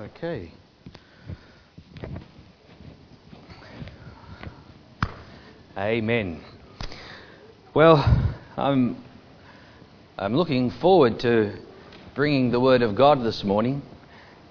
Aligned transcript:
Okay. 0.00 0.50
Amen. 5.78 6.40
Well, 7.72 8.04
I'm, 8.56 8.96
I'm 10.18 10.34
looking 10.36 10.70
forward 10.70 11.20
to 11.20 11.56
bringing 12.14 12.50
the 12.50 12.58
Word 12.58 12.82
of 12.82 12.96
God 12.96 13.22
this 13.22 13.44
morning. 13.44 13.82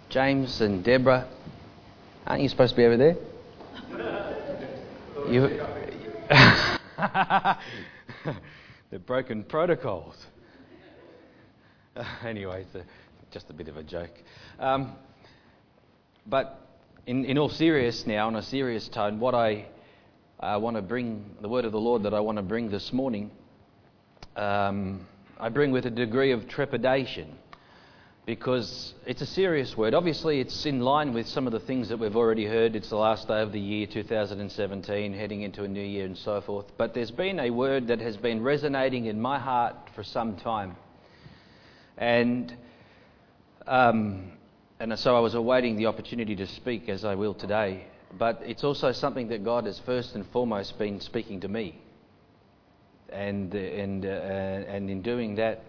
James 0.09 0.61
and 0.61 0.83
Deborah, 0.83 1.27
aren't 2.25 2.41
you 2.41 2.49
supposed 2.49 2.75
to 2.75 2.77
be 2.77 2.85
over 2.85 2.97
there? 2.97 3.17
The 8.93 8.99
broken 8.99 9.43
protocols. 9.43 10.27
anyway, 12.23 12.61
it's 12.61 12.75
a, 12.75 12.85
just 13.31 13.49
a 13.49 13.53
bit 13.53 13.67
of 13.67 13.75
a 13.75 13.81
joke. 13.81 14.11
Um, 14.59 14.93
but 16.25 16.59
in, 17.05 17.25
in 17.25 17.37
all 17.37 17.49
seriousness 17.49 18.07
now, 18.07 18.27
on 18.27 18.35
a 18.35 18.41
serious 18.41 18.87
tone, 18.87 19.19
what 19.19 19.35
I 19.35 19.67
I 20.43 20.57
want 20.57 20.75
to 20.75 20.81
bring 20.81 21.37
the 21.41 21.47
word 21.47 21.63
of 21.63 21.71
the 21.71 21.79
Lord 21.79 22.03
that 22.03 22.13
I 22.13 22.19
want 22.19 22.35
to 22.37 22.41
bring 22.41 22.69
this 22.69 22.91
morning. 22.91 23.31
Um, 24.35 25.07
I 25.39 25.47
bring 25.47 25.71
with 25.71 25.85
a 25.85 25.89
degree 25.89 26.31
of 26.33 26.49
trepidation 26.49 27.37
because 28.25 28.93
it's 29.05 29.21
a 29.21 29.25
serious 29.25 29.77
word. 29.77 29.93
Obviously, 29.93 30.41
it's 30.41 30.65
in 30.65 30.81
line 30.81 31.13
with 31.13 31.29
some 31.29 31.47
of 31.47 31.53
the 31.53 31.61
things 31.61 31.87
that 31.87 31.97
we've 31.97 32.17
already 32.17 32.45
heard. 32.45 32.75
It's 32.75 32.89
the 32.89 32.97
last 32.97 33.29
day 33.29 33.41
of 33.41 33.53
the 33.53 33.59
year 33.59 33.87
2017, 33.87 35.13
heading 35.13 35.43
into 35.43 35.63
a 35.63 35.67
new 35.67 35.81
year 35.81 36.05
and 36.05 36.17
so 36.17 36.41
forth. 36.41 36.65
But 36.77 36.93
there's 36.93 37.11
been 37.11 37.39
a 37.39 37.49
word 37.49 37.87
that 37.87 38.01
has 38.01 38.17
been 38.17 38.43
resonating 38.43 39.05
in 39.05 39.21
my 39.21 39.39
heart 39.39 39.75
for 39.95 40.03
some 40.03 40.35
time. 40.35 40.75
And, 41.97 42.53
um, 43.65 44.32
and 44.91 44.99
so 44.99 45.15
I 45.15 45.19
was 45.19 45.35
awaiting 45.35 45.75
the 45.77 45.85
opportunity 45.85 46.35
to 46.35 46.47
speak, 46.47 46.89
as 46.89 47.05
I 47.05 47.15
will 47.15 47.33
today 47.33 47.87
but 48.17 48.41
it's 48.45 48.63
also 48.63 48.91
something 48.91 49.27
that 49.29 49.43
God 49.43 49.65
has 49.65 49.79
first 49.79 50.15
and 50.15 50.25
foremost 50.27 50.77
been 50.77 50.99
speaking 50.99 51.39
to 51.41 51.47
me. 51.47 51.79
And, 53.09 53.53
and, 53.53 54.05
uh, 54.05 54.09
and 54.09 54.89
in 54.89 55.01
doing 55.01 55.35
that, 55.35 55.63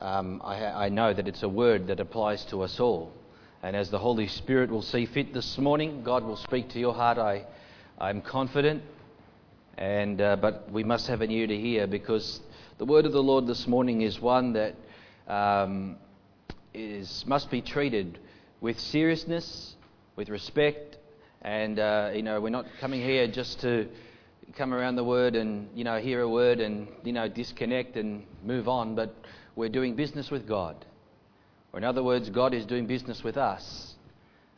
um, 0.00 0.40
I, 0.44 0.64
I 0.64 0.88
know 0.88 1.12
that 1.12 1.26
it's 1.28 1.42
a 1.42 1.48
word 1.48 1.86
that 1.88 2.00
applies 2.00 2.44
to 2.46 2.62
us 2.62 2.80
all. 2.80 3.12
And 3.62 3.76
as 3.76 3.90
the 3.90 3.98
Holy 3.98 4.28
Spirit 4.28 4.70
will 4.70 4.82
see 4.82 5.06
fit 5.06 5.34
this 5.34 5.58
morning, 5.58 6.02
God 6.02 6.24
will 6.24 6.36
speak 6.36 6.70
to 6.70 6.78
your 6.78 6.94
heart. 6.94 7.18
I, 7.18 7.44
I'm 7.98 8.22
confident. 8.22 8.82
And, 9.76 10.20
uh, 10.20 10.36
but 10.36 10.70
we 10.70 10.84
must 10.84 11.06
have 11.08 11.20
an 11.20 11.30
ear 11.30 11.46
to 11.46 11.56
hear 11.56 11.86
because 11.86 12.40
the 12.78 12.84
word 12.84 13.06
of 13.06 13.12
the 13.12 13.22
Lord 13.22 13.46
this 13.46 13.66
morning 13.66 14.02
is 14.02 14.20
one 14.20 14.54
that 14.54 14.74
um, 15.28 15.96
is, 16.74 17.24
must 17.26 17.50
be 17.50 17.60
treated 17.60 18.18
with 18.60 18.78
seriousness, 18.78 19.74
with 20.16 20.28
respect, 20.28 20.98
and, 21.42 21.78
uh, 21.78 22.10
you 22.14 22.22
know, 22.22 22.40
we're 22.40 22.50
not 22.50 22.66
coming 22.80 23.00
here 23.00 23.26
just 23.26 23.60
to 23.62 23.88
come 24.56 24.74
around 24.74 24.96
the 24.96 25.04
word 25.04 25.36
and, 25.36 25.68
you 25.74 25.84
know, 25.84 25.98
hear 25.98 26.20
a 26.20 26.28
word 26.28 26.60
and, 26.60 26.88
you 27.04 27.12
know, 27.12 27.28
disconnect 27.28 27.96
and 27.96 28.24
move 28.44 28.68
on, 28.68 28.94
but 28.94 29.14
we're 29.56 29.68
doing 29.68 29.96
business 29.96 30.30
with 30.30 30.46
God. 30.46 30.84
Or, 31.72 31.78
in 31.78 31.84
other 31.84 32.02
words, 32.02 32.28
God 32.28 32.52
is 32.52 32.66
doing 32.66 32.86
business 32.86 33.22
with 33.22 33.36
us. 33.36 33.94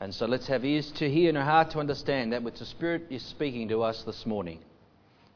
And 0.00 0.12
so 0.12 0.26
let's 0.26 0.48
have 0.48 0.64
ears 0.64 0.90
to 0.96 1.08
hear 1.08 1.28
and 1.28 1.38
a 1.38 1.44
heart 1.44 1.70
to 1.70 1.78
understand 1.78 2.32
that 2.32 2.42
which 2.42 2.58
the 2.58 2.66
Spirit 2.66 3.06
is 3.10 3.22
speaking 3.22 3.68
to 3.68 3.82
us 3.82 4.02
this 4.02 4.26
morning. 4.26 4.58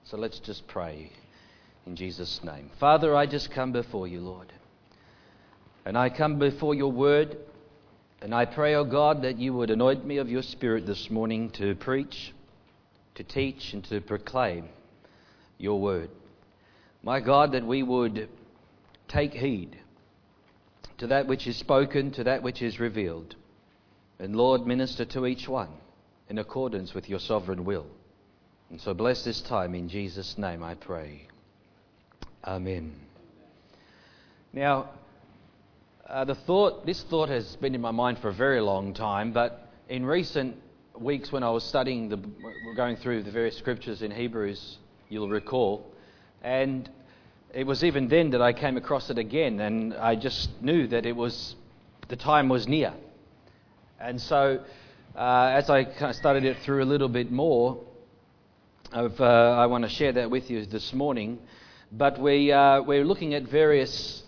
So 0.04 0.16
let's 0.16 0.40
just 0.40 0.66
pray 0.66 1.12
in 1.86 1.94
Jesus' 1.94 2.40
name. 2.42 2.70
Father, 2.80 3.14
I 3.14 3.26
just 3.26 3.52
come 3.52 3.70
before 3.70 4.08
you, 4.08 4.20
Lord. 4.20 4.52
And 5.84 5.96
I 5.96 6.10
come 6.10 6.40
before 6.40 6.74
your 6.74 6.90
word. 6.90 7.36
And 8.22 8.34
I 8.34 8.44
pray, 8.44 8.74
O 8.74 8.80
oh 8.80 8.84
God, 8.84 9.22
that 9.22 9.38
you 9.38 9.52
would 9.54 9.70
anoint 9.70 10.04
me 10.04 10.16
of 10.18 10.30
your 10.30 10.42
Spirit 10.42 10.86
this 10.86 11.10
morning 11.10 11.50
to 11.50 11.74
preach, 11.74 12.32
to 13.14 13.24
teach, 13.24 13.72
and 13.72 13.84
to 13.84 14.00
proclaim 14.00 14.68
your 15.58 15.80
word. 15.80 16.10
My 17.02 17.20
God, 17.20 17.52
that 17.52 17.66
we 17.66 17.82
would 17.82 18.28
take 19.08 19.32
heed 19.32 19.78
to 20.98 21.08
that 21.08 21.26
which 21.26 21.46
is 21.46 21.56
spoken, 21.56 22.10
to 22.12 22.24
that 22.24 22.42
which 22.42 22.62
is 22.62 22.80
revealed. 22.80 23.36
And 24.18 24.34
Lord, 24.34 24.66
minister 24.66 25.04
to 25.04 25.26
each 25.26 25.46
one 25.46 25.68
in 26.28 26.38
accordance 26.38 26.94
with 26.94 27.08
your 27.08 27.20
sovereign 27.20 27.64
will. 27.64 27.86
And 28.70 28.80
so 28.80 28.94
bless 28.94 29.22
this 29.22 29.42
time 29.42 29.74
in 29.74 29.88
Jesus' 29.88 30.36
name, 30.38 30.62
I 30.62 30.74
pray. 30.74 31.28
Amen. 32.44 32.94
Now, 34.52 34.90
uh, 36.08 36.24
the 36.24 36.34
thought, 36.34 36.86
this 36.86 37.02
thought 37.04 37.28
has 37.28 37.56
been 37.56 37.74
in 37.74 37.80
my 37.80 37.90
mind 37.90 38.18
for 38.18 38.28
a 38.28 38.32
very 38.32 38.60
long 38.60 38.94
time, 38.94 39.32
but 39.32 39.72
in 39.88 40.04
recent 40.04 40.56
weeks 40.98 41.32
when 41.32 41.42
I 41.42 41.50
was 41.50 41.64
studying, 41.64 42.08
the, 42.08 42.18
going 42.76 42.96
through 42.96 43.24
the 43.24 43.30
various 43.30 43.56
scriptures 43.56 44.02
in 44.02 44.10
Hebrews, 44.10 44.78
you'll 45.08 45.28
recall, 45.28 45.92
and 46.42 46.88
it 47.52 47.66
was 47.66 47.82
even 47.82 48.08
then 48.08 48.30
that 48.30 48.42
I 48.42 48.52
came 48.52 48.76
across 48.76 49.10
it 49.10 49.18
again, 49.18 49.60
and 49.60 49.94
I 49.94 50.14
just 50.14 50.50
knew 50.62 50.86
that 50.88 51.06
it 51.06 51.16
was, 51.16 51.56
the 52.08 52.16
time 52.16 52.48
was 52.48 52.68
near. 52.68 52.94
And 53.98 54.20
so, 54.20 54.62
uh, 55.16 55.50
as 55.54 55.70
I 55.70 55.84
kind 55.84 56.10
of 56.10 56.16
studied 56.16 56.44
it 56.44 56.58
through 56.58 56.82
a 56.82 56.86
little 56.86 57.08
bit 57.08 57.32
more, 57.32 57.80
uh, 58.92 59.02
I 59.24 59.66
want 59.66 59.84
to 59.84 59.90
share 59.90 60.12
that 60.12 60.30
with 60.30 60.50
you 60.50 60.66
this 60.66 60.92
morning. 60.92 61.38
But 61.90 62.20
we, 62.20 62.52
uh, 62.52 62.82
we're 62.82 63.04
looking 63.04 63.34
at 63.34 63.44
various 63.44 64.22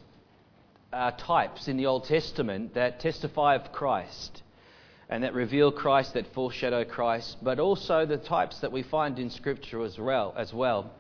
uh, 0.93 1.11
types 1.13 1.69
in 1.69 1.77
the 1.77 1.87
Old 1.87 2.05
Testament 2.05 2.75
that 2.75 3.01
testify 3.01 3.55
of 3.55 3.73
Christ 3.73 4.43
and 5.09 5.23
that 5.25 5.35
reveal 5.35 5.73
Christ, 5.73 6.15
that 6.15 6.33
foreshadow 6.35 6.85
Christ, 6.85 7.39
but 7.43 7.59
also 7.59 8.05
the 8.05 8.19
types 8.19 8.61
that 8.61 8.73
we 8.73 8.83
find 8.83 9.19
in 9.19 9.31
Scripture 9.31 9.83
as 9.83 9.99
well. 9.99 10.35
As 10.37 10.53
well. 10.53 10.93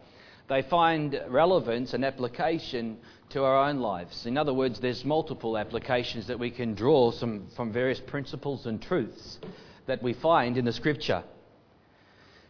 They 0.48 0.62
find 0.62 1.20
relevance 1.28 1.92
and 1.92 2.04
application 2.04 2.96
to 3.30 3.44
our 3.44 3.68
own 3.68 3.80
lives. 3.80 4.24
In 4.24 4.38
other 4.38 4.54
words, 4.54 4.80
there's 4.80 5.04
multiple 5.04 5.58
applications 5.58 6.26
that 6.28 6.38
we 6.38 6.50
can 6.50 6.74
draw 6.74 7.10
some, 7.10 7.48
from 7.54 7.70
various 7.70 8.00
principles 8.00 8.64
and 8.64 8.80
truths 8.80 9.38
that 9.86 10.02
we 10.02 10.14
find 10.14 10.56
in 10.56 10.64
the 10.64 10.72
Scripture. 10.72 11.22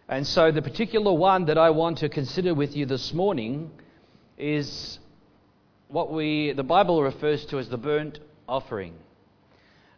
And 0.08 0.24
so, 0.24 0.52
the 0.52 0.62
particular 0.62 1.12
one 1.12 1.46
that 1.46 1.58
I 1.58 1.70
want 1.70 1.98
to 1.98 2.08
consider 2.08 2.54
with 2.54 2.76
you 2.76 2.86
this 2.86 3.12
morning 3.12 3.72
is 4.38 5.00
what 5.88 6.12
we 6.12 6.52
the 6.52 6.62
Bible 6.62 7.02
refers 7.02 7.44
to 7.46 7.58
as 7.58 7.68
the 7.68 7.78
burnt 7.78 8.20
offering. 8.48 8.94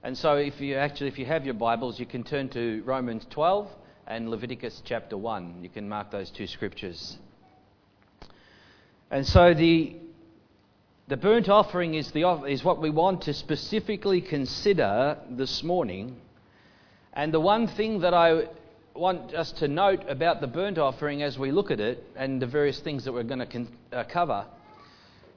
And 0.02 0.16
so 0.16 0.36
if 0.36 0.60
you 0.60 0.76
actually 0.76 1.08
if 1.08 1.18
you 1.18 1.26
have 1.26 1.44
your 1.44 1.54
Bibles, 1.54 1.98
you 1.98 2.06
can 2.06 2.22
turn 2.22 2.48
to 2.50 2.82
Romans 2.84 3.26
12 3.30 3.68
and 4.06 4.30
Leviticus 4.30 4.82
chapter 4.84 5.16
1. 5.16 5.62
You 5.62 5.68
can 5.68 5.88
mark 5.88 6.10
those 6.10 6.30
two 6.30 6.46
scriptures. 6.46 7.18
And 9.10 9.26
so 9.26 9.52
the 9.52 9.96
the 11.08 11.16
burnt 11.16 11.48
offering 11.48 11.94
is, 11.94 12.12
the, 12.12 12.24
is 12.44 12.62
what 12.62 12.80
we 12.80 12.88
want 12.88 13.22
to 13.22 13.34
specifically 13.34 14.20
consider 14.20 15.18
this 15.28 15.64
morning. 15.64 16.16
And 17.12 17.34
the 17.34 17.40
one 17.40 17.66
thing 17.66 17.98
that 18.02 18.14
I 18.14 18.44
want 18.94 19.34
us 19.34 19.50
to 19.52 19.66
note 19.66 20.04
about 20.08 20.40
the 20.40 20.46
burnt 20.46 20.78
offering 20.78 21.24
as 21.24 21.36
we 21.36 21.50
look 21.50 21.72
at 21.72 21.80
it 21.80 22.04
and 22.14 22.40
the 22.40 22.46
various 22.46 22.78
things 22.78 23.04
that 23.06 23.12
we're 23.12 23.24
going 23.24 23.40
to 23.40 23.46
con- 23.46 23.76
uh, 23.92 24.04
cover 24.04 24.46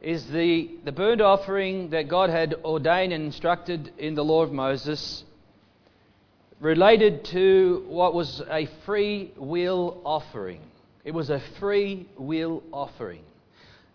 is 0.04 0.28
the, 0.28 0.70
the 0.84 0.92
burnt 0.92 1.22
offering 1.22 1.90
that 1.92 2.10
God 2.10 2.30
had 2.30 2.56
ordained 2.66 3.14
and 3.14 3.24
instructed 3.24 3.94
in 3.98 4.16
the 4.16 4.24
law 4.24 4.44
of 4.44 4.52
Moses 4.52 5.24
related 6.60 7.24
to 7.26 7.86
what 7.88 8.14
was 8.14 8.42
a 8.50 8.68
free 8.86 9.32
will 9.38 10.02
offering. 10.06 10.60
It 11.06 11.14
was 11.14 11.30
a 11.30 11.42
free 11.60 12.08
will 12.18 12.64
offering. 12.72 13.22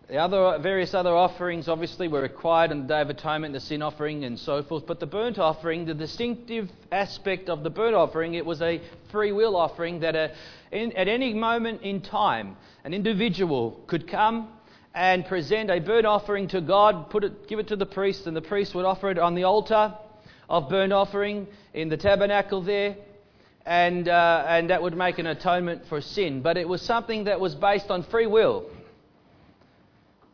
The 0.07 0.17
other, 0.17 0.57
various 0.57 0.95
other 0.95 1.15
offerings 1.15 1.67
obviously 1.67 2.07
were 2.07 2.21
required 2.21 2.71
on 2.71 2.81
the 2.81 2.87
Day 2.87 3.01
of 3.01 3.11
Atonement, 3.11 3.53
the 3.53 3.59
sin 3.59 3.83
offering 3.83 4.23
and 4.23 4.39
so 4.39 4.63
forth. 4.63 4.87
But 4.87 4.99
the 4.99 5.05
burnt 5.05 5.37
offering, 5.37 5.85
the 5.85 5.93
distinctive 5.93 6.71
aspect 6.91 7.47
of 7.47 7.61
the 7.61 7.69
burnt 7.69 7.93
offering, 7.93 8.33
it 8.33 8.43
was 8.43 8.63
a 8.63 8.81
free 9.11 9.31
will 9.31 9.55
offering 9.55 9.99
that 9.99 10.15
a, 10.15 10.31
in, 10.71 10.91
at 10.93 11.07
any 11.07 11.35
moment 11.35 11.83
in 11.83 12.01
time, 12.01 12.57
an 12.83 12.95
individual 12.95 13.79
could 13.85 14.07
come 14.07 14.47
and 14.99 15.25
present 15.25 15.71
a 15.71 15.79
burnt 15.79 16.05
offering 16.05 16.49
to 16.49 16.59
God, 16.59 17.09
put 17.09 17.23
it, 17.23 17.47
give 17.47 17.57
it 17.57 17.69
to 17.69 17.77
the 17.77 17.85
priest, 17.85 18.27
and 18.27 18.35
the 18.35 18.41
priest 18.41 18.75
would 18.75 18.83
offer 18.83 19.09
it 19.09 19.17
on 19.17 19.33
the 19.33 19.45
altar 19.45 19.93
of 20.49 20.67
burnt 20.67 20.91
offering 20.91 21.47
in 21.73 21.87
the 21.87 21.95
tabernacle 21.95 22.61
there, 22.61 22.97
and, 23.65 24.09
uh, 24.09 24.43
and 24.45 24.69
that 24.71 24.81
would 24.81 24.97
make 24.97 25.17
an 25.17 25.25
atonement 25.25 25.83
for 25.87 26.01
sin. 26.01 26.41
But 26.41 26.57
it 26.57 26.67
was 26.67 26.81
something 26.81 27.23
that 27.23 27.39
was 27.39 27.55
based 27.55 27.89
on 27.89 28.03
free 28.03 28.27
will. 28.27 28.69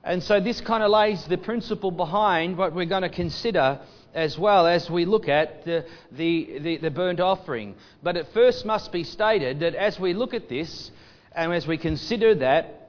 And 0.04 0.24
so 0.24 0.40
this 0.40 0.62
kind 0.62 0.82
of 0.82 0.90
lays 0.90 1.24
the 1.26 1.38
principle 1.38 1.92
behind 1.92 2.58
what 2.58 2.74
we're 2.74 2.86
going 2.86 3.04
to 3.04 3.10
consider 3.10 3.80
as 4.16 4.36
well 4.36 4.66
as 4.66 4.90
we 4.90 5.06
look 5.06 5.30
at 5.30 5.64
the, 5.66 5.86
the, 6.12 6.58
the, 6.60 6.78
the 6.78 6.90
burnt 6.90 7.20
offering. 7.20 7.76
But 8.02 8.18
it 8.18 8.30
first 8.34 8.66
must 8.66 8.92
be 8.92 9.04
stated 9.04 9.60
that 9.60 9.76
as 9.76 10.00
we 10.00 10.16
look 10.16 10.34
at 10.34 10.50
this, 10.50 10.90
and 11.36 11.54
as 11.54 11.68
we 11.68 11.78
consider 11.78 12.34
that, 12.34 12.85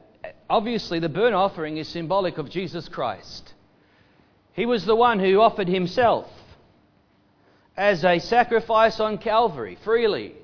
obviously, 0.48 0.98
the 0.98 1.08
burnt 1.08 1.34
offering 1.34 1.76
is 1.76 1.88
symbolic 1.88 2.38
of 2.38 2.50
Jesus 2.50 2.88
Christ. 2.88 3.54
He 4.52 4.66
was 4.66 4.84
the 4.84 4.96
one 4.96 5.18
who 5.18 5.40
offered 5.40 5.68
himself. 5.68 6.26
as 7.76 8.04
a 8.04 8.18
sacrifice 8.18 9.00
on 9.00 9.18
Calvary 9.18 9.76
freely. 9.84 10.34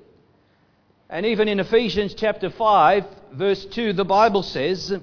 And 1.09 1.25
even 1.25 1.47
in 1.47 1.59
Ephesians 1.59 2.13
chapter 2.13 2.49
5, 2.49 3.05
verse 3.33 3.65
2, 3.65 3.93
the 3.93 4.05
Bible 4.05 4.43
says, 4.43 4.93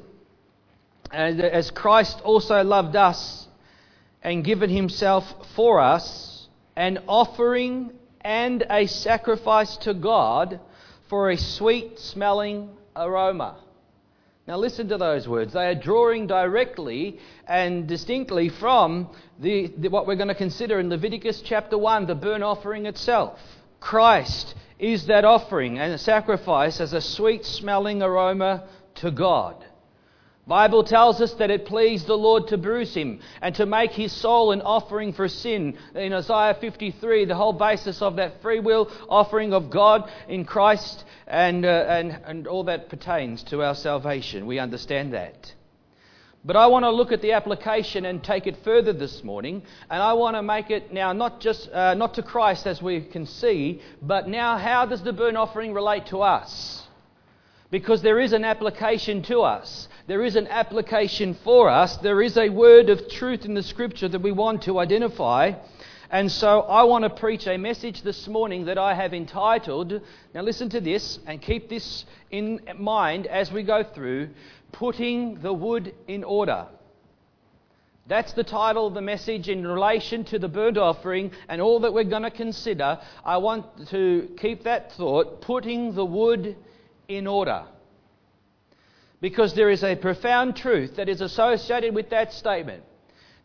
as 1.11 1.71
Christ 1.73 2.21
also 2.23 2.63
loved 2.63 2.97
us 2.97 3.49
and 4.23 4.45
given 4.45 4.71
himself 4.71 5.25
for 5.55 5.81
us, 5.81 6.49
an 6.77 6.99
offering 7.09 7.93
and 8.21 8.65
a 8.71 8.87
sacrifice 8.87 9.77
to 9.79 9.95
God 9.95 10.61
for 11.09 11.31
a 11.31 11.37
sweet 11.37 11.99
smelling 11.99 12.71
aroma. 12.95 13.57
Now, 14.51 14.57
listen 14.57 14.89
to 14.89 14.99
those 14.99 15.29
words. 15.29 15.53
They 15.53 15.69
are 15.69 15.77
drawing 15.77 16.27
directly 16.27 17.21
and 17.47 17.87
distinctly 17.87 18.49
from 18.49 19.09
the, 19.39 19.73
the, 19.79 19.91
what 19.91 20.09
we're 20.09 20.17
going 20.17 20.27
to 20.27 20.35
consider 20.35 20.81
in 20.81 20.91
Leviticus 20.91 21.41
chapter 21.41 21.79
1, 21.79 22.07
the 22.07 22.17
burnt 22.17 22.43
offering 22.43 22.87
itself. 22.87 23.39
Christ 23.79 24.57
is 24.77 25.07
that 25.07 25.25
offering 25.25 25.79
and 25.79 25.93
a 25.93 25.99
sacrifice 25.99 26.81
as 26.81 26.93
a 26.95 27.01
sweet 27.01 27.47
smelling 27.47 28.03
aroma 28.03 28.67
to 28.97 29.13
God. 29.13 29.65
Bible 30.49 30.83
tells 30.83 31.21
us 31.21 31.35
that 31.35 31.53
it 31.53 31.67
pleased 31.67 32.09
the 32.09 32.19
Lord 32.19 32.49
to 32.49 32.59
bruise 32.59 32.93
him 32.93 33.21
and 33.41 33.55
to 33.55 33.67
make 33.67 33.93
his 33.93 34.11
soul 34.11 34.51
an 34.51 34.63
offering 34.63 35.13
for 35.13 35.29
sin. 35.29 35.79
In 35.95 36.13
Isaiah 36.13 36.57
53, 36.61 37.27
the 37.27 37.37
whole 37.37 37.53
basis 37.53 38.03
of 38.03 38.17
that 38.17 38.43
free 38.43 38.59
will 38.59 38.91
offering 39.09 39.53
of 39.53 39.71
God 39.71 40.11
in 40.29 40.45
Christ 40.45 41.05
and, 41.31 41.65
uh, 41.65 41.87
and, 41.89 42.19
and 42.25 42.47
all 42.47 42.65
that 42.65 42.89
pertains 42.89 43.43
to 43.45 43.63
our 43.63 43.75
salvation. 43.75 44.47
We 44.47 44.59
understand 44.59 45.15
that. 45.15 45.55
But 46.45 46.57
I 46.57 46.67
want 46.67 46.85
to 46.85 46.91
look 46.91 47.13
at 47.13 47.23
the 47.23 47.33
application 47.33 48.07
and 48.07 48.25
take 48.25 48.47
it 48.47 48.65
further 48.65 48.93
this 48.93 49.23
morning, 49.23 49.63
and 49.91 50.03
I 50.03 50.15
want 50.15 50.37
to 50.37 50.43
make 50.43 50.71
it 50.71 50.93
now 50.93 51.13
not 51.13 51.41
just 51.41 51.71
uh, 51.71 51.95
not 51.95 52.15
to 52.15 52.23
Christ 52.23 52.67
as 52.67 52.81
we 52.81 53.03
can 53.03 53.27
see, 53.27 53.83
but 54.01 54.27
now 54.27 54.57
how 54.57 54.87
does 54.87 55.03
the 55.03 55.13
burnt 55.13 55.37
offering 55.37 55.75
relate 55.75 56.07
to 56.07 56.23
us? 56.23 56.87
Because 57.71 58.03
there 58.03 58.19
is 58.19 58.33
an 58.33 58.45
application 58.45 59.23
to 59.25 59.43
us. 59.43 59.87
There 60.09 60.25
is 60.25 60.35
an 60.35 60.49
application 60.49 61.35
for 61.45 61.69
us. 61.69 61.99
There 61.99 62.23
is 62.23 62.37
a 62.37 62.49
word 62.49 62.89
of 62.89 63.09
truth 63.09 63.45
in 63.45 63.55
the 63.55 63.63
scripture 63.63 64.09
that 64.09 64.23
we 64.23 64.33
want 64.33 64.63
to 64.63 64.81
identify. 64.81 65.53
And 66.13 66.31
so 66.31 66.63
I 66.63 66.83
want 66.83 67.05
to 67.05 67.11
preach 67.11 67.47
a 67.47 67.57
message 67.57 68.03
this 68.03 68.27
morning 68.27 68.65
that 68.65 68.79
I 68.79 68.95
have 68.95 69.15
entitled, 69.15 70.01
now 70.35 70.43
listen 70.43 70.69
to 70.71 70.81
this 70.81 71.21
and 71.25 71.41
keep 71.41 71.69
this 71.69 72.05
in 72.33 72.61
mind 72.77 73.29
as 73.29 73.53
we 73.53 73.63
go 73.63 73.85
through, 73.85 74.31
Putting 74.73 75.41
the 75.41 75.53
Wood 75.53 75.95
in 76.09 76.25
Order. 76.25 76.67
That's 78.09 78.33
the 78.33 78.43
title 78.43 78.89
of 78.89 78.95
the 78.95 79.01
message 79.01 79.49
in 79.49 79.65
relation 79.65 80.25
to 80.25 80.41
the 80.41 80.49
burnt 80.49 80.77
offering 80.77 81.31
and 81.49 81.63
all 81.63 81.79
that 81.81 81.95
we're 81.95 82.03
going 82.03 82.25
to 82.25 82.33
consider. 82.33 82.99
I 83.25 83.37
want 83.37 83.89
to 83.91 84.31
keep 84.37 84.65
that 84.65 84.91
thought, 84.95 85.43
putting 85.43 85.95
the 85.95 86.05
wood 86.05 86.57
in 87.07 87.29
order 87.29 87.67
because 89.21 89.55
there 89.55 89.71
is 89.71 89.85
a 89.85 89.95
profound 89.95 90.57
truth 90.57 90.97
that 90.97 91.09
is 91.09 91.21
associated 91.21 91.95
with 91.95 92.11
that 92.11 92.33
statement. 92.33 92.83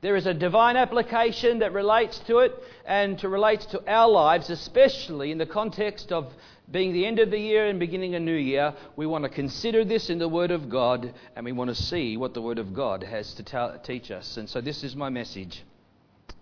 There 0.06 0.16
is 0.16 0.28
a 0.28 0.36
divine 0.36 0.78
application 0.78 1.58
that 1.60 1.74
relates 1.74 2.20
to 2.28 2.38
it 2.38 2.54
and 2.86 3.18
to 3.18 3.28
relates 3.28 3.66
to 3.66 3.82
our 3.92 4.08
lives, 4.08 4.52
especially 4.52 5.32
in 5.32 5.40
the 5.40 5.48
context 5.48 6.12
of 6.12 6.32
being 6.70 6.94
the 6.94 7.08
end 7.08 7.18
of 7.18 7.32
the 7.32 7.40
year 7.40 7.66
and 7.66 7.80
beginning 7.80 8.14
a 8.14 8.20
new 8.20 8.36
year. 8.36 8.76
We 8.96 9.08
want 9.08 9.24
to 9.24 9.32
consider 9.32 9.84
this 9.84 10.12
in 10.12 10.20
the 10.20 10.28
Word 10.28 10.52
of 10.52 10.70
God 10.70 11.12
and 11.36 11.44
we 11.44 11.54
want 11.54 11.72
to 11.72 11.76
see 11.76 12.18
what 12.18 12.36
the 12.36 12.42
Word 12.44 12.60
of 12.60 12.72
God 12.72 13.02
has 13.02 13.34
to 13.34 13.80
teach 13.84 14.12
us. 14.12 14.38
And 14.38 14.48
so 14.48 14.62
this 14.62 14.84
is 14.84 14.96
my 14.96 15.10
message 15.10 15.64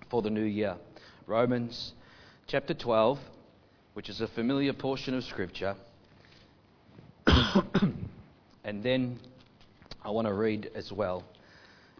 for 0.09 0.21
the 0.21 0.29
new 0.29 0.43
year. 0.43 0.75
Romans 1.25 1.93
chapter 2.47 2.73
12, 2.73 3.17
which 3.93 4.09
is 4.09 4.19
a 4.19 4.27
familiar 4.27 4.73
portion 4.73 5.13
of 5.13 5.23
Scripture. 5.23 5.77
And 8.65 8.83
then 8.83 9.19
I 10.03 10.11
want 10.11 10.27
to 10.27 10.33
read 10.33 10.69
as 10.75 10.91
well 10.91 11.23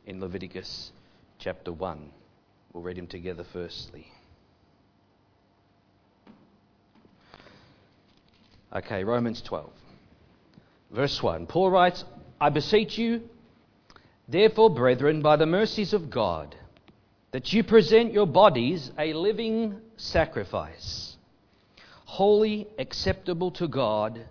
in 0.05 0.19
Leviticus 0.19 0.91
chapter 1.43 1.73
1. 1.73 2.09
We'll 2.71 2.83
read 2.83 2.95
them 2.95 3.07
together 3.07 3.43
firstly. 3.51 4.07
Okay, 8.73 9.03
Romans 9.03 9.41
12. 9.41 9.69
Verse 10.91 11.21
1. 11.21 11.47
Paul 11.47 11.69
writes, 11.69 12.05
I 12.39 12.49
beseech 12.49 12.97
you, 12.97 13.27
therefore, 14.27 14.69
brethren, 14.69 15.21
by 15.21 15.35
the 15.35 15.45
mercies 15.45 15.91
of 15.91 16.09
God, 16.09 16.55
that 17.31 17.51
you 17.51 17.61
present 17.63 18.13
your 18.13 18.27
bodies 18.27 18.91
a 18.97 19.11
living 19.11 19.81
sacrifice, 19.97 21.17
holy, 22.05 22.67
acceptable 22.79 23.51
to 23.51 23.67
God, 23.67 24.27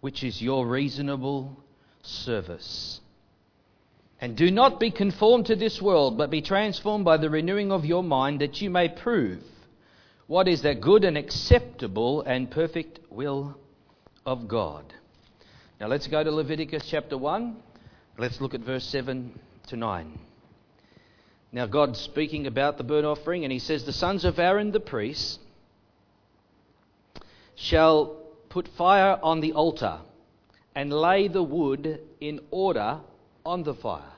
which 0.00 0.24
is 0.24 0.42
your 0.42 0.66
reasonable 0.66 1.56
service. 2.02 3.00
And 4.20 4.36
do 4.36 4.50
not 4.50 4.80
be 4.80 4.90
conformed 4.90 5.46
to 5.46 5.56
this 5.56 5.80
world, 5.80 6.18
but 6.18 6.30
be 6.30 6.42
transformed 6.42 7.04
by 7.04 7.16
the 7.18 7.30
renewing 7.30 7.70
of 7.70 7.84
your 7.84 8.02
mind, 8.02 8.40
that 8.40 8.60
you 8.60 8.68
may 8.68 8.88
prove 8.88 9.42
what 10.26 10.48
is 10.48 10.62
that 10.62 10.80
good 10.80 11.04
and 11.04 11.16
acceptable 11.16 12.22
and 12.22 12.50
perfect 12.50 13.00
will 13.10 13.56
of 14.26 14.48
God. 14.48 14.92
Now 15.80 15.86
let's 15.86 16.08
go 16.08 16.22
to 16.24 16.30
Leviticus 16.30 16.86
chapter 16.88 17.16
1. 17.16 17.56
Let's 18.18 18.40
look 18.40 18.54
at 18.54 18.60
verse 18.60 18.84
7 18.84 19.38
to 19.68 19.76
9. 19.76 20.18
Now, 21.50 21.66
God's 21.66 21.98
speaking 21.98 22.46
about 22.46 22.76
the 22.76 22.84
burnt 22.84 23.06
offering, 23.06 23.44
and 23.44 23.52
He 23.52 23.58
says, 23.58 23.84
The 23.84 23.92
sons 23.92 24.24
of 24.24 24.38
Aaron 24.38 24.70
the 24.70 24.80
priest 24.80 25.40
shall 27.54 28.16
put 28.50 28.68
fire 28.68 29.18
on 29.22 29.40
the 29.40 29.52
altar 29.52 30.00
and 30.74 30.92
lay 30.92 31.28
the 31.28 31.42
wood 31.42 32.00
in 32.20 32.40
order 32.50 33.00
on 33.48 33.62
the 33.62 33.74
fire. 33.74 34.12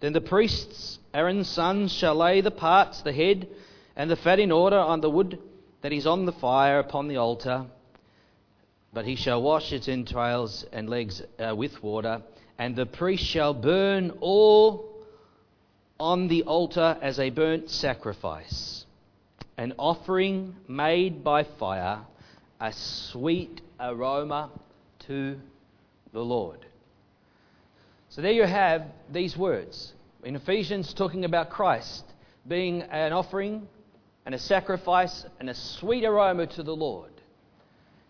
Then 0.00 0.12
the 0.12 0.20
priests, 0.20 0.98
Aaron's 1.14 1.48
sons, 1.48 1.90
shall 1.90 2.14
lay 2.14 2.42
the 2.42 2.50
parts, 2.50 3.00
the 3.00 3.14
head, 3.14 3.48
and 3.96 4.10
the 4.10 4.16
fat 4.16 4.38
in 4.38 4.52
order 4.52 4.78
on 4.78 5.00
the 5.00 5.08
wood 5.08 5.38
that 5.80 5.92
is 5.92 6.06
on 6.06 6.26
the 6.26 6.32
fire 6.32 6.78
upon 6.78 7.08
the 7.08 7.16
altar. 7.16 7.64
But 8.92 9.06
he 9.06 9.16
shall 9.16 9.42
wash 9.42 9.72
its 9.72 9.88
entrails 9.88 10.66
and 10.70 10.90
legs 10.90 11.22
uh, 11.38 11.56
with 11.56 11.82
water, 11.82 12.20
and 12.58 12.76
the 12.76 12.84
priest 12.84 13.24
shall 13.24 13.54
burn 13.54 14.10
all 14.20 14.86
on 15.98 16.28
the 16.28 16.42
altar 16.42 16.98
as 17.00 17.18
a 17.18 17.30
burnt 17.30 17.70
sacrifice, 17.70 18.84
an 19.56 19.72
offering 19.78 20.56
made 20.68 21.24
by 21.24 21.44
fire, 21.44 22.00
a 22.60 22.72
sweet 22.72 23.62
aroma 23.78 24.50
to 25.06 25.38
the 26.12 26.20
Lord. 26.20 26.66
So 28.10 28.22
there 28.22 28.32
you 28.32 28.42
have 28.42 28.86
these 29.12 29.36
words. 29.36 29.92
In 30.24 30.34
Ephesians, 30.34 30.92
talking 30.92 31.24
about 31.24 31.48
Christ 31.48 32.02
being 32.48 32.82
an 32.82 33.12
offering 33.12 33.68
and 34.26 34.34
a 34.34 34.38
sacrifice 34.38 35.24
and 35.38 35.48
a 35.48 35.54
sweet 35.54 36.04
aroma 36.04 36.48
to 36.48 36.64
the 36.64 36.74
Lord. 36.74 37.12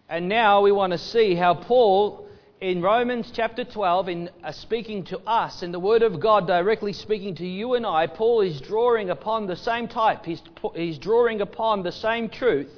And 0.08 0.26
now 0.26 0.62
we 0.62 0.72
want 0.72 0.92
to 0.92 0.98
see 0.98 1.34
how 1.34 1.52
Paul, 1.52 2.26
in 2.62 2.80
Romans 2.80 3.30
chapter 3.30 3.62
12, 3.62 4.08
in 4.08 4.30
uh, 4.42 4.52
speaking 4.52 5.04
to 5.04 5.18
us, 5.26 5.62
in 5.62 5.70
the 5.70 5.78
Word 5.78 6.02
of 6.02 6.18
God 6.18 6.46
directly 6.46 6.94
speaking 6.94 7.34
to 7.34 7.46
you 7.46 7.74
and 7.74 7.84
I, 7.84 8.06
Paul 8.06 8.40
is 8.40 8.58
drawing 8.58 9.10
upon 9.10 9.46
the 9.46 9.56
same 9.56 9.86
type. 9.86 10.24
He's, 10.24 10.40
he's 10.74 10.96
drawing 10.96 11.42
upon 11.42 11.82
the 11.82 11.92
same 11.92 12.30
truth 12.30 12.72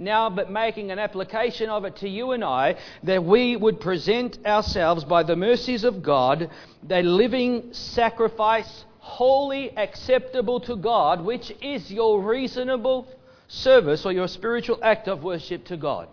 now 0.00 0.30
but 0.30 0.50
making 0.50 0.90
an 0.90 0.98
application 0.98 1.68
of 1.68 1.84
it 1.84 1.96
to 1.96 2.08
you 2.08 2.32
and 2.32 2.42
I, 2.42 2.76
that 3.04 3.22
we 3.24 3.56
would 3.56 3.80
present 3.80 4.38
ourselves 4.46 5.04
by 5.04 5.22
the 5.22 5.36
mercies 5.36 5.84
of 5.84 6.02
God, 6.02 6.50
a 6.88 7.02
living 7.02 7.72
sacrifice, 7.72 8.84
wholly 8.98 9.76
acceptable 9.76 10.60
to 10.60 10.76
God, 10.76 11.22
which 11.22 11.52
is 11.62 11.90
your 11.90 12.22
reasonable 12.22 13.06
service 13.48 14.06
or 14.06 14.12
your 14.12 14.28
spiritual 14.28 14.78
act 14.82 15.08
of 15.08 15.22
worship 15.22 15.64
to 15.66 15.76
God. 15.76 16.08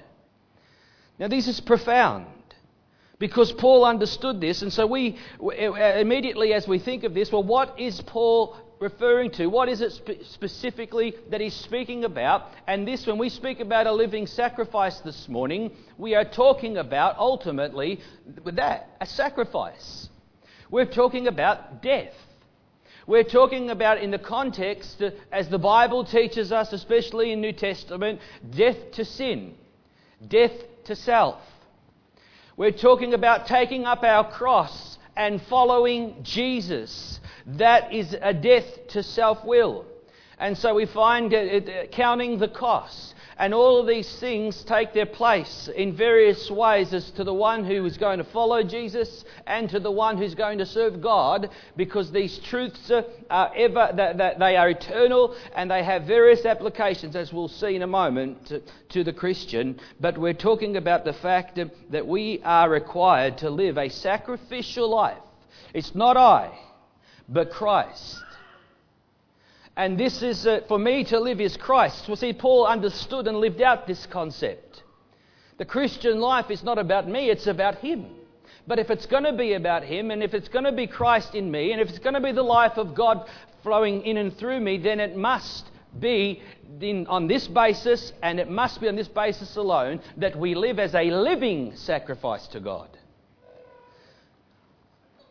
Now, 1.20 1.28
this 1.28 1.48
is 1.48 1.60
profound. 1.60 2.28
Because 3.20 3.52
Paul 3.52 3.84
understood 3.84 4.40
this, 4.40 4.62
and 4.62 4.72
so 4.72 4.86
we 4.86 5.18
immediately, 5.42 6.54
as 6.54 6.68
we 6.68 6.78
think 6.78 7.04
of 7.04 7.16
this, 7.16 7.32
well, 7.32 7.44
what 7.44 7.80
is 7.80 8.00
Paul 8.02 8.56
referring 8.80 9.32
to? 9.32 9.48
What 9.48 9.70
is 9.70 9.82
it 9.82 9.92
spe- 9.92 10.24
specifically 10.24 11.16
that 11.30 11.42
he's 11.42 11.56
speaking 11.56 12.04
about? 12.04 12.52
And 12.68 12.88
this, 12.88 13.06
when 13.06 13.18
we 13.18 13.30
speak 13.30 13.60
about 13.60 13.88
a 13.88 13.92
living 13.92 14.28
sacrifice 14.28 15.00
this 15.00 15.28
morning, 15.28 15.72
we 15.98 16.16
are 16.16 16.26
talking 16.26 16.78
about 16.78 17.18
ultimately 17.18 18.00
with 18.44 18.56
that 18.58 18.90
a 19.02 19.06
sacrifice. 19.06 20.10
We're 20.70 20.86
talking 20.86 21.28
about 21.28 21.82
death. 21.82 22.14
We're 23.06 23.24
talking 23.24 23.70
about, 23.70 24.02
in 24.02 24.12
the 24.12 24.20
context, 24.20 25.02
as 25.32 25.48
the 25.48 25.58
Bible 25.58 26.04
teaches 26.04 26.52
us, 26.52 26.74
especially 26.74 27.32
in 27.32 27.40
New 27.40 27.54
Testament, 27.54 28.20
death 28.50 28.92
to 28.94 29.06
sin, 29.06 29.56
death 30.28 30.52
to 30.86 30.96
self. 30.96 31.40
We're 32.58 32.72
talking 32.72 33.14
about 33.14 33.48
taking 33.48 33.86
up 33.86 34.04
our 34.04 34.30
cross 34.30 34.98
and 35.16 35.42
following 35.44 36.18
Jesus 36.24 37.22
that 37.48 37.94
is 37.94 38.16
a 38.22 38.34
death 38.34 38.88
to 38.90 39.02
self 39.02 39.44
will. 39.46 39.86
And 40.40 40.56
so 40.56 40.76
we 40.76 40.86
find 40.86 41.34
it, 41.34 41.92
counting 41.92 42.38
the 42.38 42.48
costs. 42.48 43.16
And 43.40 43.54
all 43.54 43.80
of 43.80 43.88
these 43.88 44.20
things 44.20 44.64
take 44.64 44.94
their 44.94 45.06
place 45.06 45.70
in 45.76 45.96
various 45.96 46.50
ways 46.50 46.92
as 46.92 47.12
to 47.12 47.24
the 47.24 47.34
one 47.34 47.64
who 47.66 47.86
is 47.86 47.98
going 47.98 48.18
to 48.18 48.24
follow 48.24 48.64
Jesus 48.64 49.26
and 49.46 49.70
to 49.70 49.80
the 49.80 49.92
one 49.92 50.18
who's 50.18 50.34
going 50.34 50.58
to 50.58 50.66
serve 50.66 51.02
God 51.02 51.50
because 51.76 52.12
these 52.12 52.40
truths 52.40 52.92
are 53.30 53.52
ever, 53.56 53.92
that, 53.96 54.40
they 54.40 54.58
are 54.58 54.70
eternal 54.70 55.36
and 55.56 55.70
they 55.70 55.84
have 55.84 56.04
various 56.04 56.46
applications, 56.46 57.16
as 57.16 57.32
we'll 57.32 57.48
see 57.48 57.76
in 57.76 57.84
a 57.84 57.88
moment, 57.88 58.52
to 58.90 59.04
the 59.04 59.14
Christian. 59.14 59.80
But 60.00 60.18
we're 60.18 60.34
talking 60.34 60.76
about 60.76 61.06
the 61.06 61.14
fact 61.14 61.60
that 61.92 62.08
we 62.08 62.42
are 62.44 62.70
required 62.70 63.38
to 63.40 63.52
live 63.52 63.78
a 63.78 63.90
sacrificial 63.90 64.90
life. 64.90 65.22
It's 65.76 65.94
not 65.94 66.18
I, 66.18 66.58
but 67.30 67.52
Christ. 67.52 68.24
And 69.76 69.98
this 69.98 70.24
is, 70.24 70.48
uh, 70.48 70.62
for 70.68 70.80
me 70.80 71.04
to 71.06 71.20
live 71.20 71.40
is 71.40 71.56
Christ. 71.56 72.08
Well, 72.08 72.16
see, 72.16 72.34
Paul 72.34 72.66
understood 72.66 73.28
and 73.28 73.38
lived 73.38 73.62
out 73.62 73.86
this 73.86 74.08
concept. 74.08 74.84
The 75.58 75.66
Christian 75.66 76.20
life 76.20 76.50
is 76.50 76.64
not 76.64 76.80
about 76.80 77.08
me, 77.08 77.30
it's 77.30 77.48
about 77.48 77.76
Him. 77.76 78.08
But 78.66 78.80
if 78.80 78.90
it's 78.90 79.06
going 79.06 79.24
to 79.24 79.34
be 79.34 79.54
about 79.54 79.84
Him, 79.84 80.12
and 80.12 80.24
if 80.24 80.34
it's 80.34 80.50
going 80.50 80.66
to 80.66 80.72
be 80.72 80.88
Christ 80.88 81.36
in 81.36 81.50
me, 81.50 81.72
and 81.72 81.82
if 81.82 81.90
it's 81.90 82.00
going 82.00 82.16
to 82.16 82.22
be 82.22 82.32
the 82.32 82.44
life 82.44 82.78
of 82.78 82.96
God 82.96 83.30
flowing 83.64 84.02
in 84.04 84.18
and 84.18 84.36
through 84.36 84.60
me, 84.60 84.78
then 84.78 85.00
it 85.00 85.16
must 85.16 85.70
be 86.00 86.42
in, 86.82 87.08
on 87.08 87.28
this 87.28 87.48
basis, 87.48 88.14
and 88.22 88.40
it 88.40 88.50
must 88.50 88.82
be 88.82 88.88
on 88.88 88.96
this 88.96 89.08
basis 89.08 89.56
alone, 89.56 90.02
that 90.18 90.36
we 90.36 90.56
live 90.56 90.80
as 90.80 90.96
a 90.96 91.12
living 91.12 91.76
sacrifice 91.76 92.48
to 92.48 92.60
God. 92.60 92.90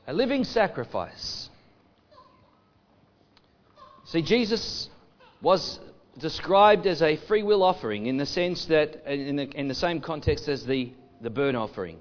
A 0.06 0.12
living 0.12 0.44
sacrifice. 0.44 1.50
See, 4.06 4.22
Jesus 4.22 4.88
was 5.42 5.80
described 6.18 6.86
as 6.86 7.02
a 7.02 7.16
free 7.16 7.42
will 7.42 7.62
offering 7.62 8.06
in 8.06 8.16
the 8.16 8.26
sense 8.26 8.66
that, 8.66 9.04
in 9.06 9.36
the, 9.36 9.50
in 9.50 9.66
the 9.66 9.75
same 9.75 10.00
context 10.00 10.48
as 10.48 10.64
the, 10.64 10.92
the 11.20 11.30
burnt 11.30 11.56
offering. 11.56 11.98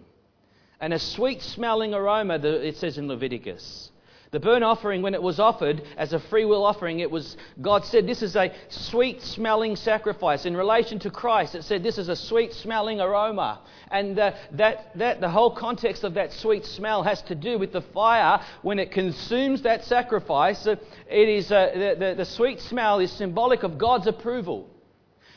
And 0.79 0.93
a 0.93 0.99
sweet 0.99 1.41
smelling 1.41 1.93
aroma, 1.93 2.35
it 2.35 2.77
says 2.77 2.99
in 2.99 3.07
Leviticus. 3.07 3.91
The 4.31 4.39
burnt 4.39 4.63
offering, 4.63 5.01
when 5.01 5.13
it 5.13 5.21
was 5.21 5.39
offered 5.39 5.83
as 5.97 6.13
a 6.13 6.19
free 6.19 6.45
will 6.45 6.65
offering, 6.65 6.99
it 6.99 7.09
was 7.09 7.37
God 7.61 7.85
said 7.85 8.07
this 8.07 8.21
is 8.21 8.35
a 8.35 8.51
sweet 8.69 9.21
smelling 9.21 9.75
sacrifice. 9.75 10.45
In 10.45 10.57
relation 10.57 10.99
to 10.99 11.11
Christ, 11.11 11.55
it 11.55 11.63
said 11.63 11.83
this 11.83 11.97
is 11.97 12.09
a 12.09 12.15
sweet 12.15 12.53
smelling 12.53 12.99
aroma. 12.99 13.61
And 13.91 14.17
uh, 14.17 14.33
that, 14.53 14.97
that 14.97 15.21
the 15.21 15.29
whole 15.29 15.51
context 15.51 16.03
of 16.03 16.15
that 16.15 16.33
sweet 16.33 16.65
smell 16.65 17.03
has 17.03 17.21
to 17.23 17.35
do 17.35 17.59
with 17.59 17.71
the 17.71 17.81
fire 17.81 18.41
when 18.61 18.79
it 18.79 18.91
consumes 18.91 19.61
that 19.61 19.85
sacrifice. 19.85 20.65
It 20.65 20.79
is 21.09 21.51
uh, 21.51 21.71
the, 21.73 21.95
the, 21.97 22.15
the 22.15 22.25
sweet 22.25 22.59
smell 22.61 22.99
is 22.99 23.11
symbolic 23.11 23.63
of 23.63 23.77
God's 23.77 24.07
approval, 24.07 24.69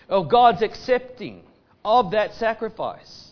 of 0.08 0.30
God's 0.30 0.62
accepting 0.62 1.42
of 1.84 2.12
that 2.12 2.34
sacrifice 2.34 3.28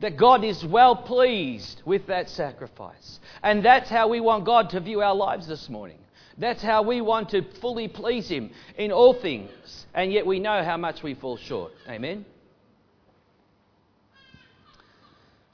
that 0.00 0.16
God 0.18 0.44
is 0.44 0.64
well 0.64 0.96
pleased 0.96 1.82
with 1.86 2.08
that 2.08 2.28
sacrifice. 2.28 3.20
And 3.44 3.62
that's 3.62 3.90
how 3.90 4.08
we 4.08 4.20
want 4.20 4.46
God 4.46 4.70
to 4.70 4.80
view 4.80 5.02
our 5.02 5.14
lives 5.14 5.46
this 5.46 5.68
morning. 5.68 5.98
That's 6.38 6.62
how 6.62 6.82
we 6.82 7.02
want 7.02 7.28
to 7.30 7.42
fully 7.60 7.88
please 7.88 8.26
Him 8.26 8.50
in 8.78 8.90
all 8.90 9.12
things. 9.12 9.50
And 9.94 10.10
yet 10.10 10.26
we 10.26 10.40
know 10.40 10.64
how 10.64 10.78
much 10.78 11.02
we 11.02 11.14
fall 11.14 11.36
short. 11.36 11.72
Amen? 11.86 12.24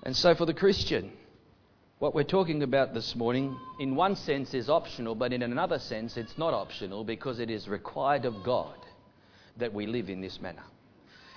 And 0.05 0.17
so 0.17 0.37
for 0.37 0.47
the 0.47 0.55
Christian, 0.55 1.11
what 1.99 2.15
we're 2.15 2.23
talking 2.23 2.63
about 2.63 2.95
this 2.95 3.17
morning, 3.17 3.59
in 3.81 3.97
one 3.97 4.15
sense, 4.15 4.55
is 4.55 4.71
optional, 4.71 5.17
but 5.17 5.33
in 5.33 5.43
another 5.43 5.81
sense, 5.81 6.17
it's 6.17 6.39
not 6.39 6.55
optional 6.55 7.03
because 7.03 7.41
it 7.41 7.51
is 7.51 7.69
required 7.69 8.25
of 8.25 8.45
God 8.45 8.77
that 9.59 9.75
we 9.75 9.89
live 9.89 10.09
in 10.09 10.21
this 10.21 10.41
manner. 10.41 10.63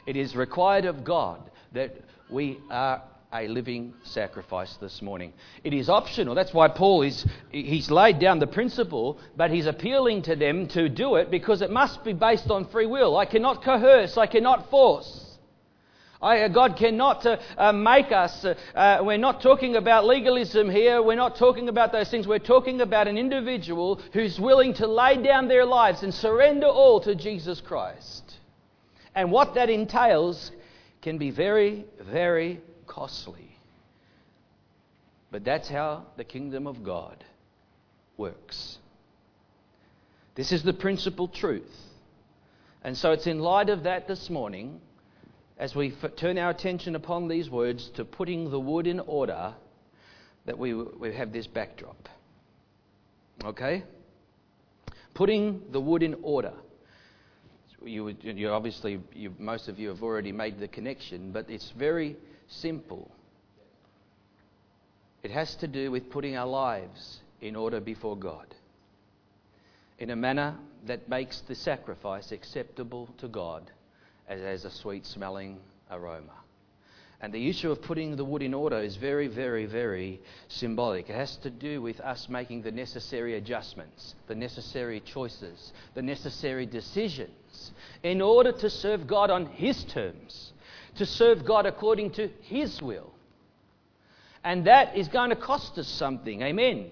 It 0.06 0.16
is 0.16 0.36
required 0.36 0.86
of 0.86 1.04
God 1.04 1.50
that 1.74 1.96
we 2.30 2.60
are 2.70 3.02
a 3.34 3.48
living 3.48 3.94
sacrifice 4.04 4.76
this 4.76 5.02
morning. 5.02 5.34
It 5.64 5.74
is 5.74 5.90
optional. 5.90 6.36
That's 6.36 6.54
why 6.54 6.68
Paul 6.68 7.02
is 7.02 7.26
he's 7.52 7.90
laid 7.90 8.20
down 8.20 8.40
the 8.40 8.48
principle, 8.48 9.20
but 9.36 9.50
he's 9.50 9.66
appealing 9.66 10.22
to 10.24 10.36
them 10.36 10.68
to 10.70 10.88
do 10.88 11.16
it 11.16 11.32
because 11.32 11.62
it 11.62 11.72
must 11.72 12.04
be 12.04 12.14
based 12.14 12.52
on 12.52 12.68
free 12.68 12.86
will. 12.86 13.18
I 13.18 13.26
cannot 13.26 13.64
coerce, 13.64 14.18
I 14.18 14.28
cannot 14.28 14.70
force. 14.70 15.22
I, 16.22 16.44
uh, 16.44 16.48
God 16.48 16.78
cannot 16.78 17.26
uh, 17.26 17.38
uh, 17.58 17.74
make 17.74 18.14
us. 18.14 18.46
Uh, 18.46 18.56
uh, 18.74 19.00
we're 19.04 19.18
not 19.18 19.42
talking 19.42 19.76
about 19.76 20.06
legalism 20.06 20.70
here. 20.70 21.02
We're 21.02 21.18
not 21.18 21.36
talking 21.36 21.68
about 21.68 21.92
those 21.92 22.10
things. 22.10 22.26
We're 22.26 22.40
talking 22.40 22.80
about 22.80 23.10
an 23.10 23.18
individual 23.18 24.00
who's 24.14 24.40
willing 24.40 24.74
to 24.76 24.88
lay 24.88 25.22
down 25.22 25.50
their 25.50 25.66
lives 25.66 26.02
and 26.02 26.14
surrender 26.14 26.68
all 26.68 27.02
to 27.02 27.14
Jesus 27.14 27.60
Christ. 27.60 28.36
And 29.16 29.34
what 29.34 29.56
that 29.56 29.70
entails 29.70 30.52
can 31.02 31.18
be 31.18 31.30
very, 31.30 31.84
very 32.00 32.62
costly. 32.88 33.58
But 35.32 35.44
that's 35.44 35.68
how 35.70 36.06
the 36.18 36.24
kingdom 36.24 36.68
of 36.68 36.84
God 36.84 37.24
works. 38.18 38.78
This 40.36 40.52
is 40.52 40.64
the 40.64 40.74
principal 40.74 41.28
truth. 41.28 41.72
And 42.84 42.98
so 42.98 43.12
it's 43.12 43.28
in 43.28 43.40
light 43.40 43.70
of 43.70 43.84
that 43.84 44.08
this 44.08 44.30
morning, 44.30 44.82
as 45.58 45.76
we 45.76 45.94
f- 46.04 46.16
turn 46.16 46.38
our 46.38 46.50
attention 46.50 46.96
upon 46.96 47.28
these 47.28 47.50
words 47.50 47.90
to 47.96 48.06
putting 48.06 48.52
the 48.52 48.60
wood 48.60 48.88
in 48.88 49.00
order, 49.00 49.54
that 50.46 50.58
we, 50.58 50.74
we 50.74 51.14
have 51.16 51.32
this 51.32 51.48
backdrop. 51.48 52.10
Okay? 53.44 53.84
Putting 55.14 55.62
the 55.72 55.80
wood 55.80 56.04
in 56.04 56.16
order 56.22 56.54
you, 57.86 58.06
would, 58.06 58.24
you 58.24 58.50
obviously, 58.50 59.00
you, 59.14 59.34
most 59.40 59.68
of 59.68 59.80
you 59.80 59.90
have 59.90 60.04
already 60.04 60.32
made 60.32 60.60
the 60.60 60.68
connection, 60.68 61.32
but 61.32 61.50
it's 61.50 61.72
very 61.72 62.16
simple. 62.62 63.12
It 65.22 65.32
has 65.32 65.56
to 65.58 65.68
do 65.68 65.92
with 65.92 66.10
putting 66.10 66.36
our 66.36 66.48
lives 66.48 67.20
in 67.42 67.56
order 67.56 67.80
before 67.80 68.18
God 68.18 68.54
in 70.00 70.10
a 70.10 70.16
manner 70.16 70.56
that 70.86 71.08
makes 71.08 71.42
the 71.42 71.56
sacrifice 71.56 72.32
acceptable 72.32 73.10
to 73.18 73.28
God 73.28 73.72
as, 74.28 74.42
as 74.42 74.66
a 74.66 74.72
sweet 74.72 75.06
smelling 75.06 75.60
aroma. 75.90 76.34
And 77.22 77.32
the 77.32 77.48
issue 77.48 77.72
of 77.72 77.82
putting 77.82 78.18
the 78.18 78.26
wood 78.26 78.42
in 78.42 78.54
order 78.54 78.80
is 78.80 78.98
very, 78.98 79.28
very, 79.28 79.66
very 79.66 80.20
symbolic. 80.50 81.10
It 81.10 81.16
has 81.16 81.38
to 81.38 81.50
do 81.50 81.82
with 81.82 82.02
us 82.02 82.28
making 82.28 82.64
the 82.64 82.72
necessary 82.72 83.36
adjustments, 83.36 84.16
the 84.28 84.36
necessary 84.36 85.00
choices, 85.00 85.72
the 85.94 86.02
necessary 86.02 86.66
decisions 86.66 87.72
in 88.04 88.22
order 88.22 88.52
to 88.52 88.70
serve 88.70 89.08
God 89.08 89.30
on 89.30 89.46
His 89.46 89.86
terms, 89.86 90.53
to 90.96 91.06
serve 91.06 91.46
God 91.46 91.66
according 91.66 92.12
to 92.12 92.30
His 92.42 92.82
will. 92.82 93.12
And 94.44 94.68
that 94.68 94.98
is 94.98 95.08
going 95.08 95.30
to 95.30 95.36
cost 95.36 95.78
us 95.78 95.88
something. 95.88 96.42
Amen. 96.42 96.92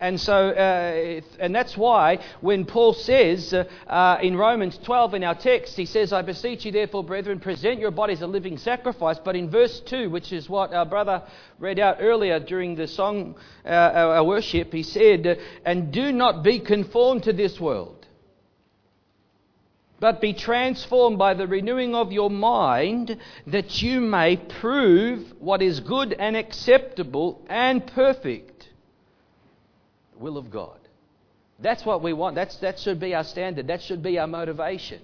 And 0.00 0.18
so, 0.18 0.48
uh, 0.48 1.20
and 1.38 1.54
that's 1.54 1.76
why 1.76 2.20
when 2.40 2.64
Paul 2.64 2.94
says 2.94 3.52
uh, 3.52 3.64
uh, 3.86 4.18
in 4.22 4.34
Romans 4.34 4.78
12 4.78 5.14
in 5.14 5.24
our 5.24 5.34
text, 5.34 5.76
he 5.76 5.84
says, 5.84 6.10
I 6.10 6.22
beseech 6.22 6.64
you, 6.64 6.72
therefore, 6.72 7.04
brethren, 7.04 7.38
present 7.38 7.80
your 7.80 7.90
bodies 7.90 8.22
a 8.22 8.26
living 8.26 8.56
sacrifice. 8.56 9.18
But 9.22 9.36
in 9.36 9.50
verse 9.50 9.78
2, 9.80 10.08
which 10.08 10.32
is 10.32 10.48
what 10.48 10.72
our 10.72 10.86
brother 10.86 11.22
read 11.58 11.78
out 11.78 11.98
earlier 12.00 12.40
during 12.40 12.76
the 12.76 12.86
song, 12.86 13.34
uh, 13.62 13.68
our 13.68 14.24
worship, 14.24 14.72
he 14.72 14.82
said, 14.82 15.38
And 15.66 15.92
do 15.92 16.12
not 16.12 16.42
be 16.42 16.60
conformed 16.60 17.24
to 17.24 17.34
this 17.34 17.60
world, 17.60 17.99
but 20.00 20.20
be 20.20 20.32
transformed 20.32 21.18
by 21.18 21.34
the 21.34 21.46
renewing 21.46 21.94
of 21.94 22.10
your 22.10 22.30
mind, 22.30 23.16
that 23.46 23.82
you 23.82 24.00
may 24.00 24.36
prove 24.36 25.32
what 25.38 25.60
is 25.60 25.80
good 25.80 26.14
and 26.14 26.36
acceptable 26.36 27.44
and 27.48 27.86
perfect 27.86 28.68
The 30.14 30.18
will 30.18 30.38
of 30.38 30.50
God. 30.50 30.78
That's 31.60 31.84
what 31.84 32.02
we 32.02 32.14
want. 32.14 32.34
That's, 32.34 32.56
that 32.58 32.78
should 32.78 32.98
be 32.98 33.14
our 33.14 33.24
standard. 33.24 33.66
That 33.66 33.82
should 33.82 34.02
be 34.02 34.18
our 34.18 34.26
motivation. 34.26 35.02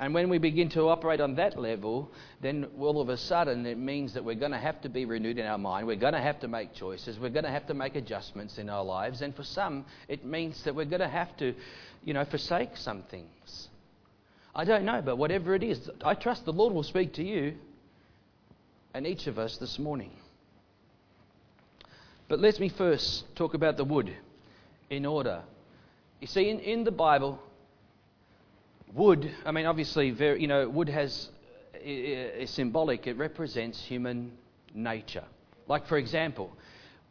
And 0.00 0.14
when 0.14 0.28
we 0.28 0.38
begin 0.38 0.68
to 0.70 0.88
operate 0.88 1.20
on 1.20 1.34
that 1.36 1.58
level, 1.58 2.10
then 2.40 2.66
all 2.78 3.00
of 3.00 3.08
a 3.08 3.16
sudden 3.16 3.66
it 3.66 3.78
means 3.78 4.14
that 4.14 4.24
we're 4.24 4.36
going 4.36 4.52
to 4.52 4.58
have 4.58 4.80
to 4.82 4.88
be 4.88 5.04
renewed 5.04 5.38
in 5.38 5.46
our 5.46 5.58
mind. 5.58 5.88
We're 5.88 5.96
going 5.96 6.12
to 6.12 6.20
have 6.20 6.38
to 6.40 6.48
make 6.48 6.72
choices. 6.72 7.18
We're 7.18 7.30
going 7.30 7.44
to 7.44 7.50
have 7.50 7.66
to 7.66 7.74
make 7.74 7.96
adjustments 7.96 8.58
in 8.58 8.70
our 8.70 8.84
lives. 8.84 9.22
And 9.22 9.34
for 9.34 9.42
some, 9.42 9.84
it 10.06 10.24
means 10.24 10.62
that 10.62 10.74
we're 10.74 10.84
going 10.84 11.00
to 11.00 11.08
have 11.08 11.36
to, 11.38 11.52
you 12.08 12.14
know, 12.14 12.24
forsake 12.24 12.74
some 12.74 13.02
things. 13.02 13.68
I 14.54 14.64
don't 14.64 14.86
know, 14.86 15.02
but 15.04 15.16
whatever 15.16 15.54
it 15.54 15.62
is, 15.62 15.90
I 16.02 16.14
trust 16.14 16.46
the 16.46 16.54
Lord 16.54 16.72
will 16.72 16.82
speak 16.82 17.12
to 17.14 17.22
you 17.22 17.56
and 18.94 19.06
each 19.06 19.26
of 19.26 19.38
us 19.38 19.58
this 19.58 19.78
morning. 19.78 20.12
But 22.26 22.40
let 22.40 22.58
me 22.60 22.70
first 22.70 23.24
talk 23.36 23.52
about 23.52 23.76
the 23.76 23.84
wood 23.84 24.10
in 24.88 25.04
order. 25.04 25.42
You 26.18 26.28
see, 26.28 26.48
in, 26.48 26.60
in 26.60 26.84
the 26.84 26.90
Bible, 26.90 27.38
wood, 28.94 29.30
I 29.44 29.52
mean, 29.52 29.66
obviously, 29.66 30.10
very, 30.10 30.40
you 30.40 30.48
know, 30.48 30.66
wood 30.66 30.88
has 30.88 31.28
is 31.84 32.48
symbolic, 32.48 33.06
it 33.06 33.18
represents 33.18 33.84
human 33.84 34.32
nature. 34.72 35.24
Like, 35.66 35.86
for 35.86 35.98
example, 35.98 36.56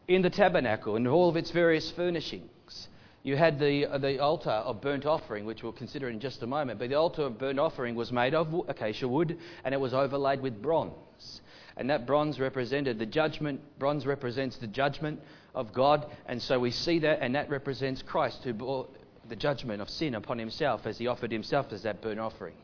in 0.08 0.24
the 0.24 0.32
tabernacle 0.32 0.96
and 0.96 1.08
all 1.08 1.30
of 1.30 1.38
its 1.38 1.52
various 1.52 1.92
furnishings, 1.92 2.50
you 3.24 3.36
had 3.36 3.60
the, 3.60 3.86
the 4.00 4.20
altar 4.20 4.50
of 4.50 4.82
burnt 4.82 5.06
offering, 5.06 5.46
which 5.46 5.64
we'll 5.64 5.72
consider 5.72 6.10
in 6.10 6.20
just 6.20 6.44
a 6.44 6.48
moment. 6.48 6.80
But 6.80 6.90
the 6.90 6.96
altar 6.96 7.24
of 7.24 7.38
burnt 7.38 7.60
offering 7.60 7.96
was 7.96 8.12
made 8.12 8.34
of 8.34 8.54
acacia 8.68 9.08
wood 9.08 9.38
and 9.64 9.74
it 9.74 9.80
was 9.80 9.94
overlaid 9.94 10.42
with 10.42 10.62
bronze. 10.62 11.42
And 11.76 11.90
that 11.90 12.08
bronze 12.08 12.40
represented 12.40 13.00
the 13.00 13.06
judgment. 13.06 13.62
Bronze 13.80 14.06
represents 14.06 14.58
the 14.58 14.68
judgment 14.68 15.20
of 15.54 15.74
God. 15.74 16.08
And 16.28 16.42
so 16.42 16.60
we 16.60 16.72
see 16.72 17.00
that, 17.00 17.20
and 17.22 17.36
that 17.36 17.50
represents 17.50 18.02
Christ 18.02 18.44
who 18.44 18.54
bore 18.54 18.88
the 19.30 19.36
judgment 19.36 19.82
of 19.82 19.90
sin 19.90 20.16
upon 20.16 20.40
himself 20.40 20.86
as 20.86 20.98
he 20.98 21.08
offered 21.08 21.32
himself 21.32 21.68
as 21.72 21.84
that 21.84 22.02
burnt 22.02 22.20
offering. 22.20 22.56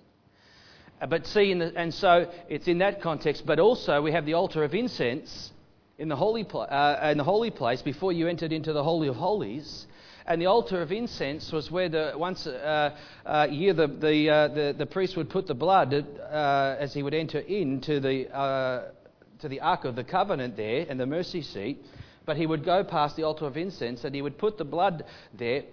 Uh, 1.02 1.08
but 1.08 1.28
see, 1.28 1.54
the, 1.54 1.74
and 1.76 1.94
so 1.94 2.32
it's 2.48 2.68
in 2.68 2.78
that 2.78 3.02
context, 3.02 3.46
but 3.46 3.60
also 3.60 4.02
we 4.02 4.12
have 4.12 4.26
the 4.26 4.34
altar 4.34 4.64
of 4.64 4.74
incense 4.74 5.52
in 5.98 6.08
the 6.08 6.16
holy, 6.16 6.46
uh, 6.52 7.10
in 7.12 7.18
the 7.18 7.24
holy 7.24 7.52
place 7.52 7.82
before 7.82 8.12
you 8.12 8.28
entered 8.28 8.52
into 8.52 8.74
the 8.74 8.84
Holy 8.84 9.08
of 9.08 9.16
Holies. 9.16 9.86
And 10.26 10.42
the 10.42 10.46
altar 10.46 10.82
of 10.82 10.92
incense 10.92 11.52
was 11.52 11.70
where 11.70 11.90
the, 11.90 12.14
once 12.16 12.48
uh, 12.48 12.96
a 13.26 13.50
year 13.50 13.74
the, 13.74 13.88
the, 13.88 14.30
uh, 14.30 14.48
the, 14.48 14.76
the, 14.78 14.86
priest 14.86 15.18
would 15.18 15.30
put 15.30 15.48
the 15.48 15.54
blood 15.54 15.94
uh, 15.94 16.76
as 16.80 16.94
he 16.94 17.04
would 17.04 17.14
enter 17.14 17.40
into 17.40 18.00
the, 18.00 18.34
uh, 18.34 18.92
to 19.40 19.50
the 19.50 19.60
Ark 19.60 19.84
of 19.84 19.96
the 19.96 20.04
Covenant 20.04 20.56
there 20.56 20.86
and 20.88 20.98
the 20.98 21.06
mercy 21.06 21.42
seat. 21.42 21.84
But 22.26 22.38
he 22.38 22.46
would 22.46 22.64
go 22.64 22.86
past 22.86 23.18
the 23.18 23.24
altar 23.24 23.46
of 23.46 23.58
incense 23.58 24.06
and 24.06 24.16
he 24.16 24.22
would 24.22 24.38
put 24.38 24.58
the 24.58 24.64
blood 24.64 25.04
there. 25.34 25.64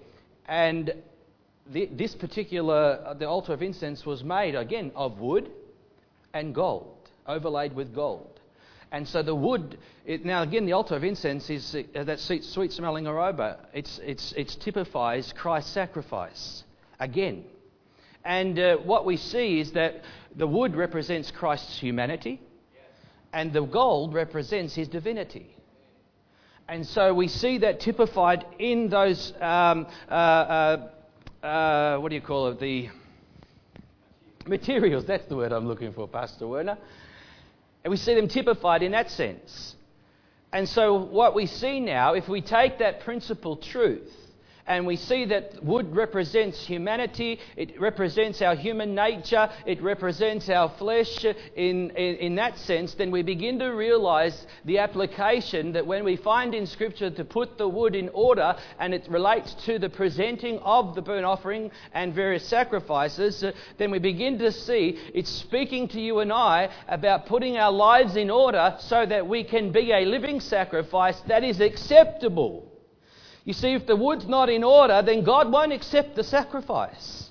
And 0.46 0.94
this 1.66 2.16
particular, 2.16 3.00
uh, 3.06 3.14
the 3.14 3.28
altar 3.28 3.52
of 3.52 3.62
incense 3.62 4.04
was 4.04 4.24
made 4.24 4.56
again 4.56 4.90
of 4.96 5.20
wood 5.20 5.48
and 6.34 6.52
gold, 6.52 7.08
overlaid 7.26 7.72
with 7.72 7.94
gold. 7.94 8.39
And 8.92 9.06
so 9.06 9.22
the 9.22 9.34
wood, 9.34 9.78
it, 10.04 10.24
now 10.24 10.42
again, 10.42 10.66
the 10.66 10.72
altar 10.72 10.96
of 10.96 11.04
incense 11.04 11.48
is 11.48 11.76
uh, 11.94 12.04
that 12.04 12.18
sweet, 12.18 12.44
sweet 12.44 12.72
smelling 12.72 13.06
aroma. 13.06 13.58
It's, 13.72 14.00
it's, 14.02 14.32
it 14.32 14.48
typifies 14.60 15.32
Christ's 15.32 15.72
sacrifice 15.72 16.64
again. 16.98 17.44
And 18.24 18.58
uh, 18.58 18.76
what 18.78 19.06
we 19.06 19.16
see 19.16 19.60
is 19.60 19.72
that 19.72 20.02
the 20.34 20.46
wood 20.46 20.74
represents 20.74 21.30
Christ's 21.30 21.78
humanity, 21.78 22.40
and 23.32 23.52
the 23.52 23.62
gold 23.62 24.12
represents 24.12 24.74
his 24.74 24.88
divinity. 24.88 25.54
And 26.68 26.86
so 26.86 27.14
we 27.14 27.28
see 27.28 27.58
that 27.58 27.80
typified 27.80 28.44
in 28.58 28.90
those, 28.90 29.32
um, 29.40 29.86
uh, 30.08 30.12
uh, 30.12 30.88
uh 31.44 31.98
what 31.98 32.10
do 32.10 32.14
you 32.14 32.20
call 32.20 32.48
it? 32.48 32.60
The 32.60 32.90
materials. 34.46 35.04
That's 35.06 35.26
the 35.26 35.36
word 35.36 35.52
I'm 35.52 35.66
looking 35.66 35.92
for, 35.92 36.06
Pastor 36.06 36.46
Werner. 36.46 36.78
And 37.84 37.90
we 37.90 37.96
see 37.96 38.14
them 38.14 38.28
typified 38.28 38.82
in 38.82 38.92
that 38.92 39.10
sense. 39.10 39.74
And 40.52 40.68
so, 40.68 40.94
what 40.94 41.34
we 41.34 41.46
see 41.46 41.80
now, 41.80 42.14
if 42.14 42.28
we 42.28 42.40
take 42.42 42.78
that 42.78 43.00
principal 43.00 43.56
truth 43.56 44.12
and 44.70 44.86
we 44.86 44.94
see 44.94 45.24
that 45.24 45.62
wood 45.64 45.94
represents 45.96 46.64
humanity, 46.64 47.40
it 47.56 47.78
represents 47.80 48.40
our 48.40 48.54
human 48.54 48.94
nature, 48.94 49.50
it 49.66 49.82
represents 49.82 50.48
our 50.48 50.68
flesh. 50.78 51.24
In, 51.56 51.90
in, 51.90 52.14
in, 52.16 52.34
that 52.36 52.56
sense, 52.56 52.94
then 52.94 53.10
we 53.10 53.24
begin 53.24 53.58
to 53.58 53.70
realize 53.70 54.46
the 54.64 54.78
application 54.78 55.72
that 55.72 55.84
when 55.84 56.04
we 56.04 56.16
find 56.16 56.54
in 56.54 56.68
Scripture 56.68 57.10
to 57.10 57.24
put 57.24 57.58
the 57.58 57.66
wood 57.66 57.96
in 57.96 58.10
order 58.10 58.54
and 58.78 58.94
it 58.94 59.08
relates 59.10 59.54
to 59.66 59.80
the 59.80 59.88
presenting 59.88 60.60
of 60.60 60.94
the 60.94 61.02
burnt 61.02 61.24
offering 61.24 61.72
and 61.92 62.14
various 62.14 62.46
sacrifices, 62.46 63.44
then 63.76 63.90
we 63.90 63.98
begin 63.98 64.38
to 64.38 64.52
see 64.52 65.00
it's 65.12 65.30
speaking 65.30 65.88
to 65.88 66.00
you 66.00 66.20
and 66.20 66.32
I 66.32 66.70
about 66.86 67.26
putting 67.26 67.56
our 67.56 67.72
lives 67.72 68.14
in 68.14 68.30
order 68.30 68.76
so 68.78 69.04
that 69.04 69.26
we 69.26 69.42
can 69.42 69.72
be 69.72 69.90
a 69.90 70.04
living 70.04 70.38
sacrifice 70.38 71.18
that 71.26 71.42
is 71.42 71.60
acceptable 71.60 72.69
you 73.44 73.52
see, 73.52 73.72
if 73.72 73.86
the 73.86 73.96
wood's 73.96 74.26
not 74.26 74.50
in 74.50 74.62
order, 74.62 75.02
then 75.02 75.24
God 75.24 75.50
won't 75.50 75.72
accept 75.72 76.14
the 76.14 76.24
sacrifice. 76.24 77.30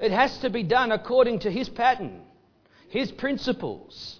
It 0.00 0.10
has 0.10 0.38
to 0.38 0.50
be 0.50 0.62
done 0.62 0.92
according 0.92 1.40
to 1.40 1.50
His 1.50 1.68
pattern, 1.68 2.22
His 2.88 3.12
principles. 3.12 4.18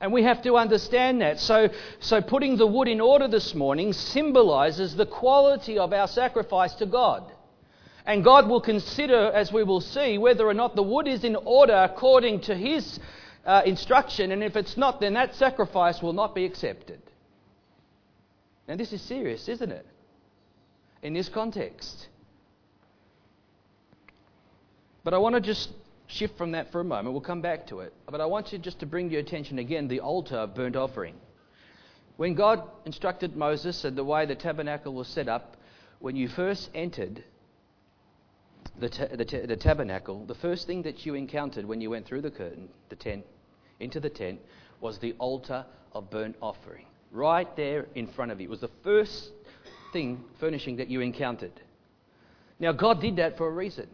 And 0.00 0.12
we 0.12 0.22
have 0.22 0.42
to 0.42 0.56
understand 0.56 1.20
that. 1.20 1.40
So, 1.40 1.68
so 1.98 2.22
putting 2.22 2.56
the 2.56 2.66
wood 2.66 2.86
in 2.86 3.00
order 3.00 3.26
this 3.26 3.54
morning 3.54 3.92
symbolizes 3.92 4.94
the 4.94 5.06
quality 5.06 5.76
of 5.76 5.92
our 5.92 6.06
sacrifice 6.06 6.74
to 6.74 6.86
God. 6.86 7.32
And 8.06 8.24
God 8.24 8.48
will 8.48 8.60
consider, 8.60 9.32
as 9.32 9.52
we 9.52 9.64
will 9.64 9.80
see, 9.80 10.16
whether 10.16 10.46
or 10.46 10.54
not 10.54 10.76
the 10.76 10.82
wood 10.82 11.08
is 11.08 11.24
in 11.24 11.36
order 11.36 11.74
according 11.74 12.40
to 12.42 12.54
His 12.54 13.00
uh, 13.44 13.62
instruction. 13.66 14.30
And 14.30 14.42
if 14.42 14.56
it's 14.56 14.76
not, 14.76 15.00
then 15.00 15.14
that 15.14 15.34
sacrifice 15.34 16.00
will 16.00 16.14
not 16.14 16.34
be 16.34 16.44
accepted. 16.46 17.02
Now, 18.68 18.76
this 18.76 18.92
is 18.92 19.00
serious, 19.00 19.48
isn't 19.48 19.72
it? 19.72 19.86
In 21.02 21.14
this 21.14 21.30
context. 21.30 22.08
But 25.02 25.14
I 25.14 25.18
want 25.18 25.36
to 25.36 25.40
just 25.40 25.70
shift 26.06 26.36
from 26.36 26.52
that 26.52 26.70
for 26.70 26.80
a 26.80 26.84
moment. 26.84 27.12
We'll 27.12 27.22
come 27.22 27.40
back 27.40 27.66
to 27.68 27.80
it. 27.80 27.94
But 28.10 28.20
I 28.20 28.26
want 28.26 28.52
you 28.52 28.58
just 28.58 28.80
to 28.80 28.86
bring 28.86 29.10
your 29.10 29.20
attention 29.20 29.58
again 29.58 29.88
the 29.88 30.00
altar 30.00 30.36
of 30.36 30.54
burnt 30.54 30.76
offering. 30.76 31.14
When 32.18 32.34
God 32.34 32.62
instructed 32.84 33.36
Moses 33.36 33.84
and 33.84 33.96
the 33.96 34.04
way 34.04 34.26
the 34.26 34.34
tabernacle 34.34 34.92
was 34.92 35.08
set 35.08 35.28
up, 35.28 35.56
when 36.00 36.14
you 36.14 36.28
first 36.28 36.68
entered 36.74 37.24
the, 38.78 38.90
ta- 38.90 39.16
the, 39.16 39.24
ta- 39.24 39.46
the 39.46 39.56
tabernacle, 39.56 40.26
the 40.26 40.34
first 40.34 40.66
thing 40.66 40.82
that 40.82 41.06
you 41.06 41.14
encountered 41.14 41.64
when 41.64 41.80
you 41.80 41.88
went 41.88 42.06
through 42.06 42.22
the 42.22 42.30
curtain, 42.30 42.68
the 42.90 42.96
tent, 42.96 43.24
into 43.80 43.98
the 43.98 44.10
tent, 44.10 44.40
was 44.80 44.98
the 44.98 45.14
altar 45.18 45.64
of 45.92 46.10
burnt 46.10 46.36
offering 46.42 46.87
right 47.10 47.54
there 47.56 47.86
in 47.94 48.06
front 48.06 48.32
of 48.32 48.40
you. 48.40 48.46
It 48.46 48.50
was 48.50 48.60
the 48.60 48.70
first 48.82 49.30
thing, 49.92 50.24
furnishing 50.38 50.76
that 50.76 50.88
you 50.88 51.00
encountered. 51.00 51.52
Now, 52.58 52.72
God 52.72 53.00
did 53.00 53.16
that 53.16 53.38
for 53.38 53.48
a 53.48 53.52
reason. 53.52 53.88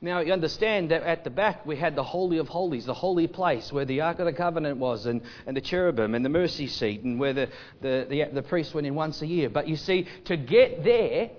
Now, 0.00 0.20
you 0.20 0.32
understand 0.32 0.90
that 0.90 1.02
at 1.02 1.24
the 1.24 1.30
back 1.30 1.64
we 1.64 1.76
had 1.76 1.96
the 1.96 2.04
Holy 2.04 2.38
of 2.38 2.48
Holies, 2.48 2.84
the 2.84 2.94
holy 2.94 3.26
place 3.26 3.72
where 3.72 3.86
the 3.86 4.02
Ark 4.02 4.18
of 4.18 4.26
the 4.26 4.32
Covenant 4.32 4.76
was, 4.76 5.06
and, 5.06 5.22
and 5.46 5.56
the 5.56 5.60
cherubim 5.60 6.14
and 6.14 6.24
the 6.24 6.28
mercy 6.28 6.66
seat, 6.66 7.02
and 7.02 7.18
where 7.18 7.32
the, 7.32 7.48
the, 7.80 8.06
the, 8.08 8.24
the 8.32 8.42
priest 8.42 8.74
went 8.74 8.86
in 8.86 8.94
once 8.94 9.22
a 9.22 9.26
year. 9.26 9.48
But 9.48 9.68
you 9.68 9.76
see, 9.76 10.06
to 10.26 10.36
get 10.36 10.84
there, 10.84 11.30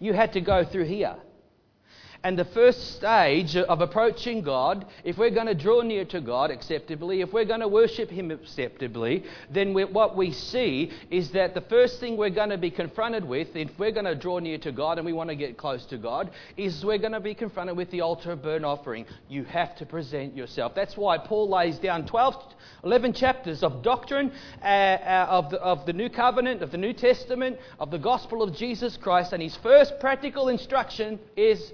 you 0.00 0.12
had 0.12 0.32
to 0.32 0.40
go 0.40 0.64
through 0.64 0.86
here. 0.86 1.16
And 2.24 2.38
the 2.38 2.46
first 2.46 2.94
stage 2.94 3.54
of 3.54 3.82
approaching 3.82 4.40
God, 4.40 4.86
if 5.04 5.18
we're 5.18 5.28
going 5.28 5.46
to 5.46 5.54
draw 5.54 5.82
near 5.82 6.06
to 6.06 6.22
God 6.22 6.50
acceptably, 6.50 7.20
if 7.20 7.34
we're 7.34 7.44
going 7.44 7.60
to 7.60 7.68
worship 7.68 8.10
Him 8.10 8.30
acceptably, 8.30 9.24
then 9.50 9.74
what 9.74 10.16
we 10.16 10.32
see 10.32 10.90
is 11.10 11.32
that 11.32 11.52
the 11.52 11.60
first 11.60 12.00
thing 12.00 12.16
we're 12.16 12.30
going 12.30 12.48
to 12.48 12.56
be 12.56 12.70
confronted 12.70 13.26
with, 13.26 13.54
if 13.54 13.78
we're 13.78 13.92
going 13.92 14.06
to 14.06 14.14
draw 14.14 14.38
near 14.38 14.56
to 14.56 14.72
God 14.72 14.96
and 14.96 15.04
we 15.04 15.12
want 15.12 15.28
to 15.28 15.36
get 15.36 15.58
close 15.58 15.84
to 15.86 15.98
God, 15.98 16.30
is 16.56 16.82
we're 16.82 16.96
going 16.96 17.12
to 17.12 17.20
be 17.20 17.34
confronted 17.34 17.76
with 17.76 17.90
the 17.90 18.00
altar 18.00 18.32
of 18.32 18.42
burnt 18.42 18.64
offering. 18.64 19.04
You 19.28 19.44
have 19.44 19.76
to 19.76 19.84
present 19.84 20.34
yourself. 20.34 20.74
That's 20.74 20.96
why 20.96 21.18
Paul 21.18 21.50
lays 21.50 21.78
down 21.78 22.06
12, 22.06 22.54
11 22.84 23.12
chapters 23.12 23.62
of 23.62 23.82
doctrine 23.82 24.32
uh, 24.62 24.64
uh, 24.64 25.26
of, 25.28 25.50
the, 25.50 25.60
of 25.60 25.84
the 25.84 25.92
New 25.92 26.08
Covenant, 26.08 26.62
of 26.62 26.70
the 26.70 26.78
New 26.78 26.94
Testament, 26.94 27.58
of 27.78 27.90
the 27.90 27.98
gospel 27.98 28.42
of 28.42 28.56
Jesus 28.56 28.96
Christ, 28.96 29.34
and 29.34 29.42
his 29.42 29.56
first 29.56 30.00
practical 30.00 30.48
instruction 30.48 31.20
is 31.36 31.70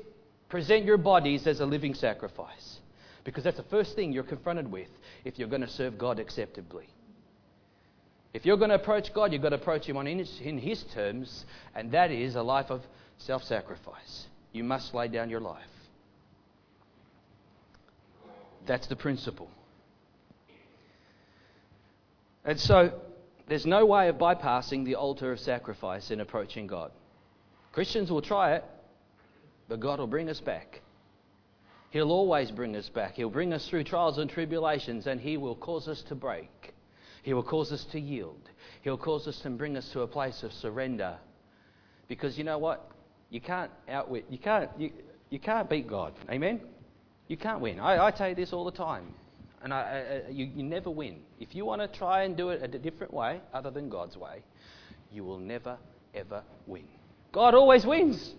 Present 0.50 0.84
your 0.84 0.98
bodies 0.98 1.46
as 1.46 1.60
a 1.60 1.66
living 1.66 1.94
sacrifice. 1.94 2.80
Because 3.24 3.44
that's 3.44 3.56
the 3.56 3.62
first 3.64 3.94
thing 3.94 4.12
you're 4.12 4.24
confronted 4.24 4.70
with 4.70 4.88
if 5.24 5.38
you're 5.38 5.48
going 5.48 5.60
to 5.60 5.68
serve 5.68 5.96
God 5.96 6.18
acceptably. 6.18 6.88
If 8.32 8.44
you're 8.44 8.56
going 8.56 8.70
to 8.70 8.76
approach 8.76 9.12
God, 9.14 9.32
you've 9.32 9.42
got 9.42 9.50
to 9.50 9.56
approach 9.56 9.86
Him 9.86 9.96
on 9.96 10.06
his, 10.06 10.40
in 10.40 10.58
His 10.58 10.82
terms, 10.94 11.44
and 11.74 11.92
that 11.92 12.10
is 12.10 12.34
a 12.34 12.42
life 12.42 12.70
of 12.70 12.82
self 13.18 13.44
sacrifice. 13.44 14.26
You 14.52 14.64
must 14.64 14.94
lay 14.94 15.08
down 15.08 15.30
your 15.30 15.40
life. 15.40 15.62
That's 18.66 18.86
the 18.86 18.96
principle. 18.96 19.50
And 22.44 22.58
so, 22.58 23.00
there's 23.48 23.66
no 23.66 23.84
way 23.84 24.08
of 24.08 24.16
bypassing 24.16 24.84
the 24.84 24.94
altar 24.94 25.32
of 25.32 25.40
sacrifice 25.40 26.10
in 26.10 26.20
approaching 26.20 26.66
God. 26.66 26.92
Christians 27.72 28.10
will 28.10 28.22
try 28.22 28.54
it, 28.54 28.64
but 29.70 29.78
God 29.78 30.00
will 30.00 30.08
bring 30.08 30.28
us 30.28 30.40
back. 30.40 30.82
He'll 31.90 32.10
always 32.10 32.50
bring 32.50 32.74
us 32.74 32.88
back. 32.88 33.14
He'll 33.14 33.30
bring 33.30 33.52
us 33.52 33.68
through 33.68 33.84
trials 33.84 34.18
and 34.18 34.28
tribulations, 34.28 35.06
and 35.06 35.20
He 35.20 35.36
will 35.36 35.54
cause 35.54 35.86
us 35.86 36.02
to 36.08 36.16
break. 36.16 36.74
He 37.22 37.32
will 37.34 37.44
cause 37.44 37.70
us 37.70 37.84
to 37.92 38.00
yield. 38.00 38.50
He'll 38.82 38.98
cause 38.98 39.28
us 39.28 39.38
to 39.40 39.50
bring 39.50 39.76
us 39.76 39.88
to 39.90 40.00
a 40.00 40.08
place 40.08 40.42
of 40.42 40.52
surrender. 40.52 41.16
Because 42.08 42.36
you 42.36 42.42
know 42.42 42.58
what? 42.58 42.90
You 43.30 43.40
can't 43.40 43.70
outwit, 43.88 44.26
you 44.28 44.38
can't, 44.38 44.70
you, 44.76 44.90
you 45.30 45.38
can't 45.38 45.70
beat 45.70 45.86
God. 45.86 46.14
Amen? 46.28 46.60
You 47.28 47.36
can't 47.36 47.60
win. 47.60 47.78
I, 47.78 48.06
I 48.06 48.10
tell 48.10 48.28
you 48.28 48.34
this 48.34 48.52
all 48.52 48.64
the 48.64 48.72
time. 48.72 49.14
And 49.62 49.72
I, 49.72 50.22
I, 50.26 50.30
you, 50.30 50.46
you 50.46 50.64
never 50.64 50.90
win. 50.90 51.20
If 51.38 51.54
you 51.54 51.64
want 51.64 51.80
to 51.80 51.86
try 51.86 52.24
and 52.24 52.36
do 52.36 52.48
it 52.48 52.60
a 52.62 52.78
different 52.78 53.14
way, 53.14 53.40
other 53.54 53.70
than 53.70 53.88
God's 53.88 54.16
way, 54.16 54.42
you 55.12 55.22
will 55.22 55.38
never, 55.38 55.78
ever 56.12 56.42
win. 56.66 56.88
God 57.30 57.54
always 57.54 57.86
wins. 57.86 58.34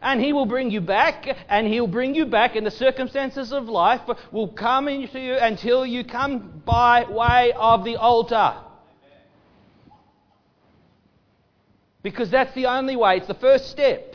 And 0.00 0.20
He 0.20 0.32
will 0.32 0.46
bring 0.46 0.70
you 0.70 0.80
back, 0.80 1.26
and 1.48 1.66
He'll 1.66 1.86
bring 1.86 2.14
you 2.14 2.26
back, 2.26 2.56
and 2.56 2.66
the 2.66 2.70
circumstances 2.70 3.52
of 3.52 3.68
life 3.68 4.02
will 4.32 4.48
come 4.48 4.88
into 4.88 5.20
you 5.20 5.34
until 5.34 5.84
you 5.84 6.04
come 6.04 6.62
by 6.64 7.04
way 7.04 7.52
of 7.56 7.84
the 7.84 7.96
altar. 7.96 8.54
Because 12.02 12.30
that's 12.30 12.54
the 12.54 12.66
only 12.66 12.96
way, 12.96 13.16
it's 13.16 13.26
the 13.26 13.34
first 13.34 13.70
step. 13.70 14.14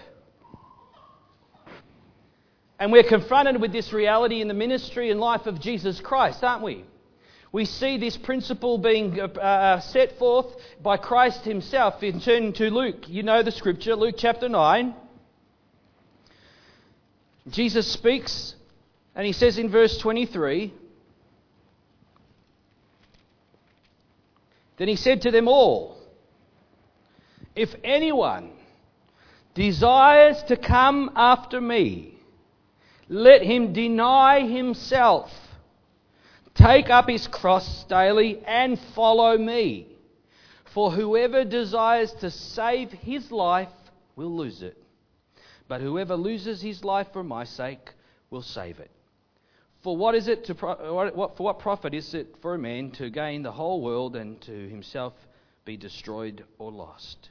And 2.80 2.92
we're 2.92 3.04
confronted 3.04 3.62
with 3.62 3.72
this 3.72 3.94
reality 3.94 4.42
in 4.42 4.48
the 4.48 4.54
ministry 4.54 5.12
and 5.12 5.20
life 5.20 5.46
of 5.46 5.62
Jesus 5.62 6.00
Christ, 6.00 6.44
aren't 6.44 6.64
we? 6.64 6.86
We 7.52 7.66
see 7.66 7.98
this 7.98 8.18
principle 8.18 8.80
being 8.80 9.20
uh, 9.20 9.26
uh 9.26 9.80
set 9.80 10.18
forth 10.18 10.48
by 10.82 10.98
Christ 10.98 11.46
himself 11.46 12.02
in 12.02 12.20
turning 12.20 12.52
to 12.54 12.72
Luke. 12.72 13.08
You 13.08 13.22
know 13.22 13.44
the 13.44 13.52
scripture, 13.52 13.96
Luke 13.96 14.16
chapter 14.18 14.50
9. 14.50 14.96
Jesus 17.50 17.92
speaks, 17.92 18.56
and 19.16 19.26
he 19.26 19.34
says 19.34 19.58
in 19.58 19.70
verse 19.70 19.98
23 19.98 20.74
Then 24.78 24.88
he 24.88 24.96
said 24.96 25.22
to 25.22 25.32
them 25.32 25.48
all, 25.48 25.98
If 27.56 27.76
anyone 27.84 28.52
desires 29.54 30.42
to 30.44 30.58
come 30.58 31.12
after 31.16 31.62
me, 31.62 32.18
let 33.08 33.44
him 33.44 33.74
deny 33.74 34.42
himself, 34.48 35.32
take 36.56 36.90
up 36.90 37.08
his 37.08 37.28
cross 37.28 37.84
daily, 37.86 38.42
and 38.46 38.80
follow 38.96 39.38
me. 39.38 39.88
For 40.74 40.90
whoever 40.90 41.44
desires 41.44 42.12
to 42.22 42.32
save 42.32 42.92
his 42.92 43.32
life 43.32 43.70
will 44.16 44.36
lose 44.36 44.64
it. 44.64 44.83
But 45.68 45.82
whoever 45.82 46.16
loses 46.16 46.62
his 46.62 46.84
life 46.84 47.08
for 47.14 47.24
my 47.24 47.44
sake 47.44 47.92
will 48.30 48.42
save 48.42 48.80
it. 48.80 48.92
For 49.82 49.98
what 49.98 50.16
is 50.16 50.28
it 50.28 50.46
to 50.46 50.56
for 50.56 51.12
what 51.38 51.60
profit 51.60 51.94
is 51.94 52.14
it 52.14 52.36
for 52.42 52.54
a 52.54 52.60
man 52.60 52.92
to 52.92 53.10
gain 53.10 53.44
the 53.44 53.52
whole 53.52 53.82
world 53.82 54.16
and 54.16 54.40
to 54.42 54.70
himself 54.70 55.14
be 55.66 55.76
destroyed 55.76 56.46
or 56.58 56.72
lost? 56.72 57.30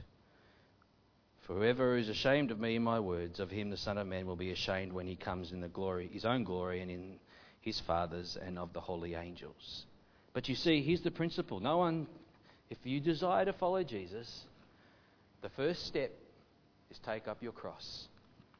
For 1.41 1.55
whoever 1.55 1.97
is 1.97 2.09
ashamed 2.09 2.51
of 2.51 2.59
me 2.59 2.77
and 2.77 2.85
my 2.85 2.99
words, 2.99 3.39
of 3.39 3.51
him 3.51 3.69
the 3.69 3.77
Son 3.77 3.97
of 3.97 4.07
Man 4.07 4.25
will 4.25 4.37
be 4.37 4.51
ashamed 4.51 4.93
when 4.93 5.07
he 5.07 5.15
comes 5.15 5.51
in 5.51 5.59
the 5.59 5.67
glory, 5.67 6.09
his 6.11 6.25
own 6.25 6.43
glory, 6.45 6.79
and 6.79 6.89
in 6.89 7.19
his 7.59 7.81
Father's 7.81 8.37
and 8.37 8.57
of 8.57 8.71
the 8.71 8.79
holy 8.79 9.15
angels. 9.15 9.85
But 10.33 10.47
you 10.47 10.55
see, 10.55 10.81
here's 10.81 11.01
the 11.01 11.11
principle. 11.11 11.59
No 11.59 11.79
one, 11.79 12.07
if 12.69 12.77
you 12.83 13.01
desire 13.01 13.45
to 13.45 13.53
follow 13.53 13.83
Jesus, 13.83 14.45
the 15.41 15.49
first 15.49 15.85
step 15.85 16.11
is 16.89 16.99
take 16.99 17.27
up 17.27 17.43
your 17.43 17.51
cross, 17.51 18.07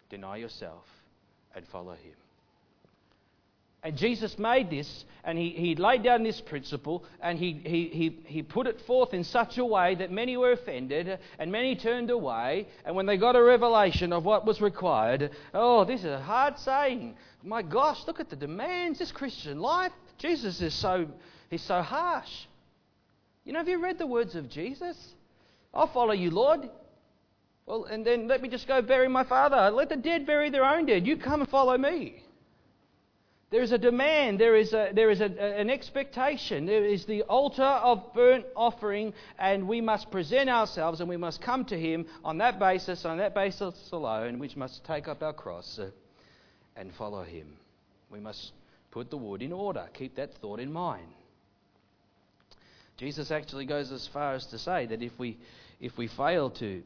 deny 0.10 0.38
yourself, 0.38 0.86
and 1.56 1.66
follow 1.68 1.94
him. 1.94 2.14
And 3.86 3.98
Jesus 3.98 4.40
made 4.40 4.70
this, 4.70 5.04
and 5.26 5.38
he, 5.38 5.50
he 5.50 5.76
laid 5.76 6.04
down 6.04 6.24
this 6.24 6.40
principle, 6.40 7.04
and 7.22 7.38
he, 7.38 7.52
he, 7.66 7.90
he, 7.90 8.20
he 8.26 8.42
put 8.42 8.66
it 8.66 8.80
forth 8.88 9.14
in 9.14 9.26
such 9.26 9.58
a 9.58 9.66
way 9.66 9.96
that 9.96 10.10
many 10.10 10.38
were 10.38 10.54
offended, 10.54 11.20
and 11.38 11.52
many 11.52 11.76
turned 11.76 12.10
away. 12.10 12.68
And 12.86 12.96
when 12.96 13.06
they 13.06 13.18
got 13.18 13.36
a 13.36 13.44
revelation 13.44 14.14
of 14.14 14.24
what 14.24 14.46
was 14.46 14.62
required, 14.62 15.32
oh, 15.54 15.84
this 15.84 16.00
is 16.00 16.06
a 16.06 16.22
hard 16.22 16.58
saying. 16.60 17.18
My 17.44 17.62
gosh, 17.62 18.08
look 18.08 18.22
at 18.22 18.30
the 18.30 18.38
demands, 18.38 19.00
this 19.00 19.12
Christian 19.12 19.60
life. 19.60 19.92
Jesus 20.18 20.62
is 20.62 20.74
so, 20.74 21.06
he's 21.50 21.62
so 21.62 21.82
harsh. 21.82 22.46
You 23.44 23.52
know, 23.52 23.60
have 23.60 23.68
you 23.68 23.84
read 23.84 23.98
the 23.98 24.08
words 24.08 24.36
of 24.36 24.50
Jesus? 24.50 25.14
I'll 25.74 25.88
follow 25.88 26.14
you, 26.14 26.32
Lord. 26.32 26.70
Well, 27.66 27.86
and 27.86 28.06
then 28.06 28.28
let 28.28 28.42
me 28.42 28.50
just 28.50 28.68
go 28.68 28.82
bury 28.82 29.08
my 29.08 29.24
father. 29.24 29.72
Let 29.72 29.90
the 29.90 29.96
dead 29.96 30.26
bury 30.26 30.50
their 30.50 30.66
own 30.66 30.86
dead. 30.86 31.08
You 31.08 31.18
come 31.18 31.42
and 31.42 31.50
follow 31.50 31.78
me. 31.78 32.24
There 33.54 33.62
is 33.62 33.72
a 33.72 33.78
demand, 33.78 34.40
there 34.40 34.56
is, 34.56 34.74
a, 34.74 34.90
there 34.96 35.12
is 35.12 35.22
a, 35.22 35.26
an 35.26 35.70
expectation, 35.70 36.66
there 36.66 36.84
is 36.84 37.06
the 37.06 37.22
altar 37.22 37.62
of 37.62 38.12
burnt 38.16 38.46
offering, 38.56 39.14
and 39.38 39.68
we 39.68 39.80
must 39.80 40.10
present 40.10 40.50
ourselves 40.50 41.02
and 41.02 41.08
we 41.08 41.18
must 41.18 41.40
come 41.40 41.64
to 41.66 41.80
Him 41.80 42.08
on 42.26 42.40
that 42.40 42.58
basis, 42.58 43.06
on 43.06 43.20
that 43.20 43.36
basis 43.36 43.76
alone, 43.92 44.40
which 44.40 44.56
must 44.56 44.84
take 44.86 45.08
up 45.08 45.22
our 45.22 45.34
cross 45.34 45.78
uh, 45.78 45.92
and 46.76 46.92
follow 46.96 47.22
Him. 47.22 47.46
We 48.10 48.20
must 48.20 48.54
put 48.90 49.12
the 49.12 49.18
wood 49.18 49.44
in 49.44 49.54
order, 49.54 49.88
keep 49.94 50.16
that 50.16 50.34
thought 50.42 50.60
in 50.60 50.74
mind. 50.74 51.14
Jesus 52.98 53.30
actually 53.30 53.66
goes 53.66 53.92
as 53.92 54.08
far 54.08 54.34
as 54.34 54.48
to 54.48 54.58
say 54.58 54.88
that 54.88 55.04
if 55.04 55.12
we, 55.20 55.38
if 55.80 55.96
we 55.96 56.08
fail 56.08 56.50
to, 56.50 56.82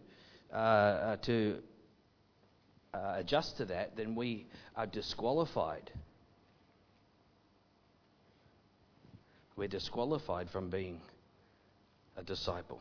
uh, 0.57 0.59
uh, 0.59 1.15
to 1.17 1.57
uh, 2.93 3.13
adjust 3.15 3.57
to 3.57 3.65
that, 3.65 3.95
then 3.95 4.15
we 4.15 4.47
are 4.75 4.87
disqualified 4.87 5.91
we're 9.57 9.67
disqualified 9.67 10.49
from 10.51 10.69
being 10.69 11.01
a 12.15 12.23
disciple. 12.23 12.79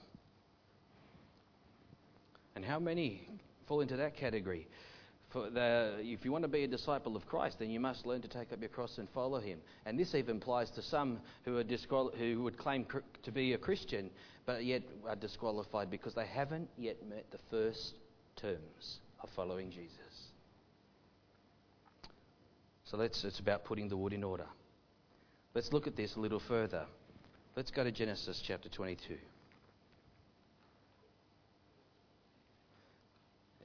And 2.55 2.65
how 2.65 2.79
many 2.79 3.29
fall 3.67 3.81
into 3.81 3.97
that 3.97 4.17
category? 4.17 4.69
The, 5.45 5.97
if 6.01 6.25
you 6.25 6.33
want 6.33 6.43
to 6.43 6.49
be 6.49 6.65
a 6.65 6.69
disciple 6.69 7.17
of 7.17 7.27
Christ, 7.27 7.59
then 7.59 7.71
you 7.71 7.79
must 7.81 8.07
learn 8.07 8.23
to 8.23 8.29
take 8.29 8.53
up 8.53 8.61
your 8.61 8.69
cross 8.69 8.99
and 8.99 9.09
follow 9.11 9.39
Him. 9.39 9.59
And 9.85 9.99
this 9.99 10.15
even 10.15 10.37
applies 10.37 10.71
to 10.71 10.83
some 10.83 11.21
who, 11.45 11.59
are 11.59 11.65
disqual- 11.65 12.13
who 12.17 12.43
would 12.43 12.57
claim 12.57 12.85
cr- 12.85 12.99
to 13.23 13.33
be 13.33 13.53
a 13.53 13.59
Christian, 13.59 14.11
but 14.47 14.65
yet 14.65 14.83
are 15.07 15.17
disqualified 15.17 15.91
because 15.91 16.15
they 16.15 16.27
haven't 16.27 16.69
yet 16.79 16.97
met 17.09 17.27
the 17.31 17.39
first 17.51 17.95
terms 18.37 19.01
of 19.21 19.29
following 19.37 19.71
Jesus. 19.71 20.31
So 22.85 22.97
let's, 22.97 23.25
it's 23.25 23.41
about 23.41 23.65
putting 23.65 23.89
the 23.89 23.97
wood 23.97 24.13
in 24.13 24.25
order. 24.25 24.47
Let's 25.55 25.73
look 25.73 25.87
at 25.87 25.97
this 25.97 26.17
a 26.17 26.21
little 26.21 26.41
further. 26.41 26.87
Let's 27.57 27.71
go 27.71 27.83
to 27.83 27.91
Genesis 27.91 28.43
chapter 28.47 28.69
22. 28.69 29.17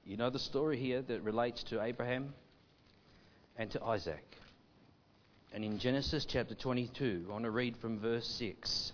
You 0.03 0.17
know 0.17 0.31
the 0.31 0.39
story 0.39 0.77
here 0.77 1.01
that 1.03 1.21
relates 1.21 1.63
to 1.65 1.81
Abraham 1.81 2.33
and 3.55 3.69
to 3.71 3.83
Isaac. 3.83 4.25
And 5.53 5.63
in 5.63 5.77
Genesis 5.77 6.25
chapter 6.25 6.55
22, 6.55 7.25
I 7.27 7.31
want 7.31 7.43
to 7.43 7.51
read 7.51 7.77
from 7.77 7.99
verse 7.99 8.27
6. 8.39 8.93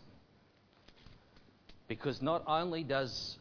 Because 1.88 2.22
not 2.22 2.44
only 2.46 2.84
does 2.84 3.38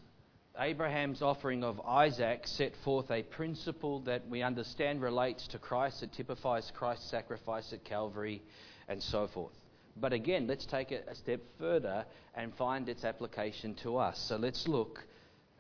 Abraham's 0.59 1.23
offering 1.23 1.65
of 1.65 1.81
Isaac 1.81 2.47
set 2.47 2.77
forth 2.85 3.11
a 3.11 3.25
principle 3.25 4.01
that 4.03 4.29
we 4.29 4.43
understand 4.43 5.03
relates 5.03 5.49
to 5.49 5.59
Christ, 5.59 6.05
it 6.05 6.13
typifies 6.13 6.71
Christ's 6.73 7.11
sacrifice 7.11 7.73
at 7.73 7.85
Calvary 7.85 8.43
and 8.89 9.03
so 9.03 9.27
forth. 9.27 9.53
But 9.97 10.13
again, 10.13 10.47
let's 10.47 10.67
take 10.67 10.93
it 10.93 11.09
a 11.11 11.17
step 11.17 11.41
further 11.59 12.05
and 12.35 12.55
find 12.55 12.89
its 12.89 13.05
application 13.05 13.75
to 13.83 13.97
us. 13.97 14.21
So 14.21 14.37
let's 14.37 14.69
look 14.69 15.05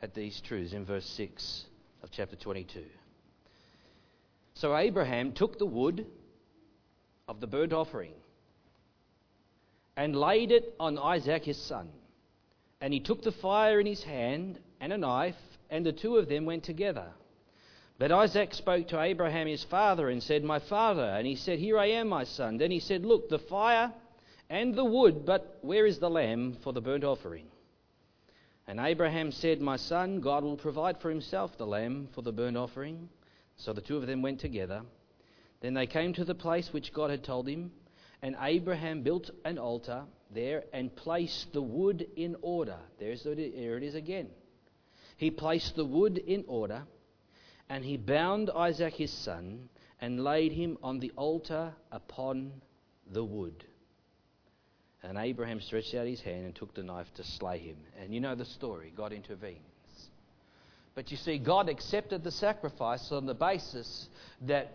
at 0.02 0.14
these 0.14 0.40
truths 0.40 0.72
in 0.72 0.84
verse 0.84 1.06
6 1.06 1.64
of 2.06 2.12
chapter 2.12 2.36
22. 2.36 2.84
So 4.54 4.76
Abraham 4.76 5.32
took 5.32 5.58
the 5.58 5.66
wood 5.66 6.06
of 7.26 7.40
the 7.40 7.48
burnt 7.48 7.72
offering 7.72 8.12
and 9.96 10.14
laid 10.14 10.52
it 10.52 10.72
on 10.78 10.98
Isaac 10.98 11.44
his 11.44 11.60
son. 11.60 11.88
And 12.80 12.94
he 12.94 13.00
took 13.00 13.22
the 13.22 13.32
fire 13.32 13.80
in 13.80 13.86
his 13.86 14.04
hand 14.04 14.60
and 14.80 14.92
a 14.92 14.98
knife, 14.98 15.34
and 15.68 15.84
the 15.84 15.92
two 15.92 16.16
of 16.16 16.28
them 16.28 16.44
went 16.44 16.62
together. 16.62 17.08
But 17.98 18.12
Isaac 18.12 18.54
spoke 18.54 18.86
to 18.88 19.00
Abraham 19.00 19.48
his 19.48 19.64
father 19.64 20.08
and 20.08 20.22
said, 20.22 20.44
My 20.44 20.60
father. 20.60 21.02
And 21.02 21.26
he 21.26 21.34
said, 21.34 21.58
Here 21.58 21.76
I 21.76 21.86
am, 21.86 22.06
my 22.06 22.22
son. 22.22 22.56
Then 22.58 22.70
he 22.70 22.78
said, 22.78 23.04
Look, 23.04 23.28
the 23.28 23.40
fire 23.40 23.92
and 24.48 24.76
the 24.76 24.84
wood, 24.84 25.26
but 25.26 25.58
where 25.62 25.86
is 25.86 25.98
the 25.98 26.10
lamb 26.10 26.56
for 26.62 26.72
the 26.72 26.80
burnt 26.80 27.02
offering? 27.02 27.46
And 28.66 28.80
Abraham 28.80 29.30
said, 29.30 29.60
My 29.60 29.76
son, 29.76 30.20
God 30.20 30.42
will 30.42 30.56
provide 30.56 31.00
for 31.00 31.10
himself 31.10 31.56
the 31.56 31.66
lamb 31.66 32.08
for 32.14 32.22
the 32.22 32.32
burnt 32.32 32.56
offering. 32.56 33.08
So 33.56 33.72
the 33.72 33.80
two 33.80 33.96
of 33.96 34.06
them 34.06 34.22
went 34.22 34.40
together. 34.40 34.82
Then 35.60 35.74
they 35.74 35.86
came 35.86 36.12
to 36.14 36.24
the 36.24 36.34
place 36.34 36.72
which 36.72 36.92
God 36.92 37.10
had 37.10 37.24
told 37.24 37.48
him, 37.48 37.72
and 38.22 38.36
Abraham 38.40 39.02
built 39.02 39.30
an 39.44 39.58
altar 39.58 40.04
there 40.30 40.64
and 40.72 40.94
placed 40.94 41.52
the 41.52 41.62
wood 41.62 42.06
in 42.16 42.36
order. 42.42 42.78
There's, 42.98 43.22
there 43.22 43.76
it 43.76 43.82
is 43.82 43.94
again. 43.94 44.28
He 45.16 45.30
placed 45.30 45.76
the 45.76 45.84
wood 45.84 46.18
in 46.18 46.44
order 46.46 46.82
and 47.68 47.84
he 47.84 47.96
bound 47.96 48.50
Isaac 48.50 48.94
his 48.94 49.12
son 49.12 49.68
and 50.00 50.22
laid 50.22 50.52
him 50.52 50.78
on 50.82 51.00
the 51.00 51.12
altar 51.16 51.74
upon 51.90 52.52
the 53.10 53.24
wood. 53.24 53.64
And 55.08 55.18
Abraham 55.18 55.60
stretched 55.60 55.94
out 55.94 56.06
his 56.06 56.20
hand 56.20 56.44
and 56.46 56.54
took 56.54 56.74
the 56.74 56.82
knife 56.82 57.06
to 57.14 57.22
slay 57.22 57.58
him. 57.58 57.76
And 58.00 58.12
you 58.12 58.20
know 58.20 58.34
the 58.34 58.44
story 58.44 58.92
God 58.96 59.12
intervenes. 59.12 59.60
But 60.96 61.10
you 61.10 61.16
see, 61.16 61.38
God 61.38 61.68
accepted 61.68 62.24
the 62.24 62.30
sacrifice 62.30 63.12
on 63.12 63.26
the 63.26 63.34
basis 63.34 64.08
that 64.42 64.72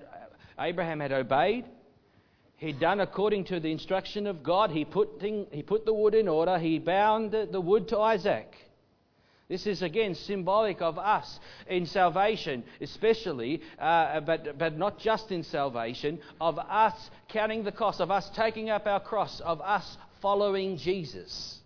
Abraham 0.60 1.00
had 1.00 1.12
obeyed. 1.12 1.66
He'd 2.58 2.80
done 2.80 3.00
according 3.00 3.46
to 3.46 3.60
the 3.60 3.72
instruction 3.72 4.28
of 4.28 4.44
God. 4.44 4.70
He 4.70 4.86
put, 4.86 5.20
thing, 5.20 5.48
he 5.52 5.64
put 5.64 5.84
the 5.84 5.94
wood 5.94 6.14
in 6.14 6.28
order. 6.28 6.60
He 6.60 6.78
bound 6.80 7.32
the, 7.32 7.60
wood 7.60 7.88
to 7.90 8.00
Isaac. 8.00 8.56
This 9.50 9.68
is 9.68 9.82
again 9.82 10.16
symbolic 10.16 10.82
of 10.82 10.98
us 10.98 11.40
in 11.68 11.86
salvation, 11.86 12.64
especially, 12.80 13.62
uh, 13.80 14.22
but, 14.22 14.58
but 14.58 14.78
not 14.78 14.98
just 14.98 15.32
in 15.32 15.44
salvation, 15.44 16.20
of 16.40 16.58
us 16.58 16.94
counting 17.28 17.66
the 17.66 17.72
cost, 17.72 18.00
of 18.00 18.12
us 18.12 18.30
taking 18.30 18.70
up 18.70 18.88
our 18.88 19.02
cross, 19.02 19.42
of 19.42 19.60
us 19.60 19.98
following 20.22 20.78
Jesus. 20.78 21.58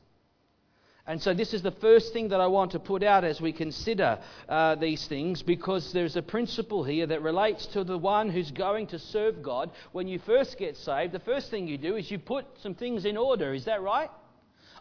And 1.08 1.22
so, 1.22 1.36
this 1.36 1.54
is 1.54 1.62
the 1.62 1.72
first 1.72 2.14
thing 2.14 2.30
that 2.30 2.42
I 2.42 2.48
want 2.48 2.72
to 2.72 2.80
put 2.80 3.04
out 3.04 3.24
as 3.24 3.40
we 3.40 3.54
consider 3.54 4.18
uh, 4.50 4.74
these 4.74 5.06
things 5.06 5.44
because 5.44 5.94
there's 5.94 6.16
a 6.16 6.22
principle 6.24 6.84
here 6.84 7.06
that 7.06 7.22
relates 7.22 7.68
to 7.68 7.84
the 7.84 7.98
one 7.98 8.28
who's 8.28 8.50
going 8.50 8.88
to 8.88 8.98
serve 8.98 9.44
God. 9.44 9.70
When 9.92 10.08
you 10.08 10.18
first 10.18 10.58
get 10.58 10.76
saved, 10.76 11.12
the 11.12 11.20
first 11.20 11.52
thing 11.52 11.68
you 11.68 11.78
do 11.78 11.96
is 11.96 12.10
you 12.10 12.18
put 12.18 12.46
some 12.60 12.74
things 12.74 13.06
in 13.06 13.18
order. 13.18 13.54
Is 13.54 13.66
that 13.66 13.84
right? 13.84 14.10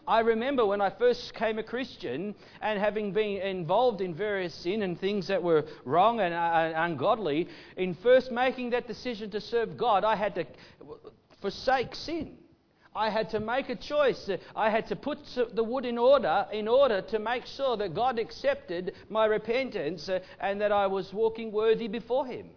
I 0.07 0.21
remember 0.21 0.65
when 0.65 0.81
I 0.81 0.89
first 0.89 1.33
became 1.33 1.59
a 1.59 1.63
Christian 1.63 2.33
and 2.59 2.79
having 2.79 3.11
been 3.11 3.41
involved 3.41 4.01
in 4.01 4.15
various 4.15 4.53
sin 4.53 4.81
and 4.81 4.99
things 4.99 5.27
that 5.27 5.41
were 5.41 5.65
wrong 5.83 6.19
and 6.21 6.33
uh, 6.33 6.73
ungodly, 6.75 7.49
in 7.77 7.93
first 7.95 8.31
making 8.31 8.71
that 8.71 8.87
decision 8.87 9.29
to 9.31 9.41
serve 9.41 9.77
God, 9.77 10.03
I 10.03 10.15
had 10.15 10.35
to 10.35 10.45
forsake 11.39 11.93
sin. 11.93 12.37
I 12.95 13.09
had 13.09 13.29
to 13.31 13.39
make 13.41 13.69
a 13.69 13.75
choice. 13.75 14.29
I 14.55 14.69
had 14.69 14.87
to 14.87 14.95
put 14.95 15.19
the 15.53 15.63
wood 15.63 15.85
in 15.85 15.97
order 15.97 16.47
in 16.51 16.67
order 16.67 17.01
to 17.01 17.19
make 17.19 17.45
sure 17.45 17.75
that 17.77 17.93
God 17.93 18.17
accepted 18.19 18.93
my 19.09 19.25
repentance 19.25 20.07
uh, 20.07 20.19
and 20.39 20.61
that 20.61 20.71
I 20.71 20.87
was 20.87 21.13
walking 21.13 21.51
worthy 21.51 21.89
before 21.89 22.25
Him. 22.25 22.49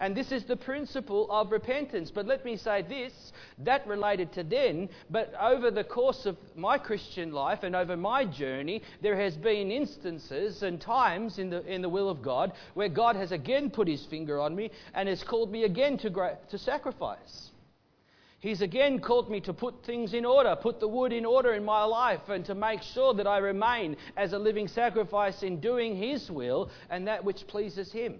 And 0.00 0.16
this 0.16 0.32
is 0.32 0.44
the 0.44 0.56
principle 0.56 1.30
of 1.30 1.52
repentance. 1.52 2.10
But 2.10 2.26
let 2.26 2.44
me 2.44 2.56
say 2.56 2.82
this 2.82 3.32
that 3.58 3.86
related 3.86 4.32
to 4.32 4.42
then, 4.42 4.88
but 5.10 5.32
over 5.40 5.70
the 5.70 5.84
course 5.84 6.26
of 6.26 6.36
my 6.56 6.76
Christian 6.76 7.30
life 7.30 7.62
and 7.62 7.76
over 7.76 7.96
my 7.96 8.24
journey, 8.24 8.82
there 9.00 9.14
has 9.16 9.36
been 9.36 9.70
instances 9.70 10.64
and 10.64 10.80
times 10.80 11.38
in 11.38 11.50
the, 11.50 11.64
in 11.72 11.82
the 11.82 11.88
will 11.88 12.08
of 12.08 12.20
God 12.20 12.52
where 12.74 12.88
God 12.88 13.14
has 13.14 13.30
again 13.30 13.70
put 13.70 13.86
his 13.86 14.04
finger 14.06 14.40
on 14.40 14.56
me 14.56 14.72
and 14.94 15.08
has 15.08 15.22
called 15.22 15.52
me 15.52 15.62
again 15.62 15.98
to, 15.98 16.36
to 16.50 16.58
sacrifice. 16.58 17.51
He's 18.42 18.60
again 18.60 18.98
called 18.98 19.30
me 19.30 19.40
to 19.42 19.52
put 19.52 19.84
things 19.84 20.14
in 20.14 20.24
order, 20.24 20.56
put 20.56 20.80
the 20.80 20.88
wood 20.88 21.12
in 21.12 21.24
order 21.24 21.54
in 21.54 21.64
my 21.64 21.84
life, 21.84 22.28
and 22.28 22.44
to 22.46 22.56
make 22.56 22.82
sure 22.82 23.14
that 23.14 23.26
I 23.26 23.38
remain 23.38 23.96
as 24.16 24.32
a 24.32 24.38
living 24.38 24.66
sacrifice 24.66 25.44
in 25.44 25.60
doing 25.60 25.94
His 25.94 26.28
will 26.28 26.68
and 26.90 27.06
that 27.06 27.24
which 27.24 27.46
pleases 27.46 27.92
Him. 27.92 28.18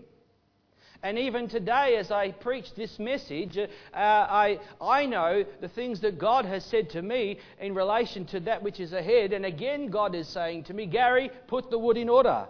And 1.03 1.19
even 1.19 1.49
today, 1.49 1.97
as 1.97 2.13
I 2.13 2.31
preach 2.31 2.73
this 2.77 3.01
message, 3.01 3.59
uh, 3.59 3.67
I, 3.93 4.61
I 4.81 5.07
know 5.07 5.45
the 5.61 5.69
things 5.69 6.01
that 6.03 6.21
God 6.21 6.45
has 6.45 6.65
said 6.65 6.91
to 6.91 7.03
me 7.03 7.41
in 7.59 7.75
relation 7.75 8.25
to 8.27 8.39
that 8.41 8.63
which 8.63 8.79
is 8.79 8.93
ahead. 8.93 9.33
And 9.33 9.45
again, 9.45 9.89
God 9.89 10.15
is 10.15 10.29
saying 10.29 10.63
to 10.65 10.75
me, 10.75 10.87
Gary, 10.87 11.33
put 11.49 11.69
the 11.69 11.81
wood 11.81 11.97
in 11.97 12.09
order. 12.09 12.47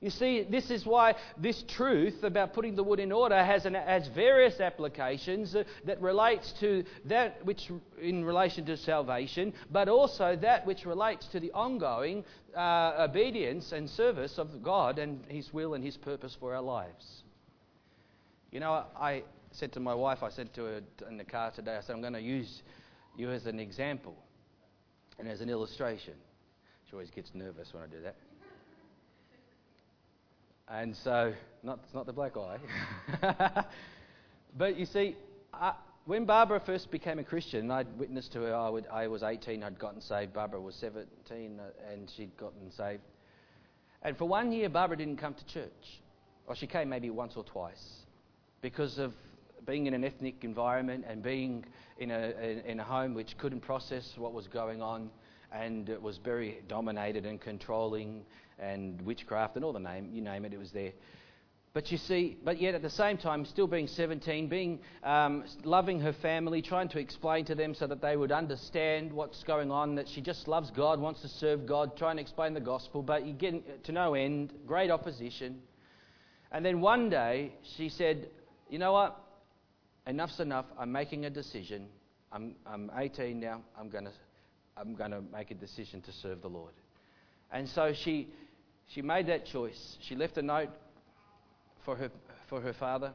You 0.00 0.10
see, 0.10 0.44
this 0.48 0.70
is 0.70 0.86
why 0.86 1.16
this 1.36 1.64
truth 1.66 2.22
about 2.22 2.52
putting 2.52 2.76
the 2.76 2.84
wood 2.84 3.00
in 3.00 3.10
order 3.10 3.42
has, 3.42 3.66
an, 3.66 3.74
has 3.74 4.06
various 4.06 4.60
applications 4.60 5.56
uh, 5.56 5.64
that 5.86 6.00
relates 6.00 6.52
to 6.60 6.84
that 7.06 7.44
which 7.44 7.68
in 8.00 8.24
relation 8.24 8.64
to 8.66 8.76
salvation, 8.76 9.52
but 9.72 9.88
also 9.88 10.36
that 10.36 10.64
which 10.66 10.86
relates 10.86 11.26
to 11.28 11.40
the 11.40 11.50
ongoing 11.50 12.24
uh, 12.56 13.06
obedience 13.10 13.72
and 13.72 13.90
service 13.90 14.38
of 14.38 14.62
God 14.62 15.00
and 15.00 15.24
His 15.26 15.52
will 15.52 15.74
and 15.74 15.82
His 15.82 15.96
purpose 15.96 16.36
for 16.38 16.54
our 16.54 16.62
lives. 16.62 17.24
You 18.52 18.60
know, 18.60 18.84
I 18.96 19.24
said 19.50 19.72
to 19.72 19.80
my 19.80 19.94
wife, 19.94 20.22
I 20.22 20.30
said 20.30 20.54
to 20.54 20.64
her 20.64 20.80
in 21.08 21.16
the 21.16 21.24
car 21.24 21.50
today, 21.50 21.76
I 21.76 21.80
said, 21.80 21.96
I'm 21.96 22.02
going 22.02 22.12
to 22.12 22.20
use 22.20 22.62
you 23.16 23.32
as 23.32 23.46
an 23.46 23.58
example 23.58 24.16
and 25.18 25.26
as 25.26 25.40
an 25.40 25.50
illustration. 25.50 26.14
She 26.88 26.92
always 26.92 27.10
gets 27.10 27.34
nervous 27.34 27.74
when 27.74 27.82
I 27.82 27.86
do 27.88 28.00
that. 28.02 28.14
And 30.70 30.94
so, 30.96 31.32
not, 31.62 31.80
it's 31.84 31.94
not 31.94 32.06
the 32.06 32.12
black 32.12 32.34
eye. 32.36 33.64
but 34.58 34.76
you 34.76 34.84
see, 34.84 35.16
uh, 35.54 35.72
when 36.04 36.24
Barbara 36.24 36.60
first 36.60 36.90
became 36.90 37.18
a 37.18 37.24
Christian, 37.24 37.70
I'd 37.70 37.86
witnessed 37.98 38.32
to 38.32 38.42
her, 38.42 38.54
I, 38.54 38.68
would, 38.68 38.86
I 38.92 39.06
was 39.08 39.22
18, 39.22 39.62
I'd 39.62 39.78
gotten 39.78 40.00
saved. 40.00 40.34
Barbara 40.34 40.60
was 40.60 40.74
17, 40.76 41.60
uh, 41.60 41.92
and 41.92 42.10
she'd 42.16 42.36
gotten 42.36 42.70
saved. 42.70 43.02
And 44.02 44.16
for 44.16 44.26
one 44.26 44.52
year, 44.52 44.68
Barbara 44.68 44.96
didn't 44.96 45.16
come 45.16 45.34
to 45.34 45.46
church. 45.46 46.02
Or 46.46 46.54
she 46.54 46.66
came 46.66 46.88
maybe 46.88 47.10
once 47.10 47.34
or 47.36 47.44
twice 47.44 48.06
because 48.62 48.98
of 48.98 49.12
being 49.66 49.86
in 49.86 49.94
an 49.94 50.02
ethnic 50.02 50.44
environment 50.44 51.04
and 51.06 51.22
being 51.22 51.64
in 51.98 52.10
a, 52.10 52.62
in 52.64 52.80
a 52.80 52.84
home 52.84 53.12
which 53.12 53.36
couldn't 53.36 53.60
process 53.60 54.14
what 54.16 54.32
was 54.32 54.46
going 54.46 54.80
on 54.80 55.10
and 55.52 55.88
it 55.88 56.00
was 56.00 56.18
very 56.18 56.58
dominated 56.68 57.26
and 57.26 57.40
controlling 57.40 58.24
and 58.58 59.00
witchcraft 59.02 59.56
and 59.56 59.64
all 59.64 59.72
the 59.72 59.78
name, 59.78 60.10
you 60.12 60.20
name 60.20 60.44
it, 60.44 60.52
it 60.52 60.58
was 60.58 60.72
there. 60.72 60.92
But 61.74 61.92
you 61.92 61.98
see, 61.98 62.36
but 62.42 62.60
yet 62.60 62.74
at 62.74 62.82
the 62.82 62.90
same 62.90 63.18
time, 63.18 63.44
still 63.44 63.66
being 63.66 63.86
17, 63.86 64.48
being 64.48 64.80
um, 65.04 65.44
loving 65.64 66.00
her 66.00 66.12
family, 66.14 66.62
trying 66.62 66.88
to 66.88 66.98
explain 66.98 67.44
to 67.44 67.54
them 67.54 67.74
so 67.74 67.86
that 67.86 68.00
they 68.00 68.16
would 68.16 68.32
understand 68.32 69.12
what's 69.12 69.44
going 69.44 69.70
on, 69.70 69.94
that 69.96 70.08
she 70.08 70.20
just 70.20 70.48
loves 70.48 70.70
God, 70.70 70.98
wants 70.98 71.20
to 71.22 71.28
serve 71.28 71.66
God, 71.66 71.96
trying 71.96 72.16
to 72.16 72.22
explain 72.22 72.54
the 72.54 72.60
gospel, 72.60 73.02
but 73.02 73.26
you 73.26 73.32
get 73.32 73.84
to 73.84 73.92
no 73.92 74.14
end, 74.14 74.52
great 74.66 74.90
opposition. 74.90 75.60
And 76.50 76.64
then 76.64 76.80
one 76.80 77.10
day 77.10 77.52
she 77.76 77.90
said, 77.90 78.28
You 78.70 78.78
know 78.78 78.92
what? 78.92 79.20
Enough's 80.06 80.40
enough. 80.40 80.66
I'm 80.78 80.90
making 80.90 81.26
a 81.26 81.30
decision. 81.30 81.86
I'm, 82.32 82.54
I'm 82.66 82.90
18 82.96 83.38
now. 83.38 83.60
I'm 83.78 83.90
going 83.90 84.06
to 84.06 84.12
I'm 84.80 84.94
going 84.94 85.10
to 85.10 85.22
make 85.32 85.50
a 85.50 85.54
decision 85.54 86.00
to 86.02 86.12
serve 86.12 86.40
the 86.40 86.48
Lord. 86.48 86.72
And 87.50 87.68
so 87.68 87.92
she, 87.92 88.28
she 88.88 89.02
made 89.02 89.26
that 89.26 89.46
choice. 89.46 89.96
She 90.00 90.14
left 90.14 90.36
a 90.38 90.42
note 90.42 90.70
for 91.84 91.96
her, 91.96 92.10
for 92.48 92.60
her 92.60 92.72
father, 92.72 93.12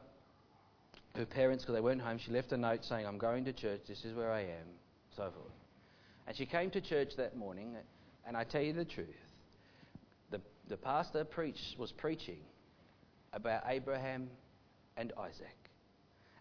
her 1.16 1.26
parents, 1.26 1.64
because 1.64 1.74
they 1.74 1.80
weren't 1.80 2.00
home. 2.00 2.18
She 2.18 2.30
left 2.30 2.52
a 2.52 2.56
note 2.56 2.84
saying, 2.84 3.06
I'm 3.06 3.18
going 3.18 3.44
to 3.44 3.52
church, 3.52 3.80
this 3.88 4.04
is 4.04 4.14
where 4.14 4.32
I 4.32 4.42
am, 4.42 4.66
so 5.16 5.22
forth. 5.22 5.52
And 6.26 6.36
she 6.36 6.46
came 6.46 6.70
to 6.70 6.80
church 6.80 7.10
that 7.16 7.36
morning, 7.36 7.76
and 8.26 8.36
I 8.36 8.44
tell 8.44 8.62
you 8.62 8.72
the 8.72 8.84
truth. 8.84 9.08
The, 10.30 10.40
the 10.68 10.76
pastor 10.76 11.24
preached, 11.24 11.78
was 11.78 11.92
preaching 11.92 12.38
about 13.32 13.64
Abraham 13.66 14.30
and 14.96 15.12
Isaac 15.18 15.56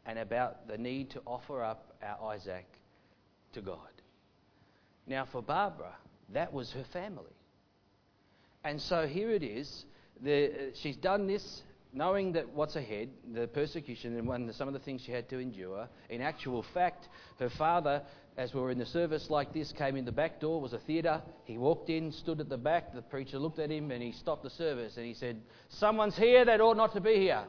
and 0.05 0.19
about 0.19 0.67
the 0.67 0.77
need 0.77 1.09
to 1.11 1.21
offer 1.25 1.63
up 1.63 1.95
our 2.03 2.33
Isaac 2.33 2.67
to 3.53 3.61
God. 3.61 3.77
Now, 5.07 5.27
for 5.31 5.41
Barbara, 5.41 5.93
that 6.33 6.53
was 6.53 6.71
her 6.71 6.85
family. 6.93 7.35
And 8.63 8.81
so 8.81 9.07
here 9.07 9.31
it 9.31 9.43
is. 9.43 9.85
The, 10.21 10.71
she's 10.81 10.95
done 10.95 11.27
this 11.27 11.63
knowing 11.93 12.33
that 12.33 12.49
what's 12.49 12.75
ahead, 12.75 13.09
the 13.33 13.47
persecution 13.47 14.17
and 14.17 14.27
one, 14.27 14.51
some 14.53 14.67
of 14.67 14.73
the 14.73 14.79
things 14.79 15.01
she 15.05 15.11
had 15.11 15.29
to 15.29 15.37
endure. 15.37 15.87
In 16.09 16.21
actual 16.21 16.63
fact, 16.73 17.07
her 17.39 17.49
father, 17.49 18.01
as 18.35 18.53
we 18.53 18.61
were 18.61 18.71
in 18.71 18.79
the 18.79 18.85
service 18.85 19.29
like 19.29 19.53
this, 19.53 19.71
came 19.71 19.95
in 19.95 20.05
the 20.05 20.11
back 20.11 20.39
door, 20.39 20.59
was 20.59 20.73
a 20.73 20.79
theatre. 20.79 21.21
He 21.45 21.57
walked 21.57 21.89
in, 21.89 22.11
stood 22.11 22.39
at 22.39 22.49
the 22.49 22.57
back. 22.57 22.93
The 22.93 23.01
preacher 23.01 23.37
looked 23.37 23.59
at 23.59 23.69
him 23.69 23.91
and 23.91 24.01
he 24.01 24.11
stopped 24.11 24.43
the 24.43 24.49
service 24.49 24.97
and 24.97 25.05
he 25.05 25.13
said, 25.13 25.39
Someone's 25.69 26.17
here 26.17 26.43
that 26.45 26.61
ought 26.61 26.77
not 26.77 26.93
to 26.93 27.01
be 27.01 27.15
here. 27.15 27.43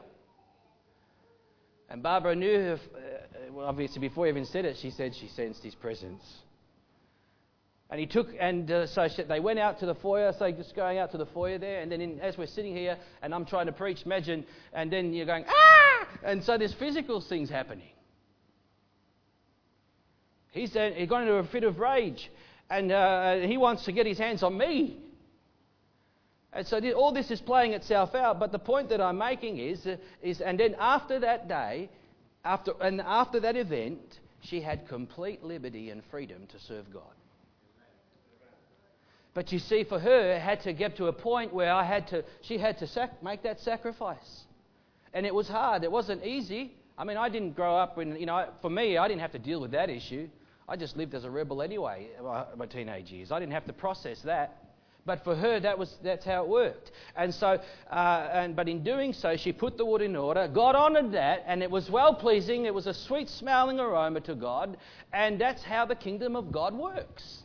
And 1.89 2.01
Barbara 2.01 2.35
knew, 2.35 2.53
her, 2.53 2.79
uh, 2.95 3.51
well, 3.51 3.67
obviously, 3.67 3.99
before 3.99 4.25
he 4.25 4.29
even 4.31 4.45
said 4.45 4.65
it, 4.65 4.77
she 4.77 4.89
said 4.89 5.15
she 5.15 5.27
sensed 5.27 5.63
his 5.63 5.75
presence. 5.75 6.23
And 7.89 7.99
he 7.99 8.07
took, 8.07 8.29
and 8.39 8.69
uh, 8.71 8.87
so 8.87 9.07
they 9.27 9.39
went 9.39 9.59
out 9.59 9.79
to 9.79 9.85
the 9.85 9.93
foyer, 9.93 10.33
so 10.37 10.51
just 10.51 10.75
going 10.75 10.97
out 10.97 11.11
to 11.11 11.17
the 11.17 11.25
foyer 11.27 11.59
there, 11.59 11.81
and 11.81 11.91
then 11.91 12.01
in, 12.01 12.19
as 12.19 12.35
we're 12.37 12.47
sitting 12.47 12.75
here, 12.75 12.97
and 13.21 13.33
I'm 13.33 13.45
trying 13.45 13.67
to 13.67 13.71
preach, 13.71 14.03
imagine, 14.05 14.43
and 14.73 14.91
then 14.91 15.13
you're 15.13 15.27
going, 15.27 15.45
ah! 15.47 16.07
And 16.23 16.43
so 16.43 16.57
there's 16.57 16.73
physical 16.73 17.21
things 17.21 17.49
happening. 17.49 17.89
He's 20.51 20.75
uh, 20.75 20.91
he 20.95 21.05
got 21.05 21.21
into 21.21 21.33
a 21.35 21.43
fit 21.43 21.63
of 21.63 21.79
rage, 21.79 22.31
and 22.69 22.91
uh, 22.91 23.35
he 23.39 23.57
wants 23.57 23.85
to 23.85 23.91
get 23.91 24.07
his 24.07 24.17
hands 24.17 24.41
on 24.41 24.57
me. 24.57 24.97
And 26.53 26.65
so 26.65 26.79
all 26.93 27.11
this 27.11 27.29
is 27.29 27.41
playing 27.41 27.73
itself 27.73 28.15
out, 28.15 28.39
but 28.39 28.51
the 28.53 28.59
point 28.59 28.89
that 28.89 29.01
I'm 29.01 29.17
making 29.17 29.59
is, 29.59 29.85
uh, 29.85 29.97
is 30.23 30.41
and 30.41 30.59
then 30.59 30.75
after 30.79 31.19
that 31.19 31.47
day, 31.47 31.89
after, 32.43 32.71
and 32.81 33.01
after 33.01 33.41
that 33.41 33.57
event, 33.57 33.99
she 34.41 34.61
had 34.61 34.87
complete 34.87 35.43
liberty 35.43 35.89
and 35.89 36.01
freedom 36.09 36.47
to 36.51 36.59
serve 36.59 36.91
God. 36.91 37.03
But 39.35 39.51
you 39.51 39.59
see, 39.59 39.83
for 39.83 39.99
her, 39.99 40.31
it 40.31 40.41
had 40.41 40.61
to 40.61 40.71
get 40.71 40.95
to 40.95 41.07
a 41.07 41.13
point 41.13 41.53
where 41.53 41.71
I 41.71 41.83
had 41.83 42.07
to, 42.07 42.23
she 42.41 42.57
had 42.57 42.77
to 42.77 42.87
sac- 42.87 43.21
make 43.21 43.43
that 43.43 43.59
sacrifice. 43.59 44.45
And 45.13 45.25
it 45.25 45.35
was 45.35 45.49
hard. 45.49 45.83
It 45.83 45.91
wasn't 45.91 46.25
easy. 46.25 46.71
I 46.97 47.03
mean, 47.03 47.17
I 47.17 47.27
didn't 47.27 47.51
grow 47.51 47.75
up 47.75 47.97
when, 47.97 48.15
you 48.15 48.25
know, 48.25 48.47
for 48.61 48.69
me, 48.69 48.97
I 48.97 49.09
didn't 49.09 49.19
have 49.19 49.33
to 49.33 49.39
deal 49.39 49.59
with 49.59 49.71
that 49.71 49.89
issue. 49.89 50.29
I 50.69 50.77
just 50.77 50.95
lived 50.95 51.13
as 51.13 51.25
a 51.25 51.29
rebel 51.29 51.61
anyway, 51.61 52.07
my 52.55 52.65
teenage 52.65 53.11
years. 53.11 53.29
I 53.29 53.39
didn't 53.41 53.51
have 53.51 53.65
to 53.65 53.73
process 53.73 54.21
that. 54.21 54.63
But 55.05 55.25
for 55.25 55.35
her, 55.35 55.59
that 55.59 55.77
was, 55.77 55.97
that's 56.01 56.25
how 56.25 56.43
it 56.43 56.49
worked. 56.49 56.91
And 57.17 57.33
so, 57.33 57.59
uh, 57.91 58.29
and, 58.31 58.55
but 58.55 58.69
in 58.69 58.83
doing 58.83 59.11
so, 59.11 59.35
she 59.35 59.51
put 59.51 59.77
the 59.77 59.85
wood 59.85 60.01
in 60.01 60.15
order. 60.15 60.47
God 60.47 60.75
honoured 60.75 61.11
that, 61.11 61.43
and 61.45 61.61
it 61.61 61.69
was 61.69 61.91
well 61.91 62.15
pleasing. 62.15 62.65
It 62.65 62.73
was 62.73 62.87
a 62.87 62.93
sweet 62.93 63.29
smelling 63.29 63.81
aroma 63.81 64.21
to 64.21 64.33
God. 64.33 64.77
And 65.11 65.39
that's 65.39 65.61
how 65.61 65.85
the 65.85 65.93
kingdom 65.93 66.37
of 66.37 66.53
God 66.53 66.73
works 66.73 67.43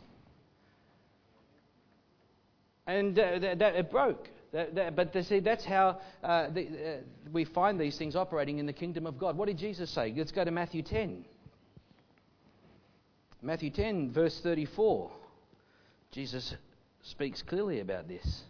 and 2.91 3.17
uh, 3.17 3.39
that, 3.39 3.59
that, 3.59 3.75
it 3.75 3.91
broke. 3.91 4.29
That, 4.51 4.75
that, 4.75 4.95
but 4.95 5.13
see, 5.25 5.39
that's 5.39 5.63
how 5.63 6.01
uh, 6.23 6.49
the, 6.49 6.67
uh, 6.67 6.97
we 7.31 7.45
find 7.45 7.79
these 7.79 7.97
things 7.97 8.15
operating 8.15 8.59
in 8.59 8.65
the 8.65 8.73
kingdom 8.73 9.05
of 9.07 9.17
God. 9.17 9.37
What 9.37 9.47
did 9.47 9.57
Jesus 9.57 9.89
say? 9.89 10.13
Let's 10.15 10.31
go 10.31 10.43
to 10.43 10.51
Matthew 10.51 10.81
10. 10.81 11.25
Matthew 13.41 13.69
10, 13.69 14.11
verse 14.11 14.39
34. 14.43 15.11
Jesus 16.11 16.53
speaks 17.01 17.41
clearly 17.41 17.79
about 17.79 18.07
this, 18.07 18.43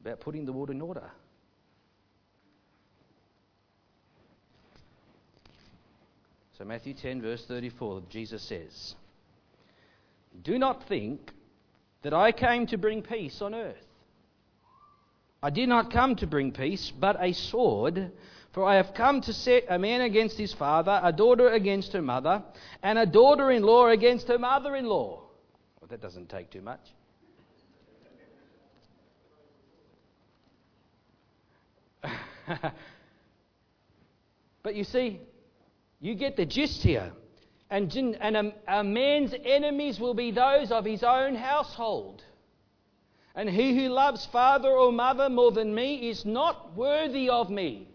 about 0.00 0.20
putting 0.20 0.44
the 0.44 0.52
world 0.52 0.70
in 0.70 0.80
order. 0.80 1.10
So, 6.58 6.64
Matthew 6.64 6.94
10, 6.94 7.20
verse 7.20 7.44
34, 7.46 8.02
Jesus 8.08 8.42
says, 8.42 8.94
Do 10.42 10.58
not 10.58 10.86
think 10.88 11.32
that 12.06 12.14
I 12.14 12.30
came 12.30 12.68
to 12.68 12.78
bring 12.78 13.02
peace 13.02 13.42
on 13.42 13.52
earth. 13.52 13.84
I 15.42 15.50
did 15.50 15.68
not 15.68 15.90
come 15.90 16.14
to 16.16 16.26
bring 16.28 16.52
peace, 16.52 16.92
but 16.96 17.16
a 17.20 17.32
sword. 17.32 18.12
For 18.52 18.64
I 18.64 18.76
have 18.76 18.94
come 18.94 19.20
to 19.22 19.32
set 19.32 19.64
a 19.68 19.76
man 19.76 20.02
against 20.02 20.38
his 20.38 20.52
father, 20.52 21.00
a 21.02 21.12
daughter 21.12 21.48
against 21.48 21.92
her 21.94 22.02
mother, 22.02 22.44
and 22.80 22.96
a 22.96 23.06
daughter 23.06 23.50
in 23.50 23.64
law 23.64 23.88
against 23.88 24.28
her 24.28 24.38
mother 24.38 24.76
in 24.76 24.86
law. 24.86 25.24
Well, 25.80 25.88
that 25.88 26.00
doesn't 26.00 26.28
take 26.28 26.48
too 26.48 26.62
much. 26.62 26.78
but 34.62 34.76
you 34.76 34.84
see, 34.84 35.18
you 35.98 36.14
get 36.14 36.36
the 36.36 36.46
gist 36.46 36.84
here. 36.84 37.10
And, 37.70 37.94
and 37.96 38.36
a, 38.36 38.54
a 38.68 38.84
man's 38.84 39.34
enemies 39.44 39.98
will 39.98 40.14
be 40.14 40.30
those 40.30 40.70
of 40.70 40.84
his 40.84 41.02
own 41.02 41.34
household. 41.34 42.22
And 43.34 43.50
he 43.50 43.76
who 43.76 43.88
loves 43.88 44.26
father 44.26 44.70
or 44.70 44.92
mother 44.92 45.28
more 45.28 45.50
than 45.50 45.74
me 45.74 46.08
is 46.08 46.24
not 46.24 46.76
worthy 46.76 47.28
of 47.28 47.50
me. 47.50 47.88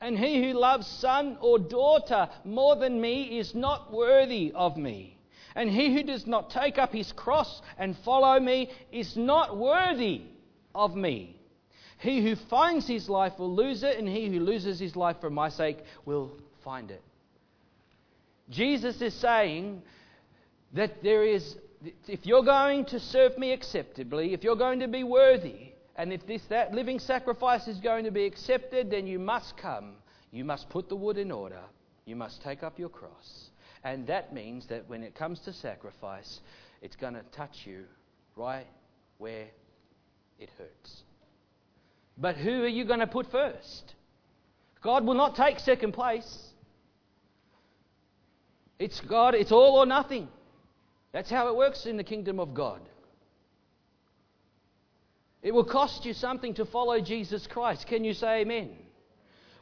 And 0.00 0.18
he 0.18 0.42
who 0.42 0.58
loves 0.58 0.86
son 0.86 1.38
or 1.40 1.58
daughter 1.58 2.28
more 2.44 2.74
than 2.74 3.00
me 3.00 3.38
is 3.38 3.54
not 3.54 3.92
worthy 3.92 4.52
of 4.54 4.76
me. 4.76 5.16
And 5.54 5.70
he 5.70 5.94
who 5.94 6.02
does 6.02 6.26
not 6.26 6.50
take 6.50 6.76
up 6.76 6.92
his 6.92 7.12
cross 7.12 7.62
and 7.78 7.96
follow 8.04 8.40
me 8.40 8.70
is 8.90 9.16
not 9.16 9.56
worthy 9.56 10.22
of 10.74 10.96
me. 10.96 11.36
He 11.98 12.20
who 12.20 12.34
finds 12.34 12.88
his 12.88 13.08
life 13.08 13.38
will 13.38 13.54
lose 13.54 13.84
it, 13.84 13.96
and 13.98 14.08
he 14.08 14.26
who 14.28 14.40
loses 14.40 14.80
his 14.80 14.96
life 14.96 15.18
for 15.20 15.30
my 15.30 15.48
sake 15.48 15.78
will 16.04 16.32
find 16.64 16.90
it. 16.90 17.02
Jesus 18.50 19.00
is 19.00 19.14
saying 19.14 19.82
that 20.72 21.02
there 21.02 21.24
is, 21.24 21.56
if 22.08 22.26
you're 22.26 22.44
going 22.44 22.84
to 22.86 23.00
serve 23.00 23.38
me 23.38 23.52
acceptably, 23.52 24.32
if 24.32 24.42
you're 24.42 24.56
going 24.56 24.80
to 24.80 24.88
be 24.88 25.04
worthy, 25.04 25.72
and 25.96 26.12
if 26.12 26.26
this 26.26 26.42
that 26.48 26.72
living 26.72 26.98
sacrifice 26.98 27.68
is 27.68 27.78
going 27.78 28.04
to 28.04 28.10
be 28.10 28.24
accepted, 28.24 28.90
then 28.90 29.06
you 29.06 29.18
must 29.18 29.56
come. 29.56 29.94
You 30.30 30.44
must 30.44 30.68
put 30.70 30.88
the 30.88 30.96
wood 30.96 31.18
in 31.18 31.30
order. 31.30 31.60
You 32.06 32.16
must 32.16 32.42
take 32.42 32.62
up 32.62 32.78
your 32.78 32.88
cross. 32.88 33.50
And 33.84 34.06
that 34.06 34.32
means 34.32 34.66
that 34.66 34.88
when 34.88 35.02
it 35.02 35.14
comes 35.14 35.40
to 35.40 35.52
sacrifice, 35.52 36.40
it's 36.80 36.96
going 36.96 37.14
to 37.14 37.22
touch 37.32 37.66
you 37.66 37.84
right 38.36 38.66
where 39.18 39.46
it 40.38 40.50
hurts. 40.56 41.02
But 42.16 42.36
who 42.36 42.62
are 42.62 42.68
you 42.68 42.84
going 42.84 43.00
to 43.00 43.06
put 43.06 43.30
first? 43.30 43.94
God 44.82 45.04
will 45.04 45.14
not 45.14 45.36
take 45.36 45.58
second 45.58 45.92
place. 45.92 46.51
It's 48.82 49.00
God, 49.00 49.36
it's 49.36 49.52
all 49.52 49.76
or 49.76 49.86
nothing. 49.86 50.26
That's 51.12 51.30
how 51.30 51.46
it 51.46 51.54
works 51.54 51.86
in 51.86 51.96
the 51.96 52.02
kingdom 52.02 52.40
of 52.40 52.52
God. 52.52 52.80
It 55.40 55.54
will 55.54 55.64
cost 55.64 56.04
you 56.04 56.14
something 56.14 56.54
to 56.54 56.64
follow 56.64 57.00
Jesus 57.00 57.46
Christ. 57.46 57.86
Can 57.86 58.02
you 58.02 58.12
say 58.12 58.40
amen? 58.40 58.70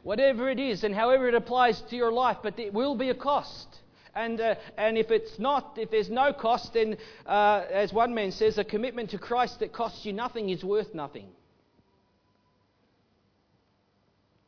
Whatever 0.01 0.49
it 0.49 0.59
is 0.59 0.83
and 0.83 0.95
however 0.95 1.27
it 1.27 1.35
applies 1.35 1.81
to 1.91 1.95
your 1.95 2.11
life, 2.11 2.37
but 2.41 2.57
it 2.57 2.73
will 2.73 2.95
be 2.95 3.11
a 3.11 3.13
cost. 3.13 3.67
And, 4.15 4.41
uh, 4.41 4.55
and 4.75 4.97
if 4.97 5.11
it's 5.11 5.37
not, 5.37 5.77
if 5.77 5.91
there's 5.91 6.09
no 6.09 6.33
cost, 6.33 6.73
then, 6.73 6.97
uh, 7.27 7.65
as 7.69 7.93
one 7.93 8.15
man 8.15 8.31
says, 8.31 8.57
a 8.57 8.63
commitment 8.63 9.11
to 9.11 9.19
Christ 9.19 9.59
that 9.59 9.71
costs 9.71 10.03
you 10.03 10.13
nothing 10.13 10.49
is 10.49 10.63
worth 10.63 10.95
nothing. 10.95 11.29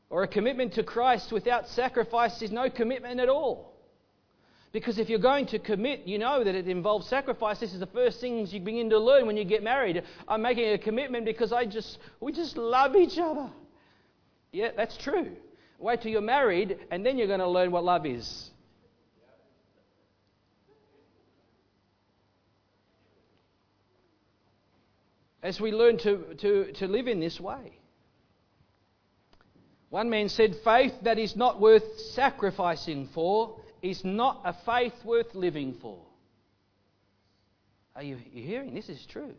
Or 0.10 0.24
a 0.24 0.28
commitment 0.28 0.74
to 0.74 0.84
Christ 0.84 1.32
without 1.32 1.68
sacrifice 1.68 2.42
is 2.42 2.52
no 2.52 2.72
commitment 2.72 3.20
at 3.20 3.30
all. 3.30 3.73
Because 4.74 4.98
if 4.98 5.08
you're 5.08 5.20
going 5.20 5.46
to 5.48 5.60
commit, 5.60 6.08
you 6.08 6.18
know 6.18 6.44
that 6.44 6.56
it 6.56 6.68
involves 6.68 7.08
sacrifice. 7.08 7.60
This 7.60 7.74
is 7.74 7.80
the 7.80 7.86
first 7.86 8.20
things 8.20 8.52
you 8.52 8.60
begin 8.60 8.90
to 8.90 8.98
learn 8.98 9.28
when 9.28 9.38
you 9.38 9.46
get 9.46 9.62
married. 9.62 10.02
I'm 10.28 10.42
making 10.42 10.68
a 10.70 10.80
commitment 10.80 11.26
because 11.26 11.54
I 11.54 11.66
just 11.66 12.00
we 12.20 12.32
just 12.32 12.58
love 12.58 12.96
each 12.96 13.20
other. 13.20 13.52
Yeah, 14.52 14.72
that's 14.76 14.98
true. 14.98 15.32
Wait 15.78 16.02
till 16.02 16.12
you're 16.12 16.22
married 16.22 16.80
and 16.90 17.06
then 17.06 17.20
you're 17.20 17.28
going 17.28 17.40
to 17.40 17.48
learn 17.48 17.72
what 17.72 17.84
love 17.84 18.08
is. 18.08 18.50
As 25.44 25.60
we 25.60 25.72
learn 25.72 25.98
to, 26.00 26.34
to, 26.36 26.72
to 26.74 26.88
live 26.88 27.08
in 27.08 27.20
this 27.20 27.40
way. 27.40 27.78
One 29.90 30.10
man 30.10 30.30
said, 30.30 30.56
Faith 30.64 30.94
that 31.04 31.20
is 31.20 31.36
not 31.36 31.60
worth 31.62 31.84
sacrificing 32.14 33.10
for 33.14 33.60
is 33.84 34.04
not 34.04 34.42
a 34.46 34.56
faith 34.66 34.94
worth 35.06 35.36
living 35.36 35.76
for. 35.82 36.00
Are 37.96 38.02
you, 38.02 38.16
hearing? 38.16 38.74
This 38.74 38.90
is 38.90 39.06
true. 39.06 39.36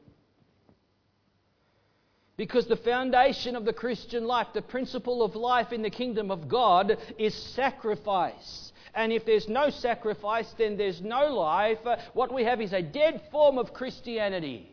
Because 2.37 2.67
the 2.67 2.77
foundation 2.77 3.57
of 3.57 3.65
the 3.65 3.73
Christian 3.73 4.27
life, 4.27 4.49
the 4.55 4.63
principle 4.63 5.23
of 5.23 5.35
life 5.35 5.73
in 5.73 5.83
the 5.83 5.91
kingdom 5.91 6.31
of 6.31 6.49
God, 6.49 6.97
is 7.19 7.35
sacrifice. 7.35 8.73
And 8.95 9.13
if 9.13 9.25
there's 9.25 9.49
no 9.49 9.71
sacrifice, 9.71 10.53
then 10.57 10.77
there's 10.77 11.01
no 11.01 11.35
life. 11.35 11.79
What 12.13 12.33
we 12.33 12.45
have 12.45 12.61
is 12.61 12.73
a 12.73 12.83
dead 12.83 13.23
form 13.33 13.59
of 13.59 13.73
Christianity 13.73 14.69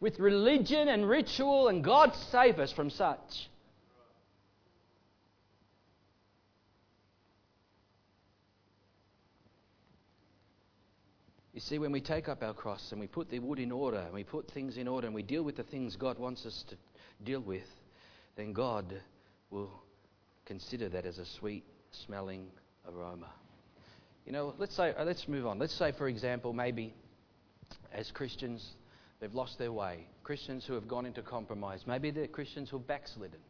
with 0.00 0.20
religion 0.20 0.88
and 0.88 1.08
ritual, 1.08 1.68
and 1.68 1.82
God 1.82 2.14
save 2.30 2.58
us 2.58 2.72
from 2.72 2.88
such. 2.88 3.50
You 11.58 11.62
see, 11.62 11.80
when 11.80 11.90
we 11.90 12.00
take 12.00 12.28
up 12.28 12.44
our 12.44 12.54
cross 12.54 12.92
and 12.92 13.00
we 13.00 13.08
put 13.08 13.30
the 13.30 13.40
wood 13.40 13.58
in 13.58 13.72
order 13.72 13.98
and 13.98 14.14
we 14.14 14.22
put 14.22 14.48
things 14.52 14.76
in 14.76 14.86
order 14.86 15.08
and 15.08 15.14
we 15.16 15.24
deal 15.24 15.42
with 15.42 15.56
the 15.56 15.64
things 15.64 15.96
God 15.96 16.16
wants 16.16 16.46
us 16.46 16.64
to 16.68 16.76
deal 17.24 17.40
with, 17.40 17.66
then 18.36 18.52
God 18.52 18.94
will 19.50 19.72
consider 20.46 20.88
that 20.90 21.04
as 21.04 21.18
a 21.18 21.26
sweet 21.26 21.64
smelling 21.90 22.46
aroma. 22.88 23.30
You 24.24 24.30
know, 24.30 24.54
let's 24.56 24.76
say, 24.76 24.94
uh, 24.94 25.02
let's 25.02 25.26
move 25.26 25.48
on. 25.48 25.58
Let's 25.58 25.74
say, 25.74 25.90
for 25.90 26.06
example, 26.06 26.52
maybe 26.52 26.94
as 27.92 28.12
Christians, 28.12 28.64
they've 29.18 29.34
lost 29.34 29.58
their 29.58 29.72
way. 29.72 30.06
Christians 30.22 30.64
who 30.64 30.74
have 30.74 30.86
gone 30.86 31.06
into 31.06 31.22
compromise. 31.22 31.80
Maybe 31.88 32.12
they're 32.12 32.28
Christians 32.28 32.70
who 32.70 32.78
have 32.78 32.86
backslidden. 32.86 33.40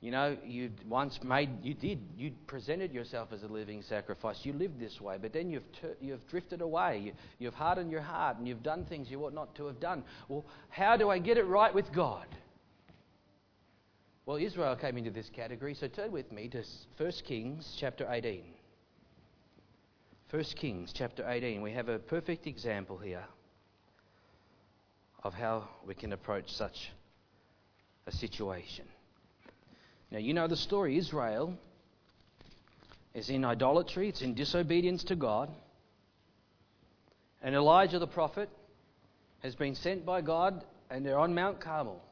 You 0.00 0.10
know, 0.10 0.36
you 0.46 0.70
once 0.88 1.22
made, 1.22 1.50
you 1.62 1.74
did, 1.74 2.00
you 2.16 2.32
presented 2.46 2.92
yourself 2.92 3.32
as 3.32 3.42
a 3.42 3.46
living 3.46 3.82
sacrifice. 3.82 4.38
You 4.44 4.54
lived 4.54 4.80
this 4.80 4.98
way, 4.98 5.18
but 5.20 5.34
then 5.34 5.50
you've, 5.50 5.70
ter- 5.72 5.96
you've 6.00 6.26
drifted 6.26 6.62
away. 6.62 6.98
You, 7.04 7.12
you've 7.38 7.54
hardened 7.54 7.90
your 7.90 8.00
heart 8.00 8.38
and 8.38 8.48
you've 8.48 8.62
done 8.62 8.86
things 8.86 9.10
you 9.10 9.22
ought 9.24 9.34
not 9.34 9.54
to 9.56 9.66
have 9.66 9.78
done. 9.78 10.02
Well, 10.28 10.46
how 10.70 10.96
do 10.96 11.10
I 11.10 11.18
get 11.18 11.36
it 11.36 11.44
right 11.44 11.74
with 11.74 11.92
God? 11.92 12.26
Well, 14.24 14.38
Israel 14.38 14.74
came 14.74 14.96
into 14.96 15.10
this 15.10 15.28
category, 15.28 15.74
so 15.74 15.86
turn 15.86 16.12
with 16.12 16.32
me 16.32 16.48
to 16.48 16.62
1 16.96 17.12
Kings 17.26 17.76
chapter 17.78 18.06
18. 18.10 18.42
1 20.30 20.44
Kings 20.56 20.92
chapter 20.94 21.28
18. 21.28 21.60
We 21.60 21.72
have 21.72 21.90
a 21.90 21.98
perfect 21.98 22.46
example 22.46 22.96
here 22.96 23.24
of 25.24 25.34
how 25.34 25.68
we 25.86 25.94
can 25.94 26.14
approach 26.14 26.50
such 26.50 26.90
a 28.06 28.12
situation. 28.12 28.86
Now, 30.10 30.18
you 30.18 30.34
know 30.34 30.48
the 30.48 30.56
story. 30.56 30.98
Israel 30.98 31.56
is 33.14 33.30
in 33.30 33.44
idolatry, 33.44 34.08
it's 34.08 34.22
in 34.22 34.34
disobedience 34.34 35.04
to 35.04 35.16
God. 35.16 35.50
And 37.42 37.54
Elijah 37.54 37.98
the 37.98 38.06
prophet 38.06 38.48
has 39.42 39.54
been 39.54 39.74
sent 39.74 40.04
by 40.04 40.20
God, 40.20 40.64
and 40.90 41.04
they're 41.04 41.18
on 41.18 41.34
Mount 41.34 41.60
Carmel. 41.60 42.02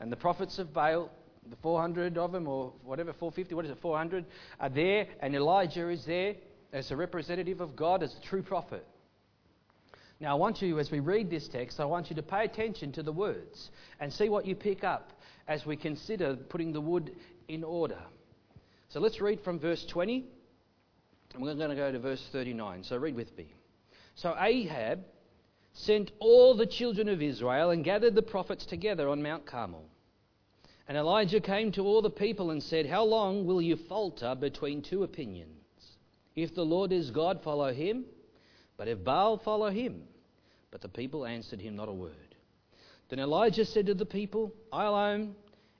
And 0.00 0.10
the 0.10 0.16
prophets 0.16 0.58
of 0.58 0.72
Baal, 0.72 1.10
the 1.48 1.56
400 1.56 2.16
of 2.18 2.32
them, 2.32 2.48
or 2.48 2.72
whatever, 2.84 3.12
450, 3.12 3.54
what 3.54 3.64
is 3.64 3.70
it, 3.70 3.78
400, 3.80 4.24
are 4.58 4.68
there, 4.68 5.06
and 5.20 5.34
Elijah 5.34 5.88
is 5.88 6.04
there 6.04 6.34
as 6.72 6.90
a 6.90 6.96
representative 6.96 7.60
of 7.60 7.76
God, 7.76 8.02
as 8.02 8.14
a 8.16 8.20
true 8.22 8.42
prophet. 8.42 8.86
Now, 10.18 10.32
I 10.32 10.34
want 10.34 10.62
you, 10.62 10.78
as 10.78 10.90
we 10.90 11.00
read 11.00 11.30
this 11.30 11.48
text, 11.48 11.80
I 11.80 11.84
want 11.84 12.08
you 12.08 12.16
to 12.16 12.22
pay 12.22 12.44
attention 12.44 12.92
to 12.92 13.02
the 13.02 13.12
words 13.12 13.70
and 14.00 14.12
see 14.12 14.28
what 14.28 14.46
you 14.46 14.54
pick 14.54 14.84
up 14.84 15.12
as 15.48 15.66
we 15.66 15.76
consider 15.76 16.36
putting 16.36 16.72
the 16.72 16.80
wood 16.80 17.14
in 17.48 17.64
order. 17.64 17.98
So 18.88 19.00
let's 19.00 19.20
read 19.20 19.40
from 19.40 19.58
verse 19.58 19.84
20, 19.86 20.24
and 21.34 21.42
we're 21.42 21.54
going 21.54 21.70
to 21.70 21.76
go 21.76 21.90
to 21.90 21.98
verse 21.98 22.22
39. 22.32 22.84
So 22.84 22.96
read 22.96 23.14
with 23.14 23.36
me. 23.36 23.52
So 24.14 24.34
Ahab 24.38 25.00
sent 25.72 26.10
all 26.18 26.56
the 26.56 26.66
children 26.66 27.08
of 27.08 27.22
Israel 27.22 27.70
and 27.70 27.84
gathered 27.84 28.14
the 28.14 28.22
prophets 28.22 28.66
together 28.66 29.08
on 29.08 29.22
Mount 29.22 29.46
Carmel. 29.46 29.84
And 30.88 30.98
Elijah 30.98 31.40
came 31.40 31.72
to 31.72 31.82
all 31.82 32.02
the 32.02 32.10
people 32.10 32.50
and 32.50 32.62
said, 32.62 32.86
How 32.86 33.04
long 33.04 33.46
will 33.46 33.62
you 33.62 33.76
falter 33.88 34.34
between 34.34 34.82
two 34.82 35.04
opinions? 35.04 35.48
If 36.36 36.54
the 36.54 36.64
Lord 36.64 36.92
is 36.92 37.10
God, 37.10 37.42
follow 37.42 37.72
him 37.72 38.04
but 38.82 38.88
if 38.88 39.04
Baal, 39.04 39.38
follow 39.38 39.70
him. 39.70 40.02
But 40.72 40.80
the 40.80 40.88
people 40.88 41.24
answered 41.24 41.60
him 41.60 41.76
not 41.76 41.88
a 41.88 41.92
word. 41.92 42.21
Then 43.08 43.18
Elijah 43.18 43.64
said 43.64 43.86
to 43.86 43.94
the 43.94 44.06
people, 44.06 44.52
I 44.72 44.84
alone 44.84 45.34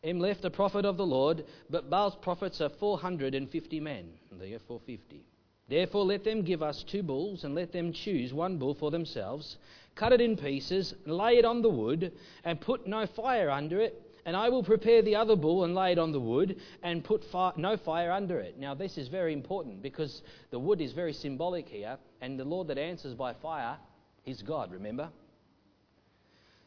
am 0.04 0.20
left 0.20 0.44
a 0.44 0.50
prophet 0.50 0.84
of 0.84 0.96
the 0.96 1.06
Lord, 1.06 1.44
but 1.70 1.88
Baal's 1.88 2.16
prophets 2.16 2.60
are 2.60 2.68
450 2.68 3.80
men. 3.80 4.12
They 4.32 4.52
are 4.52 4.58
450. 4.58 5.24
Therefore, 5.68 6.04
let 6.04 6.24
them 6.24 6.42
give 6.42 6.62
us 6.62 6.82
two 6.82 7.02
bulls, 7.02 7.44
and 7.44 7.54
let 7.54 7.72
them 7.72 7.92
choose 7.92 8.34
one 8.34 8.58
bull 8.58 8.74
for 8.74 8.90
themselves, 8.90 9.56
cut 9.94 10.12
it 10.12 10.20
in 10.20 10.36
pieces, 10.36 10.94
lay 11.06 11.38
it 11.38 11.44
on 11.44 11.62
the 11.62 11.70
wood, 11.70 12.12
and 12.44 12.60
put 12.60 12.86
no 12.86 13.06
fire 13.06 13.50
under 13.50 13.80
it. 13.80 14.02
And 14.24 14.36
I 14.36 14.50
will 14.50 14.62
prepare 14.62 15.02
the 15.02 15.16
other 15.16 15.34
bull 15.34 15.64
and 15.64 15.74
lay 15.74 15.92
it 15.92 15.98
on 15.98 16.12
the 16.12 16.20
wood, 16.20 16.60
and 16.82 17.02
put 17.02 17.24
fi- 17.24 17.52
no 17.56 17.76
fire 17.76 18.12
under 18.12 18.38
it. 18.38 18.58
Now, 18.58 18.74
this 18.74 18.98
is 18.98 19.08
very 19.08 19.32
important 19.32 19.82
because 19.82 20.22
the 20.50 20.58
wood 20.58 20.80
is 20.80 20.92
very 20.92 21.12
symbolic 21.12 21.68
here, 21.68 21.96
and 22.20 22.38
the 22.38 22.44
Lord 22.44 22.68
that 22.68 22.78
answers 22.78 23.14
by 23.14 23.32
fire 23.32 23.78
is 24.26 24.42
God, 24.42 24.72
remember? 24.72 25.08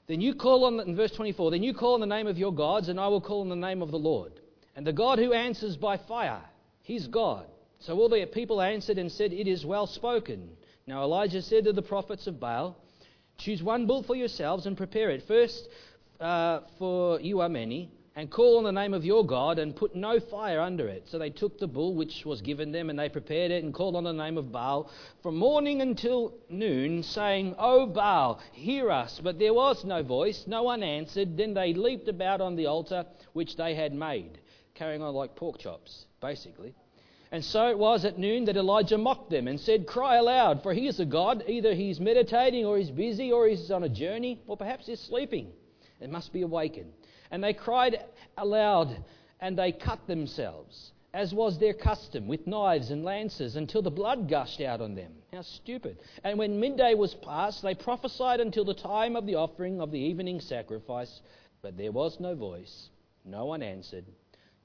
Then 0.07 0.21
you 0.21 0.35
call 0.35 0.65
on, 0.65 0.77
the, 0.77 0.83
in 0.83 0.95
verse 0.95 1.11
24, 1.11 1.51
then 1.51 1.63
you 1.63 1.73
call 1.73 1.95
on 1.95 1.99
the 1.99 2.05
name 2.05 2.27
of 2.27 2.37
your 2.37 2.53
gods, 2.53 2.89
and 2.89 2.99
I 2.99 3.07
will 3.07 3.21
call 3.21 3.41
on 3.41 3.49
the 3.49 3.55
name 3.55 3.81
of 3.81 3.91
the 3.91 3.99
Lord. 3.99 4.33
And 4.75 4.85
the 4.85 4.93
God 4.93 5.19
who 5.19 5.33
answers 5.33 5.77
by 5.77 5.97
fire, 5.97 6.41
he's 6.81 7.07
God. 7.07 7.47
So 7.79 7.97
all 7.97 8.09
the 8.09 8.25
people 8.25 8.61
answered 8.61 8.97
and 8.97 9.11
said, 9.11 9.33
It 9.33 9.47
is 9.47 9.65
well 9.65 9.87
spoken. 9.87 10.49
Now 10.87 11.03
Elijah 11.03 11.41
said 11.41 11.65
to 11.65 11.73
the 11.73 11.81
prophets 11.81 12.27
of 12.27 12.39
Baal, 12.39 12.77
Choose 13.37 13.63
one 13.63 13.85
bull 13.85 14.03
for 14.03 14.15
yourselves 14.15 14.65
and 14.65 14.77
prepare 14.77 15.09
it. 15.09 15.23
First, 15.27 15.67
uh, 16.19 16.61
for 16.77 17.19
you 17.19 17.41
are 17.41 17.49
many, 17.49 17.91
and 18.17 18.31
call 18.31 18.57
on 18.57 18.63
the 18.63 18.71
name 18.71 18.93
of 18.93 19.03
your 19.03 19.25
God, 19.25 19.59
and 19.59 19.75
put 19.75 19.93
no 19.93 20.19
fire 20.21 20.61
under 20.61 20.87
it. 20.87 21.07
So 21.09 21.19
they 21.19 21.29
took 21.29 21.59
the 21.59 21.67
bull 21.67 21.95
which 21.95 22.25
was 22.25 22.41
given 22.41 22.71
them, 22.71 22.89
and 22.89 22.97
they 22.97 23.09
prepared 23.09 23.51
it, 23.51 23.63
and 23.63 23.73
called 23.73 23.95
on 23.95 24.05
the 24.05 24.13
name 24.13 24.37
of 24.37 24.53
Baal 24.53 24.89
from 25.21 25.35
morning 25.35 25.81
until 25.81 26.33
noon, 26.49 27.03
saying, 27.03 27.55
O 27.59 27.85
Baal, 27.85 28.39
hear 28.53 28.89
us. 28.89 29.19
But 29.21 29.37
there 29.37 29.53
was 29.53 29.83
no 29.83 30.01
voice, 30.01 30.45
no 30.47 30.63
one 30.63 30.81
answered. 30.81 31.35
Then 31.35 31.53
they 31.53 31.73
leaped 31.73 32.07
about 32.07 32.39
on 32.39 32.55
the 32.55 32.67
altar 32.67 33.05
which 33.33 33.57
they 33.57 33.75
had 33.75 33.93
made, 33.93 34.39
carrying 34.75 35.01
on 35.01 35.13
like 35.13 35.35
pork 35.35 35.57
chops, 35.59 36.05
basically. 36.21 36.73
And 37.33 37.43
so 37.43 37.67
it 37.69 37.77
was 37.77 38.05
at 38.05 38.17
noon 38.17 38.45
that 38.45 38.55
Elijah 38.55 38.97
mocked 38.97 39.29
them 39.29 39.49
and 39.49 39.59
said, 39.59 39.87
Cry 39.87 40.15
aloud, 40.15 40.63
for 40.63 40.73
he 40.73 40.87
is 40.87 41.01
a 41.01 41.05
God. 41.05 41.43
Either 41.47 41.73
he's 41.73 41.99
meditating, 41.99 42.65
or 42.65 42.77
he's 42.77 42.91
busy, 42.91 43.29
or 43.29 43.45
he's 43.45 43.71
on 43.71 43.83
a 43.83 43.89
journey, 43.89 44.39
or 44.47 44.55
perhaps 44.55 44.85
he's 44.85 45.01
sleeping. 45.01 45.51
It 45.99 46.09
must 46.09 46.31
be 46.31 46.43
awakened. 46.43 46.93
And 47.35 47.43
they 47.43 47.51
cried 47.51 47.99
aloud, 48.37 48.95
and 49.41 49.59
they 49.59 49.73
cut 49.73 50.07
themselves, 50.07 50.93
as 51.13 51.33
was 51.33 51.59
their 51.59 51.73
custom, 51.73 52.29
with 52.29 52.47
knives 52.47 52.91
and 52.91 53.03
lances, 53.03 53.57
until 53.57 53.81
the 53.81 53.91
blood 53.91 54.29
gushed 54.29 54.61
out 54.61 54.79
on 54.79 54.95
them. 54.95 55.11
How 55.33 55.41
stupid. 55.41 55.97
And 56.23 56.39
when 56.39 56.61
midday 56.61 56.93
was 56.93 57.13
past, 57.15 57.61
they 57.61 57.75
prophesied 57.75 58.39
until 58.39 58.63
the 58.63 58.73
time 58.73 59.17
of 59.17 59.25
the 59.25 59.35
offering 59.35 59.81
of 59.81 59.91
the 59.91 59.99
evening 59.99 60.39
sacrifice, 60.39 61.19
but 61.61 61.75
there 61.75 61.91
was 61.91 62.21
no 62.21 62.35
voice, 62.35 62.87
no 63.25 63.43
one 63.43 63.61
answered, 63.61 64.05